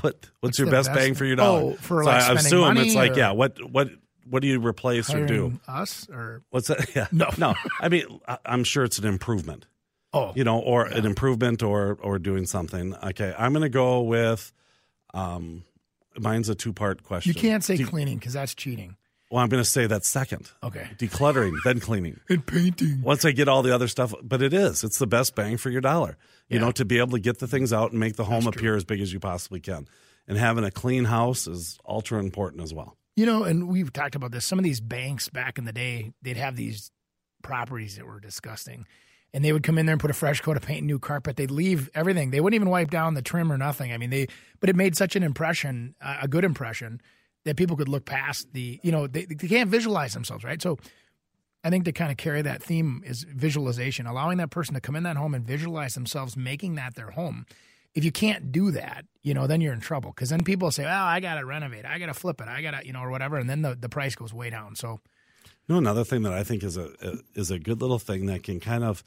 What 0.01 0.15
What's, 0.15 0.29
What's 0.41 0.59
your 0.59 0.71
best, 0.71 0.89
best- 0.89 0.99
bang 0.99 1.15
for 1.15 1.25
your 1.25 1.37
dollar? 1.37 1.61
Oh, 1.61 1.73
for, 1.75 2.03
So 2.03 2.07
like, 2.11 2.17
I 2.17 2.21
spending 2.23 2.47
assume 2.47 2.61
money 2.61 2.87
it's 2.87 2.95
like 2.95 3.13
or- 3.13 3.19
yeah. 3.19 3.31
What 3.33 3.71
what 3.71 3.89
what 4.29 4.41
do 4.43 4.49
you 4.49 4.65
replace 4.65 5.13
or 5.13 5.27
do? 5.27 5.59
Us 5.69 6.09
or 6.11 6.43
What's 6.51 6.69
that? 6.69 6.91
Yeah. 6.97 7.07
No. 7.13 7.29
no. 7.39 7.55
I 7.81 7.89
mean, 7.89 8.05
I- 8.27 8.39
I'm 8.47 8.65
sure 8.65 8.85
it's 8.85 8.99
an 8.99 9.05
improvement. 9.07 9.67
oh, 10.13 10.33
you 10.35 10.45
know, 10.45 10.59
or 10.61 10.87
an 10.87 11.05
improvement 11.07 11.63
or 11.63 11.99
or 12.01 12.19
doing 12.19 12.47
something. 12.47 12.95
Okay, 13.03 13.35
I'm 13.39 13.53
going 13.53 13.63
to 13.63 13.69
go 13.69 14.01
with. 14.03 14.53
Um, 15.13 15.65
mine's 16.19 16.49
a 16.49 16.55
two 16.55 16.73
part 16.73 17.03
question. 17.05 17.33
you 17.35 17.41
can't 17.41 17.63
say 17.65 17.77
De- 17.77 17.85
cleaning 17.85 18.19
because 18.19 18.33
that's 18.35 18.55
cheating. 18.55 18.97
Well, 19.35 19.43
I'm 19.43 19.49
going 19.49 19.63
to 19.65 19.69
say 19.69 19.89
that 19.89 20.05
second. 20.05 20.49
Okay. 20.63 20.87
Decluttering, 20.97 21.55
then 21.65 21.81
cleaning. 21.81 22.21
And 22.29 22.47
painting. 22.47 23.03
Once 23.03 23.25
I 23.25 23.33
get 23.33 23.49
all 23.49 23.63
the 23.63 23.75
other 23.75 23.89
stuff, 23.89 24.15
but 24.23 24.41
it 24.43 24.55
is. 24.55 24.85
It's 24.85 24.99
the 25.01 25.09
best 25.09 25.35
bang 25.35 25.57
for 25.57 25.71
your 25.71 25.81
dollar. 25.81 26.17
You 26.49 26.59
Yeah. 26.61 26.67
know, 26.67 26.71
to 26.73 26.85
be 26.85 26.99
able 26.99 27.11
to 27.13 27.19
get 27.19 27.41
the 27.41 27.49
things 27.49 27.73
out 27.73 27.91
and 27.91 27.99
make 27.99 28.15
the 28.15 28.25
home 28.25 28.47
appear 28.47 28.77
as 28.77 28.85
big 28.85 29.01
as 29.01 29.13
you 29.13 29.19
possibly 29.19 29.59
can. 29.59 29.89
And 30.29 30.39
having 30.39 30.63
a 30.63 30.71
clean 30.71 31.07
house 31.07 31.49
is 31.49 31.79
ultra 31.85 32.21
important 32.21 32.63
as 32.63 32.73
well. 32.73 32.97
You 33.17 33.27
know, 33.27 33.43
and 33.43 33.67
we've 33.67 33.93
talked 33.93 34.15
about 34.15 34.31
this. 34.31 34.45
Some 34.45 34.59
of 34.61 34.65
these 34.65 34.81
banks 34.81 35.29
back 35.29 35.59
in 35.59 35.65
the 35.65 35.73
day, 35.73 36.13
they'd 36.23 36.37
have 36.37 36.55
these 36.55 36.93
properties 37.43 37.97
that 37.97 38.07
were 38.07 38.21
disgusting. 38.21 38.87
And 39.33 39.45
they 39.45 39.53
would 39.53 39.65
come 39.65 39.79
in 39.79 39.87
there 39.87 39.95
and 39.95 40.01
put 40.01 40.11
a 40.13 40.15
fresh 40.15 40.41
coat 40.41 40.57
of 40.57 40.63
paint 40.63 40.79
and 40.79 40.87
new 40.87 41.01
carpet. 41.01 41.35
They'd 41.37 41.51
leave 41.51 41.91
everything. 41.93 42.31
They 42.31 42.41
wouldn't 42.41 42.55
even 42.55 42.71
wipe 42.71 42.91
down 42.91 43.15
the 43.15 43.23
trim 43.23 43.51
or 43.51 43.59
nothing. 43.59 43.93
I 43.93 43.99
mean, 43.99 44.11
they, 44.11 44.29
but 44.61 44.71
it 44.71 44.77
made 44.77 44.97
such 44.97 45.17
an 45.17 45.25
impression, 45.25 45.97
a 46.01 46.29
good 46.29 46.45
impression, 46.45 47.01
that 47.45 47.57
people 47.57 47.77
could 47.77 47.89
look 47.89 48.05
past 48.05 48.53
the, 48.53 48.81
you 48.83 48.91
know, 48.91 49.07
they, 49.07 49.25
they 49.25 49.49
can't 49.49 49.71
visualize 49.71 50.15
themselves, 50.15 50.45
right? 50.45 50.61
So 50.61 50.79
I 51.65 51.71
think 51.71 51.87
to 51.87 51.93
kind 51.93 52.11
of 52.11 52.19
carry 52.19 52.43
that 52.43 52.63
theme 52.63 53.03
is 53.07 53.25
visualization, 53.25 54.07
allowing 54.07 54.39
that 54.39 54.51
person 54.51 54.75
to 54.75 54.81
come 54.81 54.97
in 54.97 55.03
that 55.05 55.17
home 55.17 55.35
and 55.35 55.47
visualize 55.47 55.95
themselves 55.95 56.37
making 56.37 56.75
that 56.75 56.95
their 56.95 57.11
home. 57.11 57.47
If 57.95 58.05
you 58.05 58.13
can't 58.13 58.53
do 58.53 58.71
that, 58.73 59.07
you 59.23 59.35
know, 59.35 59.47
then 59.47 59.61
you're 59.61 59.73
in 59.73 59.81
trouble 59.81 60.11
because 60.11 60.29
then 60.29 60.43
people 60.43 60.71
say, 60.71 60.85
"Oh, 60.85 60.89
I 60.89 61.21
got 61.21 61.37
to 61.37 61.47
renovate, 61.47 61.87
I 61.87 61.99
got 61.99 62.07
to 62.07 62.15
flip 62.15 62.41
it, 62.41 62.49
I 62.49 62.61
got 62.61 62.73
to, 62.73 62.87
you 62.87 62.93
know, 62.93 63.01
or 63.01 63.11
whatever," 63.11 63.39
and 63.39 63.49
then 63.49 63.63
the, 63.63 63.77
the 63.77 63.89
price 63.89 64.17
goes 64.17 64.35
way 64.35 64.51
down. 64.51 64.75
So, 64.75 65.01
you 65.45 65.75
know, 65.75 65.79
another 65.79 66.03
thing 66.03 66.23
that 66.23 66.33
I 66.33 66.43
think 66.43 66.65
is 66.65 66.77
a 66.77 66.91
uh, 67.01 67.17
is 67.35 67.53
a 67.53 67.59
good 67.59 67.81
little 67.81 68.01
thing 68.01 68.27
that 68.27 68.43
can 68.43 68.59
kind 68.59 68.83
of 68.83 69.05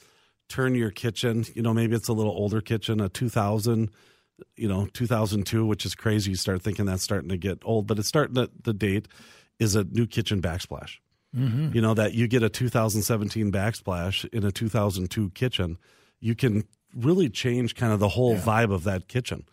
turn 0.47 0.73
your 0.73 0.89
kitchen. 0.89 1.45
You 1.54 1.62
know, 1.63 1.73
maybe 1.73 1.95
it's 1.95 2.08
a 2.08 2.13
little 2.13 2.32
older 2.32 2.62
kitchen, 2.62 3.02
a 3.02 3.10
2000, 3.10 3.91
you 4.56 4.67
know, 4.67 4.88
2002, 4.93 5.65
which 5.65 5.86
is 5.86 5.95
crazy. 5.95 6.32
You 6.32 6.36
start 6.36 6.62
thinking 6.62 6.86
that's 6.86 7.04
starting 7.04 7.30
to 7.30 7.38
get 7.38 7.60
old, 7.63 7.88
but 7.88 8.00
it's 8.00 8.08
starting 8.08 8.36
to 8.36 8.50
the 8.63 8.73
date 8.73 9.08
is 9.60 9.76
a 9.76 9.84
new 9.84 10.06
kitchen 10.06 10.41
backsplash. 10.41 10.97
Mm-hmm. 11.36 11.73
You 11.73 11.82
know 11.82 11.93
that 11.93 12.13
you 12.13 12.28
get 12.28 12.43
a 12.43 12.50
2017 12.50 13.52
backsplash 13.52 14.28
in 14.34 14.43
a 14.43 14.52
2002 14.52 15.32
kitchen, 15.32 15.78
you 16.19 16.36
can 16.36 16.63
really 16.95 17.30
change 17.30 17.76
kind 17.76 17.93
of 17.93 18.00
the 18.00 18.10
whole 18.10 18.34
yeah. 18.34 18.41
vibe 18.41 18.73
of 18.73 18.84
that 18.86 19.08
kitchen. 19.08 19.45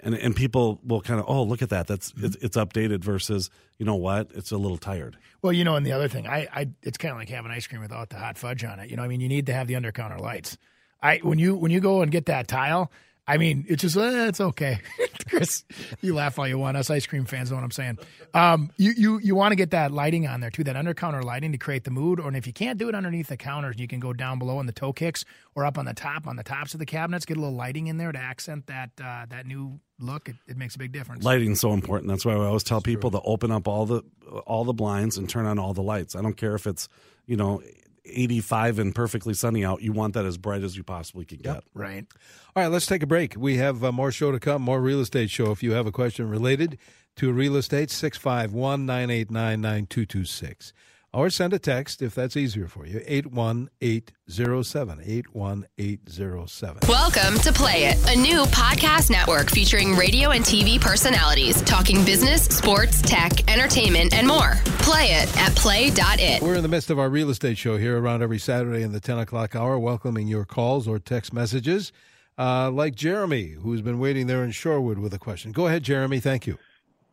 And, 0.00 0.14
and 0.14 0.36
people 0.36 0.78
will 0.84 1.00
kind 1.00 1.18
of 1.18 1.24
oh 1.26 1.42
look 1.42 1.62
at 1.62 1.70
that 1.70 1.86
that's 1.86 2.12
mm-hmm. 2.12 2.26
it's, 2.26 2.36
it's, 2.36 2.56
updated 2.58 3.02
versus 3.02 3.48
you 3.78 3.86
know 3.86 3.94
what 3.94 4.30
it's 4.34 4.52
a 4.52 4.58
little 4.58 4.76
tired 4.76 5.16
well 5.40 5.54
you 5.54 5.64
know 5.64 5.74
and 5.74 5.86
the 5.86 5.92
other 5.92 6.06
thing 6.06 6.28
i, 6.28 6.46
I 6.52 6.68
it's 6.82 6.98
kind 6.98 7.12
of 7.12 7.18
like 7.18 7.30
having 7.30 7.50
ice 7.50 7.66
cream 7.66 7.80
without 7.80 8.10
the 8.10 8.16
hot 8.16 8.36
fudge 8.36 8.62
on 8.62 8.78
it 8.78 8.90
you 8.90 8.96
know 8.96 9.02
i 9.02 9.08
mean 9.08 9.22
you 9.22 9.28
need 9.28 9.46
to 9.46 9.54
have 9.54 9.68
the 9.68 9.74
under 9.74 9.92
counter 9.92 10.18
lights 10.18 10.58
i 11.02 11.16
when 11.22 11.38
you 11.38 11.56
when 11.56 11.70
you 11.72 11.80
go 11.80 12.02
and 12.02 12.12
get 12.12 12.26
that 12.26 12.46
tile 12.46 12.92
I 13.28 13.38
mean, 13.38 13.64
it's 13.68 13.82
just 13.82 13.96
eh, 13.96 14.28
it's 14.28 14.40
okay, 14.40 14.78
Chris. 15.28 15.64
You 16.00 16.14
laugh 16.14 16.38
all 16.38 16.46
you 16.46 16.58
want. 16.58 16.76
Us 16.76 16.90
ice 16.90 17.06
cream 17.06 17.24
fans 17.24 17.50
know 17.50 17.56
what 17.56 17.64
I'm 17.64 17.72
saying. 17.72 17.98
Um, 18.34 18.70
you 18.76 18.92
you 18.96 19.18
you 19.18 19.34
want 19.34 19.50
to 19.50 19.56
get 19.56 19.72
that 19.72 19.90
lighting 19.90 20.28
on 20.28 20.40
there 20.40 20.50
too, 20.50 20.62
that 20.64 20.76
under 20.76 20.94
counter 20.94 21.22
lighting 21.22 21.50
to 21.50 21.58
create 21.58 21.82
the 21.82 21.90
mood. 21.90 22.20
Or 22.20 22.32
if 22.34 22.46
you 22.46 22.52
can't 22.52 22.78
do 22.78 22.88
it 22.88 22.94
underneath 22.94 23.26
the 23.26 23.36
counters, 23.36 23.80
you 23.80 23.88
can 23.88 23.98
go 23.98 24.12
down 24.12 24.38
below 24.38 24.60
in 24.60 24.66
the 24.66 24.72
toe 24.72 24.92
kicks 24.92 25.24
or 25.56 25.64
up 25.64 25.76
on 25.76 25.86
the 25.86 25.94
top 25.94 26.28
on 26.28 26.36
the 26.36 26.44
tops 26.44 26.74
of 26.74 26.78
the 26.78 26.86
cabinets. 26.86 27.24
Get 27.24 27.36
a 27.36 27.40
little 27.40 27.56
lighting 27.56 27.88
in 27.88 27.96
there 27.96 28.12
to 28.12 28.18
accent 28.18 28.68
that 28.68 28.90
uh, 29.02 29.26
that 29.28 29.44
new 29.46 29.80
look. 29.98 30.28
It, 30.28 30.36
it, 30.46 30.56
makes 30.56 30.76
a 30.76 30.78
big 30.78 30.92
difference. 30.92 31.24
Lighting's 31.24 31.60
so 31.60 31.72
important. 31.72 32.08
That's 32.08 32.24
why 32.24 32.34
I 32.34 32.44
always 32.44 32.62
tell 32.62 32.80
people 32.80 33.10
to 33.10 33.20
open 33.22 33.50
up 33.50 33.66
all 33.66 33.86
the 33.86 34.02
all 34.46 34.64
the 34.64 34.74
blinds 34.74 35.18
and 35.18 35.28
turn 35.28 35.46
on 35.46 35.58
all 35.58 35.74
the 35.74 35.82
lights. 35.82 36.14
I 36.14 36.22
don't 36.22 36.36
care 36.36 36.54
if 36.54 36.68
it's 36.68 36.88
you 37.26 37.36
know 37.36 37.60
85 38.08 38.78
and 38.78 38.94
perfectly 38.94 39.34
sunny 39.34 39.64
out, 39.64 39.82
you 39.82 39.92
want 39.92 40.14
that 40.14 40.24
as 40.24 40.38
bright 40.38 40.62
as 40.62 40.76
you 40.76 40.82
possibly 40.82 41.24
can 41.24 41.38
get. 41.38 41.54
Yep, 41.54 41.64
right. 41.74 42.06
All 42.54 42.62
right, 42.62 42.70
let's 42.70 42.86
take 42.86 43.02
a 43.02 43.06
break. 43.06 43.34
We 43.36 43.56
have 43.56 43.84
uh, 43.84 43.92
more 43.92 44.12
show 44.12 44.32
to 44.32 44.40
come, 44.40 44.62
more 44.62 44.80
real 44.80 45.00
estate 45.00 45.30
show. 45.30 45.50
If 45.50 45.62
you 45.62 45.72
have 45.72 45.86
a 45.86 45.92
question 45.92 46.28
related 46.28 46.78
to 47.16 47.32
real 47.32 47.56
estate, 47.56 47.90
651 47.90 48.86
989 48.86 49.60
9226 49.60 50.72
or 51.16 51.30
send 51.30 51.54
a 51.54 51.58
text 51.58 52.02
if 52.02 52.14
that's 52.14 52.36
easier 52.36 52.68
for 52.68 52.86
you. 52.86 53.00
81807 53.06 55.00
81807 55.02 56.78
welcome 56.86 57.38
to 57.40 57.52
play 57.52 57.86
it 57.86 57.96
a 58.10 58.16
new 58.20 58.42
podcast 58.44 59.10
network 59.10 59.50
featuring 59.50 59.96
radio 59.96 60.30
and 60.30 60.44
tv 60.44 60.78
personalities 60.78 61.62
talking 61.62 62.04
business 62.04 62.44
sports 62.44 63.00
tech 63.00 63.50
entertainment 63.50 64.12
and 64.12 64.28
more. 64.28 64.56
Play 64.80 65.12
it 65.12 65.34
at 65.38 65.56
play.it 65.56 66.42
we're 66.42 66.56
in 66.56 66.62
the 66.62 66.68
midst 66.68 66.90
of 66.90 66.98
our 66.98 67.08
real 67.08 67.30
estate 67.30 67.56
show 67.56 67.78
here 67.78 67.98
around 67.98 68.22
every 68.22 68.38
saturday 68.38 68.82
in 68.82 68.92
the 68.92 69.00
10 69.00 69.18
o'clock 69.18 69.56
hour 69.56 69.78
welcoming 69.78 70.28
your 70.28 70.44
calls 70.44 70.86
or 70.86 70.98
text 70.98 71.32
messages 71.32 71.92
uh, 72.38 72.70
like 72.70 72.94
jeremy 72.94 73.52
who's 73.62 73.80
been 73.80 73.98
waiting 73.98 74.26
there 74.26 74.44
in 74.44 74.50
shorewood 74.50 74.98
with 74.98 75.14
a 75.14 75.18
question. 75.18 75.52
Go 75.52 75.66
ahead 75.66 75.82
jeremy. 75.82 76.20
Thank 76.20 76.46
you 76.46 76.58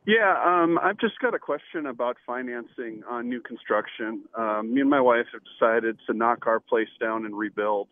yeah, 0.06 0.36
um, 0.46 0.78
I've 0.82 0.98
just 0.98 1.20
got 1.20 1.34
a 1.34 1.40
question 1.40 1.86
about 1.86 2.18
financing 2.26 3.04
on 3.10 3.30
new 3.30 3.40
construction. 3.42 4.24
Um, 4.38 4.74
me 4.74 4.82
and 4.82 4.90
my 4.90 5.00
wife 5.00 5.28
have 5.32 5.42
decided 5.44 5.98
to 6.08 6.14
knock 6.14 6.46
our 6.46 6.60
place 6.60 6.90
down 7.00 7.26
and 7.26 7.38
rebuild. 7.38 7.88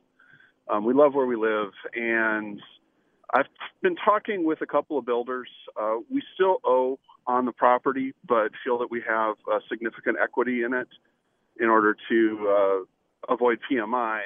Um, 0.69 0.85
we 0.85 0.93
love 0.93 1.13
where 1.13 1.25
we 1.25 1.35
live, 1.35 1.71
and 1.93 2.61
I've 3.33 3.45
been 3.81 3.95
talking 3.95 4.45
with 4.45 4.61
a 4.61 4.65
couple 4.65 4.97
of 4.97 5.05
builders. 5.05 5.49
Uh, 5.79 5.97
we 6.09 6.21
still 6.33 6.57
owe 6.65 6.99
on 7.27 7.45
the 7.45 7.51
property, 7.51 8.13
but 8.27 8.51
feel 8.63 8.77
that 8.79 8.91
we 8.91 9.01
have 9.07 9.35
significant 9.69 10.17
equity 10.21 10.63
in 10.63 10.73
it 10.73 10.87
in 11.59 11.67
order 11.67 11.95
to 12.09 12.85
uh, 13.29 13.33
avoid 13.33 13.59
PMI. 13.71 14.21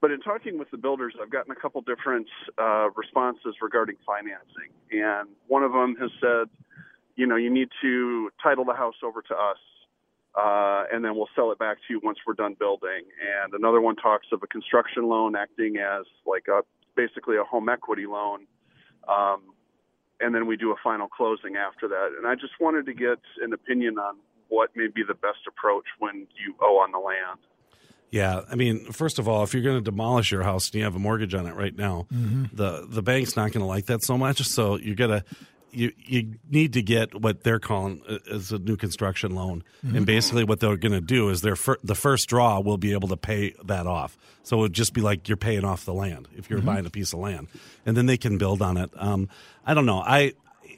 But 0.00 0.10
in 0.10 0.20
talking 0.20 0.58
with 0.58 0.70
the 0.70 0.78
builders, 0.78 1.14
I've 1.20 1.30
gotten 1.30 1.52
a 1.52 1.54
couple 1.54 1.80
different 1.82 2.26
uh, 2.58 2.88
responses 2.96 3.54
regarding 3.60 3.96
financing, 4.04 4.72
and 4.90 5.28
one 5.46 5.62
of 5.62 5.72
them 5.72 5.94
has 6.00 6.10
said 6.20 6.48
you 7.16 7.26
know, 7.26 7.36
you 7.36 7.50
need 7.50 7.68
to 7.82 8.30
title 8.42 8.64
the 8.64 8.74
house 8.74 8.94
over 9.04 9.22
to 9.22 9.34
us, 9.34 9.58
uh, 10.34 10.84
and 10.92 11.04
then 11.04 11.16
we'll 11.16 11.28
sell 11.34 11.50
it 11.52 11.58
back 11.58 11.78
to 11.78 11.94
you 11.94 12.00
once 12.02 12.18
we're 12.26 12.34
done 12.34 12.56
building. 12.58 13.02
And 13.42 13.54
another 13.54 13.80
one 13.80 13.96
talks 13.96 14.26
of 14.32 14.42
a 14.42 14.46
construction 14.46 15.08
loan 15.08 15.36
acting 15.36 15.76
as 15.76 16.06
like 16.26 16.46
a 16.48 16.62
basically 16.96 17.36
a 17.36 17.44
home 17.44 17.68
equity 17.68 18.06
loan, 18.06 18.46
um, 19.08 19.42
and 20.20 20.34
then 20.34 20.46
we 20.46 20.56
do 20.56 20.70
a 20.72 20.76
final 20.82 21.08
closing 21.08 21.56
after 21.56 21.88
that. 21.88 22.10
And 22.16 22.26
I 22.26 22.34
just 22.34 22.54
wanted 22.60 22.86
to 22.86 22.94
get 22.94 23.18
an 23.42 23.52
opinion 23.52 23.98
on 23.98 24.16
what 24.48 24.70
may 24.74 24.88
be 24.88 25.02
the 25.06 25.14
best 25.14 25.46
approach 25.48 25.86
when 25.98 26.26
you 26.44 26.54
owe 26.60 26.78
on 26.78 26.92
the 26.92 26.98
land. 26.98 27.40
Yeah, 28.10 28.40
I 28.50 28.56
mean, 28.56 28.90
first 28.92 29.20
of 29.20 29.28
all, 29.28 29.44
if 29.44 29.54
you're 29.54 29.62
going 29.62 29.82
to 29.82 29.88
demolish 29.88 30.32
your 30.32 30.42
house 30.42 30.68
and 30.68 30.74
you 30.74 30.84
have 30.84 30.96
a 30.96 30.98
mortgage 30.98 31.32
on 31.32 31.46
it 31.46 31.54
right 31.54 31.76
now, 31.76 32.06
mm-hmm. 32.12 32.44
the 32.52 32.86
the 32.88 33.02
bank's 33.02 33.36
not 33.36 33.52
going 33.52 33.60
to 33.62 33.66
like 33.66 33.86
that 33.86 34.02
so 34.02 34.18
much. 34.18 34.42
So 34.42 34.76
you 34.76 34.96
got 34.96 35.06
to 35.08 35.24
you 35.72 35.92
you 35.96 36.34
need 36.48 36.72
to 36.74 36.82
get 36.82 37.14
what 37.14 37.42
they're 37.42 37.58
calling 37.58 38.02
as 38.30 38.52
a 38.52 38.58
new 38.58 38.76
construction 38.76 39.34
loan, 39.34 39.62
mm-hmm. 39.84 39.96
and 39.96 40.06
basically 40.06 40.44
what 40.44 40.60
they're 40.60 40.76
going 40.76 40.92
to 40.92 41.00
do 41.00 41.28
is 41.28 41.42
their 41.42 41.56
fir- 41.56 41.78
the 41.82 41.94
first 41.94 42.28
draw 42.28 42.60
will 42.60 42.78
be 42.78 42.92
able 42.92 43.08
to 43.08 43.16
pay 43.16 43.54
that 43.64 43.86
off. 43.86 44.16
So 44.42 44.58
it 44.58 44.60
would 44.60 44.72
just 44.72 44.94
be 44.94 45.00
like 45.00 45.28
you're 45.28 45.36
paying 45.36 45.64
off 45.64 45.84
the 45.84 45.94
land 45.94 46.28
if 46.36 46.50
you're 46.50 46.58
mm-hmm. 46.58 46.66
buying 46.66 46.86
a 46.86 46.90
piece 46.90 47.12
of 47.12 47.20
land, 47.20 47.48
and 47.86 47.96
then 47.96 48.06
they 48.06 48.16
can 48.16 48.38
build 48.38 48.62
on 48.62 48.76
it. 48.76 48.90
Um, 48.96 49.28
I 49.64 49.74
don't 49.74 49.86
know. 49.86 50.00
I 50.00 50.32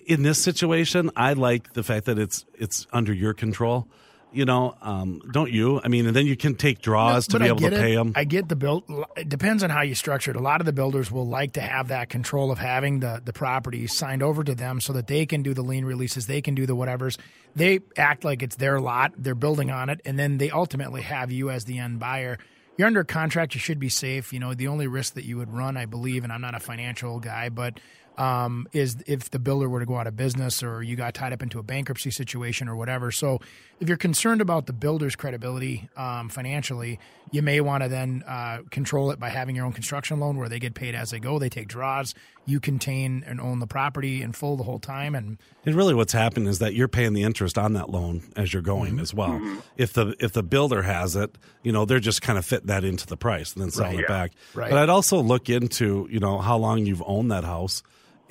in 0.06 0.22
this 0.22 0.42
situation, 0.42 1.10
I 1.16 1.34
like 1.34 1.72
the 1.72 1.82
fact 1.82 2.06
that 2.06 2.18
it's 2.18 2.44
it's 2.54 2.86
under 2.92 3.12
your 3.12 3.34
control 3.34 3.88
you 4.32 4.44
know, 4.44 4.74
um, 4.82 5.20
don't 5.30 5.50
you? 5.50 5.80
I 5.82 5.88
mean, 5.88 6.06
and 6.06 6.16
then 6.16 6.26
you 6.26 6.36
can 6.36 6.54
take 6.54 6.80
draws 6.80 7.28
no, 7.28 7.38
to 7.38 7.44
be 7.44 7.48
able 7.48 7.60
to 7.60 7.66
it. 7.66 7.80
pay 7.80 7.94
them. 7.94 8.12
I 8.16 8.24
get 8.24 8.48
the 8.48 8.56
build. 8.56 8.84
It 9.16 9.28
depends 9.28 9.62
on 9.62 9.70
how 9.70 9.82
you 9.82 9.94
structure 9.94 10.30
it. 10.30 10.36
A 10.36 10.40
lot 10.40 10.60
of 10.60 10.66
the 10.66 10.72
builders 10.72 11.10
will 11.10 11.26
like 11.26 11.52
to 11.52 11.60
have 11.60 11.88
that 11.88 12.08
control 12.08 12.50
of 12.50 12.58
having 12.58 13.00
the 13.00 13.20
the 13.24 13.32
property 13.32 13.86
signed 13.86 14.22
over 14.22 14.42
to 14.44 14.54
them 14.54 14.80
so 14.80 14.92
that 14.92 15.06
they 15.06 15.26
can 15.26 15.42
do 15.42 15.54
the 15.54 15.62
lien 15.62 15.84
releases, 15.84 16.26
they 16.26 16.40
can 16.40 16.54
do 16.54 16.66
the 16.66 16.76
whatevers. 16.76 17.18
They 17.54 17.80
act 17.96 18.24
like 18.24 18.42
it's 18.42 18.56
their 18.56 18.80
lot. 18.80 19.12
They're 19.16 19.34
building 19.34 19.70
on 19.70 19.90
it, 19.90 20.00
and 20.04 20.18
then 20.18 20.38
they 20.38 20.50
ultimately 20.50 21.02
have 21.02 21.30
you 21.30 21.50
as 21.50 21.64
the 21.64 21.78
end 21.78 21.98
buyer. 21.98 22.38
You're 22.78 22.86
under 22.86 23.04
contract. 23.04 23.54
You 23.54 23.60
should 23.60 23.78
be 23.78 23.90
safe. 23.90 24.32
You 24.32 24.40
know, 24.40 24.54
the 24.54 24.68
only 24.68 24.86
risk 24.86 25.14
that 25.14 25.24
you 25.24 25.36
would 25.36 25.52
run, 25.52 25.76
I 25.76 25.84
believe, 25.84 26.24
and 26.24 26.32
I'm 26.32 26.40
not 26.40 26.54
a 26.54 26.60
financial 26.60 27.20
guy, 27.20 27.50
but 27.50 27.78
um, 28.22 28.68
is 28.72 28.96
if 29.08 29.30
the 29.30 29.40
builder 29.40 29.68
were 29.68 29.80
to 29.80 29.86
go 29.86 29.96
out 29.96 30.06
of 30.06 30.14
business 30.14 30.62
or 30.62 30.80
you 30.80 30.94
got 30.94 31.12
tied 31.12 31.32
up 31.32 31.42
into 31.42 31.58
a 31.58 31.62
bankruptcy 31.64 32.12
situation 32.12 32.68
or 32.68 32.76
whatever. 32.76 33.10
So, 33.10 33.40
if 33.80 33.88
you're 33.88 33.96
concerned 33.96 34.40
about 34.40 34.66
the 34.66 34.72
builder's 34.72 35.16
credibility 35.16 35.88
um, 35.96 36.28
financially, 36.28 37.00
you 37.32 37.42
may 37.42 37.60
want 37.60 37.82
to 37.82 37.88
then 37.88 38.22
uh, 38.24 38.58
control 38.70 39.10
it 39.10 39.18
by 39.18 39.28
having 39.28 39.56
your 39.56 39.66
own 39.66 39.72
construction 39.72 40.20
loan 40.20 40.36
where 40.36 40.48
they 40.48 40.60
get 40.60 40.74
paid 40.74 40.94
as 40.94 41.10
they 41.10 41.18
go. 41.18 41.40
They 41.40 41.48
take 41.48 41.66
draws. 41.66 42.14
You 42.46 42.60
contain 42.60 43.24
and 43.26 43.40
own 43.40 43.58
the 43.58 43.66
property 43.66 44.22
in 44.22 44.34
full 44.34 44.56
the 44.56 44.62
whole 44.62 44.78
time. 44.78 45.16
And 45.16 45.38
and 45.66 45.74
really, 45.74 45.94
what's 45.94 46.12
happened 46.12 46.46
is 46.46 46.60
that 46.60 46.74
you're 46.74 46.86
paying 46.86 47.14
the 47.14 47.24
interest 47.24 47.58
on 47.58 47.72
that 47.72 47.90
loan 47.90 48.22
as 48.36 48.52
you're 48.52 48.62
going 48.62 48.92
mm-hmm. 48.92 49.00
as 49.00 49.12
well. 49.12 49.30
Mm-hmm. 49.30 49.58
If 49.76 49.94
the 49.94 50.14
if 50.20 50.32
the 50.32 50.44
builder 50.44 50.82
has 50.82 51.16
it, 51.16 51.36
you 51.64 51.72
know, 51.72 51.84
they're 51.84 51.98
just 51.98 52.22
kind 52.22 52.38
of 52.38 52.46
fit 52.46 52.68
that 52.68 52.84
into 52.84 53.08
the 53.08 53.16
price 53.16 53.54
and 53.54 53.62
then 53.64 53.72
selling 53.72 53.96
right, 53.96 54.04
it 54.04 54.06
yeah. 54.08 54.16
back. 54.16 54.32
Right. 54.54 54.70
But 54.70 54.78
I'd 54.78 54.90
also 54.90 55.20
look 55.20 55.50
into 55.50 56.06
you 56.08 56.20
know 56.20 56.38
how 56.38 56.56
long 56.56 56.86
you've 56.86 57.02
owned 57.04 57.32
that 57.32 57.42
house 57.42 57.82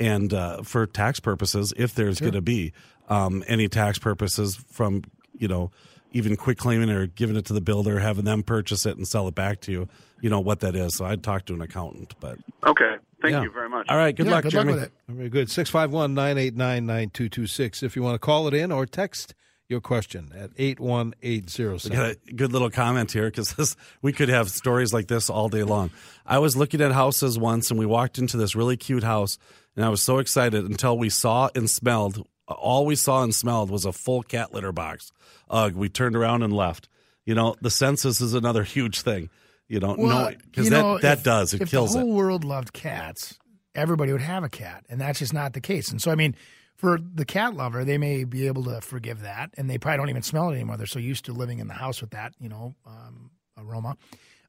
and 0.02 0.34
uh, 0.34 0.64
for 0.64 0.88
tax 0.88 1.20
purposes, 1.20 1.74
if 1.78 1.94
there's 1.94 2.18
sure. 2.18 2.26
going 2.26 2.34
to 2.34 2.42
be 2.42 2.74
um, 3.08 3.44
any 3.48 3.68
tax 3.68 4.00
purposes 4.00 4.56
from 4.72 5.04
you 5.38 5.48
know 5.48 5.72
even 6.12 6.36
quick 6.36 6.58
claiming 6.58 6.90
or 6.90 7.06
giving 7.06 7.36
it 7.38 7.46
to 7.46 7.54
the 7.54 7.62
builder, 7.62 8.00
having 8.00 8.26
them 8.26 8.44
purchase 8.44 8.86
it 8.86 8.98
and 8.98 9.08
sell 9.08 9.28
it 9.28 9.36
back 9.36 9.62
to 9.62 9.72
you, 9.72 9.88
you 10.20 10.30
know 10.30 10.40
what 10.40 10.60
that 10.62 10.76
is. 10.76 10.96
So 10.96 11.06
I'd 11.06 11.24
talk 11.24 11.46
to 11.46 11.54
an 11.54 11.62
accountant. 11.62 12.16
But 12.20 12.40
okay, 12.66 12.96
thank 13.22 13.34
yeah. 13.34 13.44
you 13.44 13.52
very 13.52 13.70
much. 13.70 13.86
All 13.90 13.98
right, 13.98 14.16
good 14.16 14.26
yeah, 14.26 14.32
luck, 14.34 14.44
good 14.44 14.52
Jeremy. 14.52 14.74
Luck 14.74 14.82
with 14.82 14.90
it. 14.90 15.14
Very 15.14 15.30
good. 15.30 15.52
651 15.52 16.16
989 16.16 16.86
9226 16.86 17.84
if 17.84 17.96
you 17.96 18.02
want 18.02 18.16
to 18.16 18.20
call 18.20 18.48
it 18.48 18.56
in 18.56 18.72
or 18.72 18.88
text 18.88 19.36
your 19.72 19.82
question 19.82 20.32
at 20.36 20.52
81807. 20.58 21.90
We 21.90 21.96
got 21.96 22.16
a 22.28 22.34
good 22.34 22.52
little 22.52 22.70
comment 22.70 23.12
here 23.12 23.32
because 23.32 23.78
we 24.02 24.12
could 24.12 24.30
have 24.30 24.50
stories 24.50 24.92
like 24.92 25.08
this 25.08 25.30
all 25.30 25.48
day 25.48 25.64
long. 25.64 25.92
I 26.26 26.40
was 26.40 26.58
looking 26.58 26.82
at 26.82 26.92
houses 26.92 27.40
once 27.40 27.72
and 27.72 27.80
we 27.80 27.86
walked 27.86 28.18
into 28.18 28.36
this 28.36 28.54
really 28.54 28.76
cute 28.76 29.04
house 29.04 29.38
and 29.76 29.86
I 29.86 29.90
was 29.90 30.02
so 30.02 30.18
excited 30.18 30.66
until 30.66 30.98
we 30.98 31.10
saw 31.10 31.50
and 31.56 31.70
smelled. 31.70 32.28
All 32.48 32.86
we 32.86 32.96
saw 32.96 33.24
and 33.24 33.34
smelled 33.34 33.70
was 33.70 33.86
a 33.86 33.92
full 33.92 34.24
cat 34.24 34.54
litter 34.54 34.72
box. 34.72 35.12
Ugh, 35.50 35.74
we 35.74 35.90
turned 35.90 36.16
around 36.16 36.44
and 36.44 36.54
left. 36.54 36.88
You 37.26 37.36
know, 37.36 37.56
the 37.62 37.70
senses 37.70 38.20
is 38.20 38.34
another 38.34 38.64
huge 38.64 39.02
thing. 39.02 39.30
You 39.68 39.80
don't 39.80 40.00
well, 40.00 40.32
know 40.32 40.38
because 40.44 40.70
that 40.70 40.82
know, 40.82 40.98
that 40.98 41.20
if, 41.20 41.24
does 41.24 41.54
it 41.54 41.70
kills 41.70 41.96
it. 41.96 42.00
if 42.00 42.02
the 42.02 42.08
whole 42.08 42.14
it. 42.14 42.18
world 42.18 42.44
loved 42.44 42.74
cats, 42.74 43.40
everybody 43.74 44.12
would 44.12 44.22
have 44.22 44.44
a 44.44 44.50
cat, 44.50 44.86
and 44.90 45.00
that's 45.00 45.20
just 45.20 45.34
not 45.34 45.54
the 45.54 45.62
case. 45.62 45.92
And 45.92 46.02
so, 46.02 46.12
I 46.12 46.16
mean, 46.16 46.36
for 46.76 47.00
the 47.00 47.26
cat 47.26 47.54
lover, 47.54 47.86
they 47.86 47.98
may 47.98 48.24
be 48.24 48.48
able 48.48 48.64
to 48.66 48.82
forgive 48.82 49.22
that, 49.22 49.52
and 49.56 49.70
they 49.70 49.78
probably 49.78 49.98
don't 49.98 50.10
even 50.10 50.24
smell 50.24 50.50
it 50.50 50.56
anymore. 50.56 50.78
They're 50.78 50.88
so 50.88 51.00
used 51.00 51.26
to 51.26 51.32
living 51.32 51.60
in 51.60 51.68
the 51.68 51.74
house 51.74 52.02
with 52.02 52.10
that, 52.10 52.34
you 52.40 52.50
know, 52.50 52.76
um, 52.86 53.32
aroma. 53.58 53.96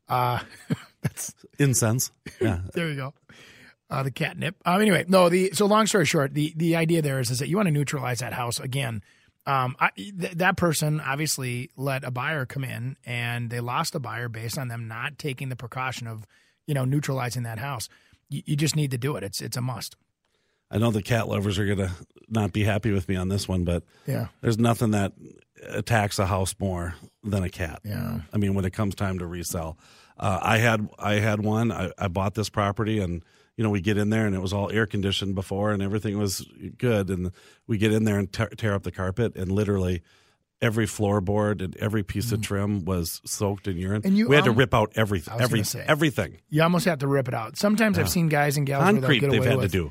Uh, 0.08 0.40
that's 1.02 1.34
Incense. 1.58 2.10
Yeah. 2.40 2.60
there 2.74 2.88
you 2.88 2.96
go. 2.96 3.14
Uh, 3.92 4.02
the 4.02 4.10
catnip. 4.10 4.56
Um, 4.64 4.80
anyway, 4.80 5.04
no. 5.08 5.28
The 5.28 5.50
so 5.52 5.66
long 5.66 5.86
story 5.86 6.06
short, 6.06 6.32
the 6.34 6.52
the 6.56 6.76
idea 6.76 7.02
there 7.02 7.20
is 7.20 7.30
is 7.30 7.38
that 7.40 7.48
you 7.48 7.56
want 7.56 7.66
to 7.66 7.72
neutralize 7.72 8.20
that 8.20 8.32
house 8.32 8.58
again. 8.58 9.02
Um, 9.44 9.74
I, 9.80 9.90
th- 9.96 10.32
that 10.36 10.56
person 10.56 11.00
obviously 11.00 11.68
let 11.76 12.04
a 12.04 12.10
buyer 12.10 12.46
come 12.46 12.64
in, 12.64 12.96
and 13.04 13.50
they 13.50 13.60
lost 13.60 13.94
a 13.94 13.98
buyer 14.00 14.28
based 14.28 14.56
on 14.56 14.68
them 14.68 14.86
not 14.88 15.18
taking 15.18 15.48
the 15.48 15.56
precaution 15.56 16.06
of, 16.06 16.26
you 16.66 16.74
know, 16.74 16.84
neutralizing 16.84 17.42
that 17.42 17.58
house. 17.58 17.88
You, 18.28 18.42
you 18.46 18.56
just 18.56 18.76
need 18.76 18.92
to 18.92 18.98
do 18.98 19.16
it. 19.16 19.24
It's 19.24 19.40
it's 19.42 19.56
a 19.56 19.60
must. 19.60 19.96
I 20.70 20.78
know 20.78 20.90
the 20.90 21.02
cat 21.02 21.28
lovers 21.28 21.58
are 21.58 21.66
going 21.66 21.78
to 21.86 21.90
not 22.28 22.52
be 22.52 22.64
happy 22.64 22.92
with 22.92 23.06
me 23.08 23.16
on 23.16 23.28
this 23.28 23.46
one, 23.46 23.64
but 23.64 23.82
Yeah. 24.06 24.28
there's 24.40 24.58
nothing 24.58 24.92
that 24.92 25.12
attacks 25.68 26.18
a 26.18 26.24
house 26.26 26.54
more 26.58 26.94
than 27.22 27.42
a 27.42 27.50
cat. 27.50 27.80
Yeah. 27.84 28.20
I 28.32 28.38
mean, 28.38 28.54
when 28.54 28.64
it 28.64 28.72
comes 28.72 28.94
time 28.94 29.18
to 29.18 29.26
resell, 29.26 29.76
uh, 30.18 30.38
I 30.40 30.58
had 30.58 30.88
I 30.98 31.14
had 31.14 31.40
one. 31.40 31.70
I, 31.72 31.90
I 31.98 32.08
bought 32.08 32.34
this 32.34 32.48
property, 32.48 33.00
and 33.00 33.22
you 33.56 33.64
know, 33.64 33.70
we 33.70 33.80
get 33.80 33.98
in 33.98 34.10
there, 34.10 34.26
and 34.26 34.34
it 34.34 34.40
was 34.40 34.52
all 34.52 34.70
air 34.70 34.86
conditioned 34.86 35.34
before, 35.34 35.72
and 35.72 35.82
everything 35.82 36.18
was 36.18 36.46
good. 36.78 37.10
And 37.10 37.32
we 37.66 37.78
get 37.78 37.92
in 37.92 38.04
there 38.04 38.18
and 38.18 38.32
tear 38.32 38.48
tear 38.48 38.74
up 38.74 38.82
the 38.82 38.92
carpet, 38.92 39.36
and 39.36 39.50
literally 39.52 40.02
every 40.60 40.86
floorboard 40.86 41.60
and 41.60 41.76
every 41.78 42.04
piece 42.04 42.30
of 42.30 42.40
trim 42.40 42.84
was 42.84 43.20
soaked 43.24 43.66
in 43.66 43.76
urine. 43.76 44.02
Mm. 44.02 44.06
And 44.06 44.16
you 44.18 44.28
we 44.28 44.36
had 44.36 44.44
to 44.44 44.50
um, 44.52 44.56
rip 44.56 44.72
out 44.72 44.92
everything, 44.94 45.32
I 45.32 45.36
was 45.36 45.42
every 45.44 45.64
say. 45.64 45.84
everything. 45.86 46.38
You 46.50 46.62
almost 46.62 46.84
have 46.84 47.00
to 47.00 47.08
rip 47.08 47.26
it 47.28 47.34
out. 47.34 47.56
Sometimes 47.56 47.98
I've 47.98 48.08
seen 48.08 48.28
guys 48.28 48.56
and 48.56 48.64
gals 48.66 48.84
where 48.84 48.92
Concrete 48.92 49.18
get 49.20 49.30
they've 49.32 49.40
away 49.40 49.48
had 49.48 49.58
with. 49.58 49.72
to 49.72 49.78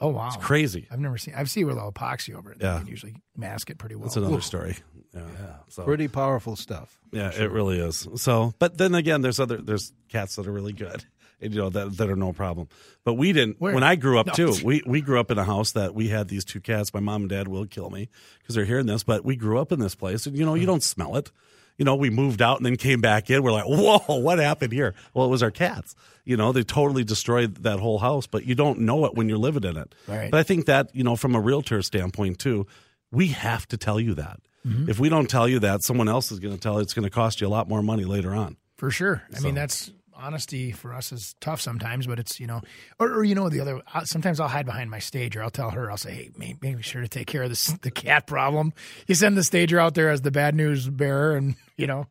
Oh 0.00 0.08
wow, 0.10 0.26
It's 0.28 0.36
crazy. 0.36 0.86
I've 0.90 1.00
never 1.00 1.18
seen. 1.18 1.34
I've 1.36 1.50
seen 1.50 1.66
with 1.66 1.74
a 1.74 1.78
little 1.78 1.92
epoxy 1.92 2.34
over 2.34 2.52
it. 2.52 2.58
They 2.60 2.66
Yeah. 2.66 2.78
can 2.78 2.86
usually 2.88 3.16
mask 3.36 3.70
it 3.70 3.78
pretty 3.78 3.94
well. 3.96 4.04
That's 4.04 4.16
another 4.16 4.36
Oof. 4.36 4.44
story. 4.44 4.76
Yeah. 5.14 5.22
So 5.68 5.82
Pretty 5.84 6.06
powerful 6.06 6.54
stuff. 6.54 7.00
Yeah, 7.12 7.30
it 7.32 7.50
really 7.50 7.80
is. 7.80 8.06
So, 8.16 8.54
but 8.58 8.76
then 8.78 8.94
again, 8.94 9.22
there's 9.22 9.40
other 9.40 9.56
there's 9.56 9.92
cats 10.08 10.36
that 10.36 10.46
are 10.46 10.52
really 10.52 10.72
good, 10.72 10.92
and, 10.92 11.04
you 11.40 11.50
know 11.50 11.70
that 11.70 11.96
that 11.96 12.08
are 12.10 12.16
no 12.16 12.32
problem. 12.32 12.68
But 13.04 13.14
we 13.14 13.32
didn't. 13.32 13.60
Where? 13.60 13.74
When 13.74 13.82
I 13.82 13.96
grew 13.96 14.18
up 14.18 14.26
No. 14.26 14.32
too, 14.32 14.54
we 14.64 14.82
we 14.86 15.00
grew 15.00 15.20
up 15.20 15.30
in 15.30 15.38
a 15.38 15.44
house 15.44 15.72
that 15.72 15.94
we 15.94 16.08
had 16.08 16.28
these 16.28 16.44
two 16.44 16.60
cats. 16.60 16.92
My 16.92 17.00
mom 17.00 17.22
and 17.22 17.30
dad 17.30 17.48
will 17.48 17.66
kill 17.66 17.90
me 17.90 18.08
because 18.40 18.54
they're 18.54 18.64
hearing 18.64 18.86
this, 18.86 19.02
but 19.02 19.24
we 19.24 19.36
grew 19.36 19.58
up 19.58 19.72
in 19.72 19.80
this 19.80 19.94
place, 19.94 20.26
and 20.26 20.36
you 20.36 20.44
know 20.44 20.54
you 20.54 20.66
don't 20.66 20.82
smell 20.82 21.16
it. 21.16 21.30
You 21.76 21.84
know, 21.84 21.94
we 21.94 22.10
moved 22.10 22.42
out 22.42 22.56
and 22.56 22.66
then 22.66 22.74
came 22.74 23.00
back 23.00 23.30
in. 23.30 23.40
We're 23.40 23.52
like, 23.52 23.66
whoa, 23.66 24.16
what 24.16 24.40
happened 24.40 24.72
here? 24.72 24.96
Well, 25.14 25.26
it 25.26 25.28
was 25.28 25.44
our 25.44 25.52
cats. 25.52 25.94
You 26.24 26.36
know, 26.36 26.50
they 26.50 26.64
totally 26.64 27.04
destroyed 27.04 27.58
that 27.62 27.78
whole 27.78 28.00
house, 28.00 28.26
but 28.26 28.44
you 28.44 28.56
don't 28.56 28.80
know 28.80 29.04
it 29.04 29.14
when 29.14 29.28
you're 29.28 29.38
living 29.38 29.62
in 29.62 29.76
it. 29.76 29.94
Right. 30.08 30.28
But 30.28 30.40
I 30.40 30.42
think 30.42 30.66
that, 30.66 30.90
you 30.92 31.04
know, 31.04 31.14
from 31.14 31.36
a 31.36 31.40
realtor 31.40 31.80
standpoint 31.82 32.40
too, 32.40 32.66
we 33.12 33.28
have 33.28 33.68
to 33.68 33.76
tell 33.76 34.00
you 34.00 34.14
that. 34.14 34.40
Mm-hmm. 34.66 34.90
If 34.90 34.98
we 34.98 35.08
don't 35.08 35.30
tell 35.30 35.48
you 35.48 35.60
that, 35.60 35.84
someone 35.84 36.08
else 36.08 36.32
is 36.32 36.40
going 36.40 36.52
to 36.52 36.60
tell 36.60 36.74
you 36.74 36.80
it's 36.80 36.94
going 36.94 37.04
to 37.04 37.10
cost 37.10 37.40
you 37.40 37.46
a 37.46 37.48
lot 37.48 37.68
more 37.68 37.80
money 37.80 38.04
later 38.04 38.34
on. 38.34 38.56
For 38.76 38.90
sure. 38.90 39.22
I 39.36 39.38
mean, 39.38 39.54
that's 39.54 39.92
honesty 40.18 40.72
for 40.72 40.92
us 40.92 41.12
is 41.12 41.34
tough 41.40 41.60
sometimes, 41.60 42.06
but 42.06 42.18
it's, 42.18 42.38
you 42.40 42.46
know, 42.46 42.60
or, 42.98 43.08
or 43.14 43.24
you 43.24 43.34
know, 43.34 43.48
the 43.48 43.60
other, 43.60 43.80
uh, 43.94 44.04
sometimes 44.04 44.40
I'll 44.40 44.48
hide 44.48 44.66
behind 44.66 44.90
my 44.90 44.98
stager. 44.98 45.42
I'll 45.42 45.50
tell 45.50 45.70
her, 45.70 45.90
I'll 45.90 45.96
say, 45.96 46.12
hey, 46.12 46.30
make, 46.36 46.62
make 46.62 46.82
sure 46.84 47.02
to 47.02 47.08
take 47.08 47.26
care 47.26 47.44
of 47.44 47.50
this, 47.50 47.66
the 47.82 47.90
cat 47.90 48.26
problem. 48.26 48.72
You 49.06 49.14
send 49.14 49.36
the 49.36 49.44
stager 49.44 49.78
out 49.78 49.94
there 49.94 50.10
as 50.10 50.22
the 50.22 50.30
bad 50.30 50.54
news 50.54 50.88
bearer 50.88 51.36
and, 51.36 51.54
you 51.76 51.86
know, 51.86 52.06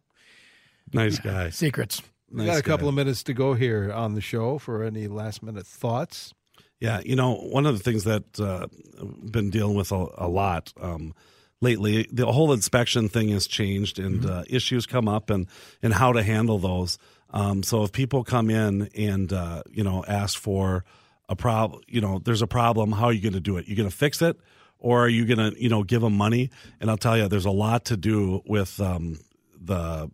Nice 0.94 1.20
guy. 1.20 1.50
secrets. 1.52 2.02
We 2.32 2.46
got 2.46 2.60
a 2.60 2.64
couple 2.64 2.90
of 2.90 2.96
minutes 2.96 3.24
to 3.24 3.34
go 3.34 3.54
here 3.54 3.92
on 3.92 4.14
the 4.14 4.22
show 4.22 4.58
for 4.58 4.84
any 4.84 5.08
last 5.08 5.42
minute 5.42 5.66
thoughts. 5.66 6.34
Yeah, 6.80 7.00
you 7.04 7.16
know, 7.16 7.36
one 7.36 7.66
of 7.66 7.78
the 7.78 7.84
things 7.84 8.04
that 8.04 8.40
uh, 8.40 8.68
I've 9.02 9.32
been 9.32 9.50
dealing 9.50 9.76
with 9.76 9.92
a, 9.92 10.08
a 10.18 10.28
lot 10.28 10.74
um, 10.80 11.14
lately, 11.62 12.08
the 12.12 12.32
whole 12.32 12.52
inspection 12.54 13.10
thing 13.10 13.30
has 13.30 13.48
changed, 13.48 13.98
and 13.98 14.26
uh, 14.26 14.44
issues 14.48 14.86
come 14.86 15.08
up, 15.08 15.30
and 15.30 15.48
and 15.82 15.94
how 15.94 16.14
to 16.14 16.22
handle 16.22 16.60
those. 16.60 16.98
Um, 17.32 17.64
so 17.64 17.84
if 17.84 17.92
people 17.92 18.24
come 18.24 18.50
in 18.50 18.90
and 18.96 19.32
uh, 19.32 19.64
you 19.70 19.84
know 19.84 20.04
ask 20.08 20.40
for 20.40 20.86
a 21.30 21.36
problem, 21.36 21.82
you 21.88 22.02
know, 22.02 22.20
there's 22.20 22.42
a 22.42 22.48
problem. 22.48 22.92
How 22.92 23.06
are 23.06 23.14
you 23.14 23.22
going 23.22 23.34
to 23.34 23.40
do 23.40 23.58
it? 23.58 23.68
You 23.68 23.76
going 23.76 23.90
to 23.90 23.96
fix 23.96 24.22
it, 24.22 24.40
or 24.80 25.04
are 25.04 25.10
you 25.10 25.26
going 25.26 25.52
to 25.52 25.62
you 25.62 25.70
know 25.70 25.84
give 25.84 26.02
them 26.02 26.16
money? 26.16 26.50
And 26.80 26.90
I'll 26.90 26.98
tell 26.98 27.18
you, 27.18 27.28
there's 27.28 27.46
a 27.46 27.52
lot 27.52 27.86
to 27.86 27.98
do 27.98 28.42
with 28.46 28.80
um, 28.80 29.20
the 29.60 30.10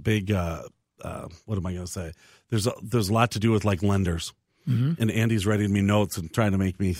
big. 0.00 0.30
Uh, 0.30 0.62
uh, 1.02 1.28
what 1.46 1.56
am 1.56 1.64
I 1.64 1.72
going 1.72 1.86
to 1.86 1.90
say? 1.90 2.12
There's 2.50 2.66
a, 2.66 2.74
there's 2.82 3.08
a 3.08 3.14
lot 3.14 3.30
to 3.30 3.38
do 3.38 3.52
with 3.52 3.64
like 3.64 3.82
lenders. 3.82 4.34
Mm-hmm. 4.68 5.00
And 5.00 5.10
Andy's 5.10 5.46
writing 5.46 5.72
me 5.72 5.80
notes 5.82 6.16
and 6.16 6.32
trying 6.32 6.52
to 6.52 6.58
make 6.58 6.78
me 6.78 6.94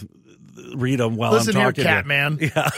read 0.74 1.00
them 1.00 1.16
while 1.16 1.32
Listen 1.32 1.56
I'm 1.56 1.62
here, 1.62 1.72
talking. 1.72 1.84
cat 1.84 2.04
to- 2.04 2.08
man. 2.08 2.38
Yeah. 2.54 2.70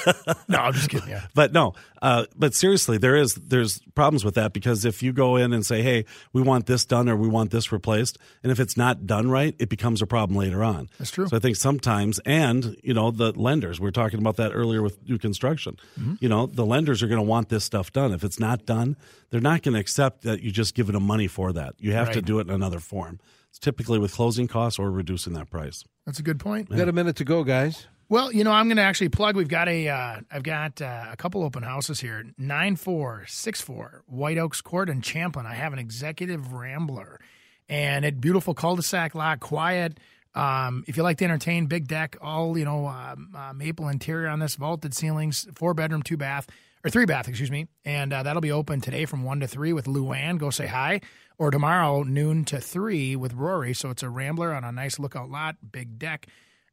No, 0.48 0.58
I'm 0.58 0.72
just 0.72 0.88
kidding. 0.90 1.08
Yeah. 1.08 1.26
But 1.34 1.52
no, 1.52 1.74
uh, 2.00 2.26
but 2.36 2.54
seriously, 2.54 2.98
there 2.98 3.16
is 3.16 3.34
there's 3.34 3.80
problems 3.94 4.24
with 4.24 4.34
that 4.34 4.52
because 4.52 4.84
if 4.84 5.02
you 5.02 5.12
go 5.12 5.36
in 5.36 5.52
and 5.52 5.64
say, 5.64 5.82
"Hey, 5.82 6.04
we 6.32 6.42
want 6.42 6.66
this 6.66 6.84
done 6.84 7.08
or 7.08 7.16
we 7.16 7.28
want 7.28 7.50
this 7.50 7.72
replaced," 7.72 8.18
and 8.42 8.52
if 8.52 8.60
it's 8.60 8.76
not 8.76 9.06
done 9.06 9.30
right, 9.30 9.54
it 9.58 9.68
becomes 9.68 10.02
a 10.02 10.06
problem 10.06 10.38
later 10.38 10.62
on. 10.62 10.88
That's 10.98 11.10
true. 11.10 11.26
So 11.26 11.36
I 11.36 11.40
think 11.40 11.56
sometimes, 11.56 12.20
and 12.26 12.76
you 12.82 12.92
know, 12.94 13.10
the 13.10 13.32
lenders 13.32 13.80
We 13.80 13.88
are 13.88 13.92
talking 13.92 14.18
about 14.18 14.36
that 14.36 14.52
earlier 14.52 14.82
with 14.82 15.02
new 15.08 15.18
construction. 15.18 15.76
Mm-hmm. 15.98 16.14
You 16.20 16.28
know, 16.28 16.46
the 16.46 16.66
lenders 16.66 17.02
are 17.02 17.08
going 17.08 17.20
to 17.20 17.26
want 17.26 17.48
this 17.48 17.64
stuff 17.64 17.92
done. 17.92 18.12
If 18.12 18.22
it's 18.24 18.38
not 18.38 18.66
done, 18.66 18.96
they're 19.30 19.40
not 19.40 19.62
going 19.62 19.74
to 19.74 19.80
accept 19.80 20.22
that 20.22 20.42
you 20.42 20.50
just 20.50 20.74
giving 20.74 20.92
them 20.92 21.04
money 21.06 21.26
for 21.28 21.52
that. 21.52 21.74
You 21.78 21.92
have 21.92 22.12
to 22.12 22.22
do 22.22 22.38
it 22.38 22.48
in 22.48 22.54
another 22.54 22.78
form. 22.80 23.18
It's 23.52 23.58
typically 23.58 23.98
with 23.98 24.14
closing 24.14 24.48
costs 24.48 24.78
or 24.78 24.90
reducing 24.90 25.34
that 25.34 25.50
price. 25.50 25.84
That's 26.06 26.18
a 26.18 26.22
good 26.22 26.40
point. 26.40 26.70
We 26.70 26.76
got 26.78 26.88
a 26.88 26.92
minute 26.92 27.16
to 27.16 27.24
go, 27.24 27.44
guys. 27.44 27.86
Well, 28.08 28.32
you 28.32 28.44
know, 28.44 28.50
I'm 28.50 28.66
going 28.66 28.78
to 28.78 28.82
actually 28.82 29.10
plug. 29.10 29.36
We've 29.36 29.46
got 29.46 29.68
a, 29.68 29.88
uh, 29.88 30.20
I've 30.30 30.42
got 30.42 30.80
uh, 30.80 31.08
a 31.12 31.16
couple 31.18 31.42
open 31.42 31.62
houses 31.62 32.00
here. 32.00 32.24
Nine 32.38 32.76
four 32.76 33.24
six 33.28 33.60
four 33.60 34.04
White 34.06 34.38
Oaks 34.38 34.62
Court 34.62 34.88
in 34.88 35.02
Champlin. 35.02 35.44
I 35.44 35.52
have 35.52 35.74
an 35.74 35.78
executive 35.78 36.54
rambler, 36.54 37.20
and 37.68 38.06
it 38.06 38.22
beautiful 38.22 38.54
cul-de-sac 38.54 39.14
lot, 39.14 39.40
quiet. 39.40 40.00
Um, 40.34 40.82
if 40.86 40.96
you 40.96 41.02
like 41.02 41.18
to 41.18 41.24
entertain, 41.24 41.66
big 41.66 41.88
deck, 41.88 42.16
all 42.22 42.56
you 42.56 42.64
know, 42.64 42.86
um, 42.86 43.34
uh, 43.36 43.52
maple 43.52 43.88
interior 43.88 44.28
on 44.28 44.38
this, 44.38 44.56
vaulted 44.56 44.94
ceilings, 44.94 45.46
four 45.54 45.74
bedroom, 45.74 46.02
two 46.02 46.16
bath, 46.16 46.48
or 46.82 46.90
three 46.90 47.04
bath, 47.04 47.28
excuse 47.28 47.50
me, 47.50 47.66
and 47.84 48.14
uh, 48.14 48.22
that'll 48.22 48.40
be 48.40 48.50
open 48.50 48.80
today 48.80 49.04
from 49.04 49.24
one 49.24 49.40
to 49.40 49.46
three 49.46 49.74
with 49.74 49.84
Luann. 49.84 50.38
Go 50.38 50.48
say 50.50 50.66
hi, 50.66 51.02
or 51.42 51.50
tomorrow 51.50 52.04
noon 52.04 52.44
to 52.46 52.60
three 52.60 53.16
with 53.16 53.32
Rory. 53.34 53.74
So 53.74 53.90
it's 53.90 54.02
a 54.04 54.08
rambler 54.08 54.52
on 54.54 54.62
a 54.62 54.70
nice 54.70 54.98
lookout 55.00 55.28
lot, 55.28 55.56
big 55.72 55.98
deck. 55.98 56.26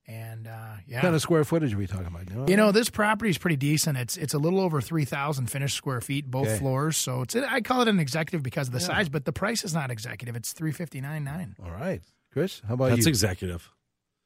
And 0.08 0.48
uh, 0.48 0.52
yeah, 0.88 0.98
What 0.98 1.02
kind 1.04 1.16
of 1.16 1.22
square 1.22 1.44
footage 1.44 1.74
are 1.74 1.78
we 1.78 1.86
talking 1.88 2.08
about? 2.08 2.50
you 2.50 2.56
know, 2.58 2.72
this 2.72 2.90
property 2.90 3.30
is 3.32 3.38
pretty 3.38 3.56
decent. 3.58 3.98
It's 3.98 4.16
it's 4.18 4.34
a 4.34 4.40
little 4.40 4.60
over 4.60 4.82
three 4.82 5.06
thousand 5.06 5.48
finished 5.48 5.76
square 5.76 6.02
feet, 6.02 6.30
both 6.30 6.48
Okay. 6.48 6.58
floors. 6.58 6.98
So 6.98 7.22
it's 7.24 7.36
I 7.36 7.62
call 7.62 7.82
it 7.82 7.88
an 7.88 8.00
executive 8.00 8.42
because 8.44 8.68
of 8.68 8.74
the 8.74 8.80
size, 8.80 9.08
but 9.10 9.26
the 9.26 9.34
price 9.34 9.64
is 9.64 9.74
not 9.74 9.92
executive. 9.92 10.36
It's 10.36 10.52
three 10.54 10.72
fifty 10.72 11.00
nine 11.02 11.24
nine. 11.24 11.56
All 11.64 11.72
right. 11.72 12.02
Chris, 12.32 12.62
how 12.68 12.74
about 12.76 12.90
That's 12.90 13.06
you? 13.06 13.10
executive. 13.10 13.70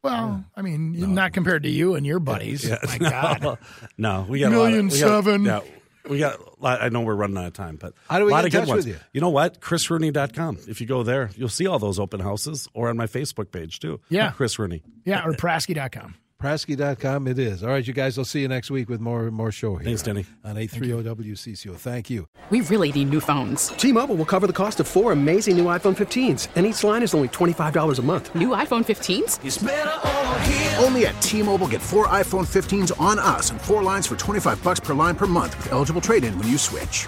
Well, 0.04 0.44
I 0.56 0.62
mean, 0.62 1.14
not 1.14 1.32
compared 1.32 1.64
to 1.64 1.70
you 1.70 1.96
and 1.96 2.06
your 2.06 2.20
buddies. 2.20 2.66
Yeah. 2.68 2.78
My 2.86 2.98
God, 3.10 3.58
no, 3.98 4.26
we 4.28 4.40
got 4.42 4.52
Million 4.52 4.88
a 4.90 4.92
lot 4.92 4.92
of, 4.92 4.94
we 4.94 5.00
got- 5.00 5.08
seven. 5.08 5.46
yeah, 5.46 5.60
we 6.10 6.20
got. 6.20 6.40
a 6.40 6.44
lot- 6.60 6.82
I 6.82 6.90
know 6.90 7.02
we're 7.02 7.16
running 7.16 7.38
out 7.38 7.46
of 7.46 7.54
time, 7.54 7.78
but 7.78 7.94
How 8.10 8.20
do 8.20 8.26
we 8.26 8.32
a 8.32 8.36
lot 8.36 8.42
get 8.44 8.46
of 8.46 8.46
in 8.46 8.52
good 8.52 8.60
touch 8.62 8.68
ones. 8.70 8.86
with 8.86 8.96
you? 8.96 9.00
You 9.14 9.22
know 9.22 9.30
what? 9.30 9.60
ChrisRooney.com. 9.62 10.60
If 10.68 10.82
you 10.82 10.88
go 10.88 11.04
there, 11.04 11.30
you'll 11.36 11.50
see 11.50 11.68
all 11.68 11.80
those 11.80 12.00
open 12.00 12.20
houses, 12.20 12.68
or 12.74 12.90
on 12.90 12.98
my 12.98 13.08
Facebook 13.08 13.52
page 13.52 13.80
too. 13.80 14.00
Yeah. 14.10 14.32
Chris 14.32 14.58
Rooney. 14.60 14.84
yeah, 15.06 15.26
or 15.26 15.34
Prasky.com. 15.34 16.16
Prasky.com 16.44 17.30
it 17.30 17.40
is. 17.40 17.64
All 17.64 17.70
right, 17.70 17.88
you 17.88 17.94
guys, 17.94 18.18
I'll 18.18 18.26
see 18.26 18.42
you 18.42 18.50
next 18.50 18.70
week 18.70 18.90
with 18.90 19.00
more 19.00 19.32
more 19.32 19.50
show 19.50 19.78
here. 19.78 19.86
Thanks, 19.86 20.02
Denny. 20.02 20.26
On 20.44 20.58
830 20.58 21.32
WCCO. 21.32 21.78
Thank 21.78 22.10
you. 22.10 22.28
We 22.50 22.60
really 22.60 22.92
need 22.92 23.12
new 23.12 23.22
phones. 23.22 23.70
T-Mobile 23.70 24.18
will 24.18 24.26
cover 24.26 24.46
the 24.46 24.52
cost 24.52 24.82
of 24.82 24.88
four 24.88 25.14
amazing 25.14 25.56
new 25.56 25.64
iPhone 25.66 25.96
15s, 25.96 26.50
and 26.58 26.66
each 26.66 26.84
line 26.84 27.02
is 27.02 27.14
only 27.14 27.30
$25 27.30 27.98
a 27.98 28.02
month. 28.02 28.36
New 28.36 28.50
iPhone 28.50 28.84
15s? 28.84 30.84
Only 30.84 31.06
at 31.06 31.22
T-Mobile 31.22 31.70
get 31.70 31.82
four 31.82 32.08
iPhone 32.08 32.46
15s 32.46 32.92
on 33.00 33.20
us 33.20 33.50
and 33.50 33.62
four 33.62 33.82
lines 33.82 34.06
for 34.06 34.18
25 34.18 34.62
bucks 34.62 34.82
per 34.82 34.94
line 34.94 35.16
per 35.16 35.28
month 35.28 35.56
with 35.56 35.72
eligible 35.72 36.02
trade-in 36.02 36.38
when 36.38 36.50
you 36.50 36.58
switch. 36.58 37.08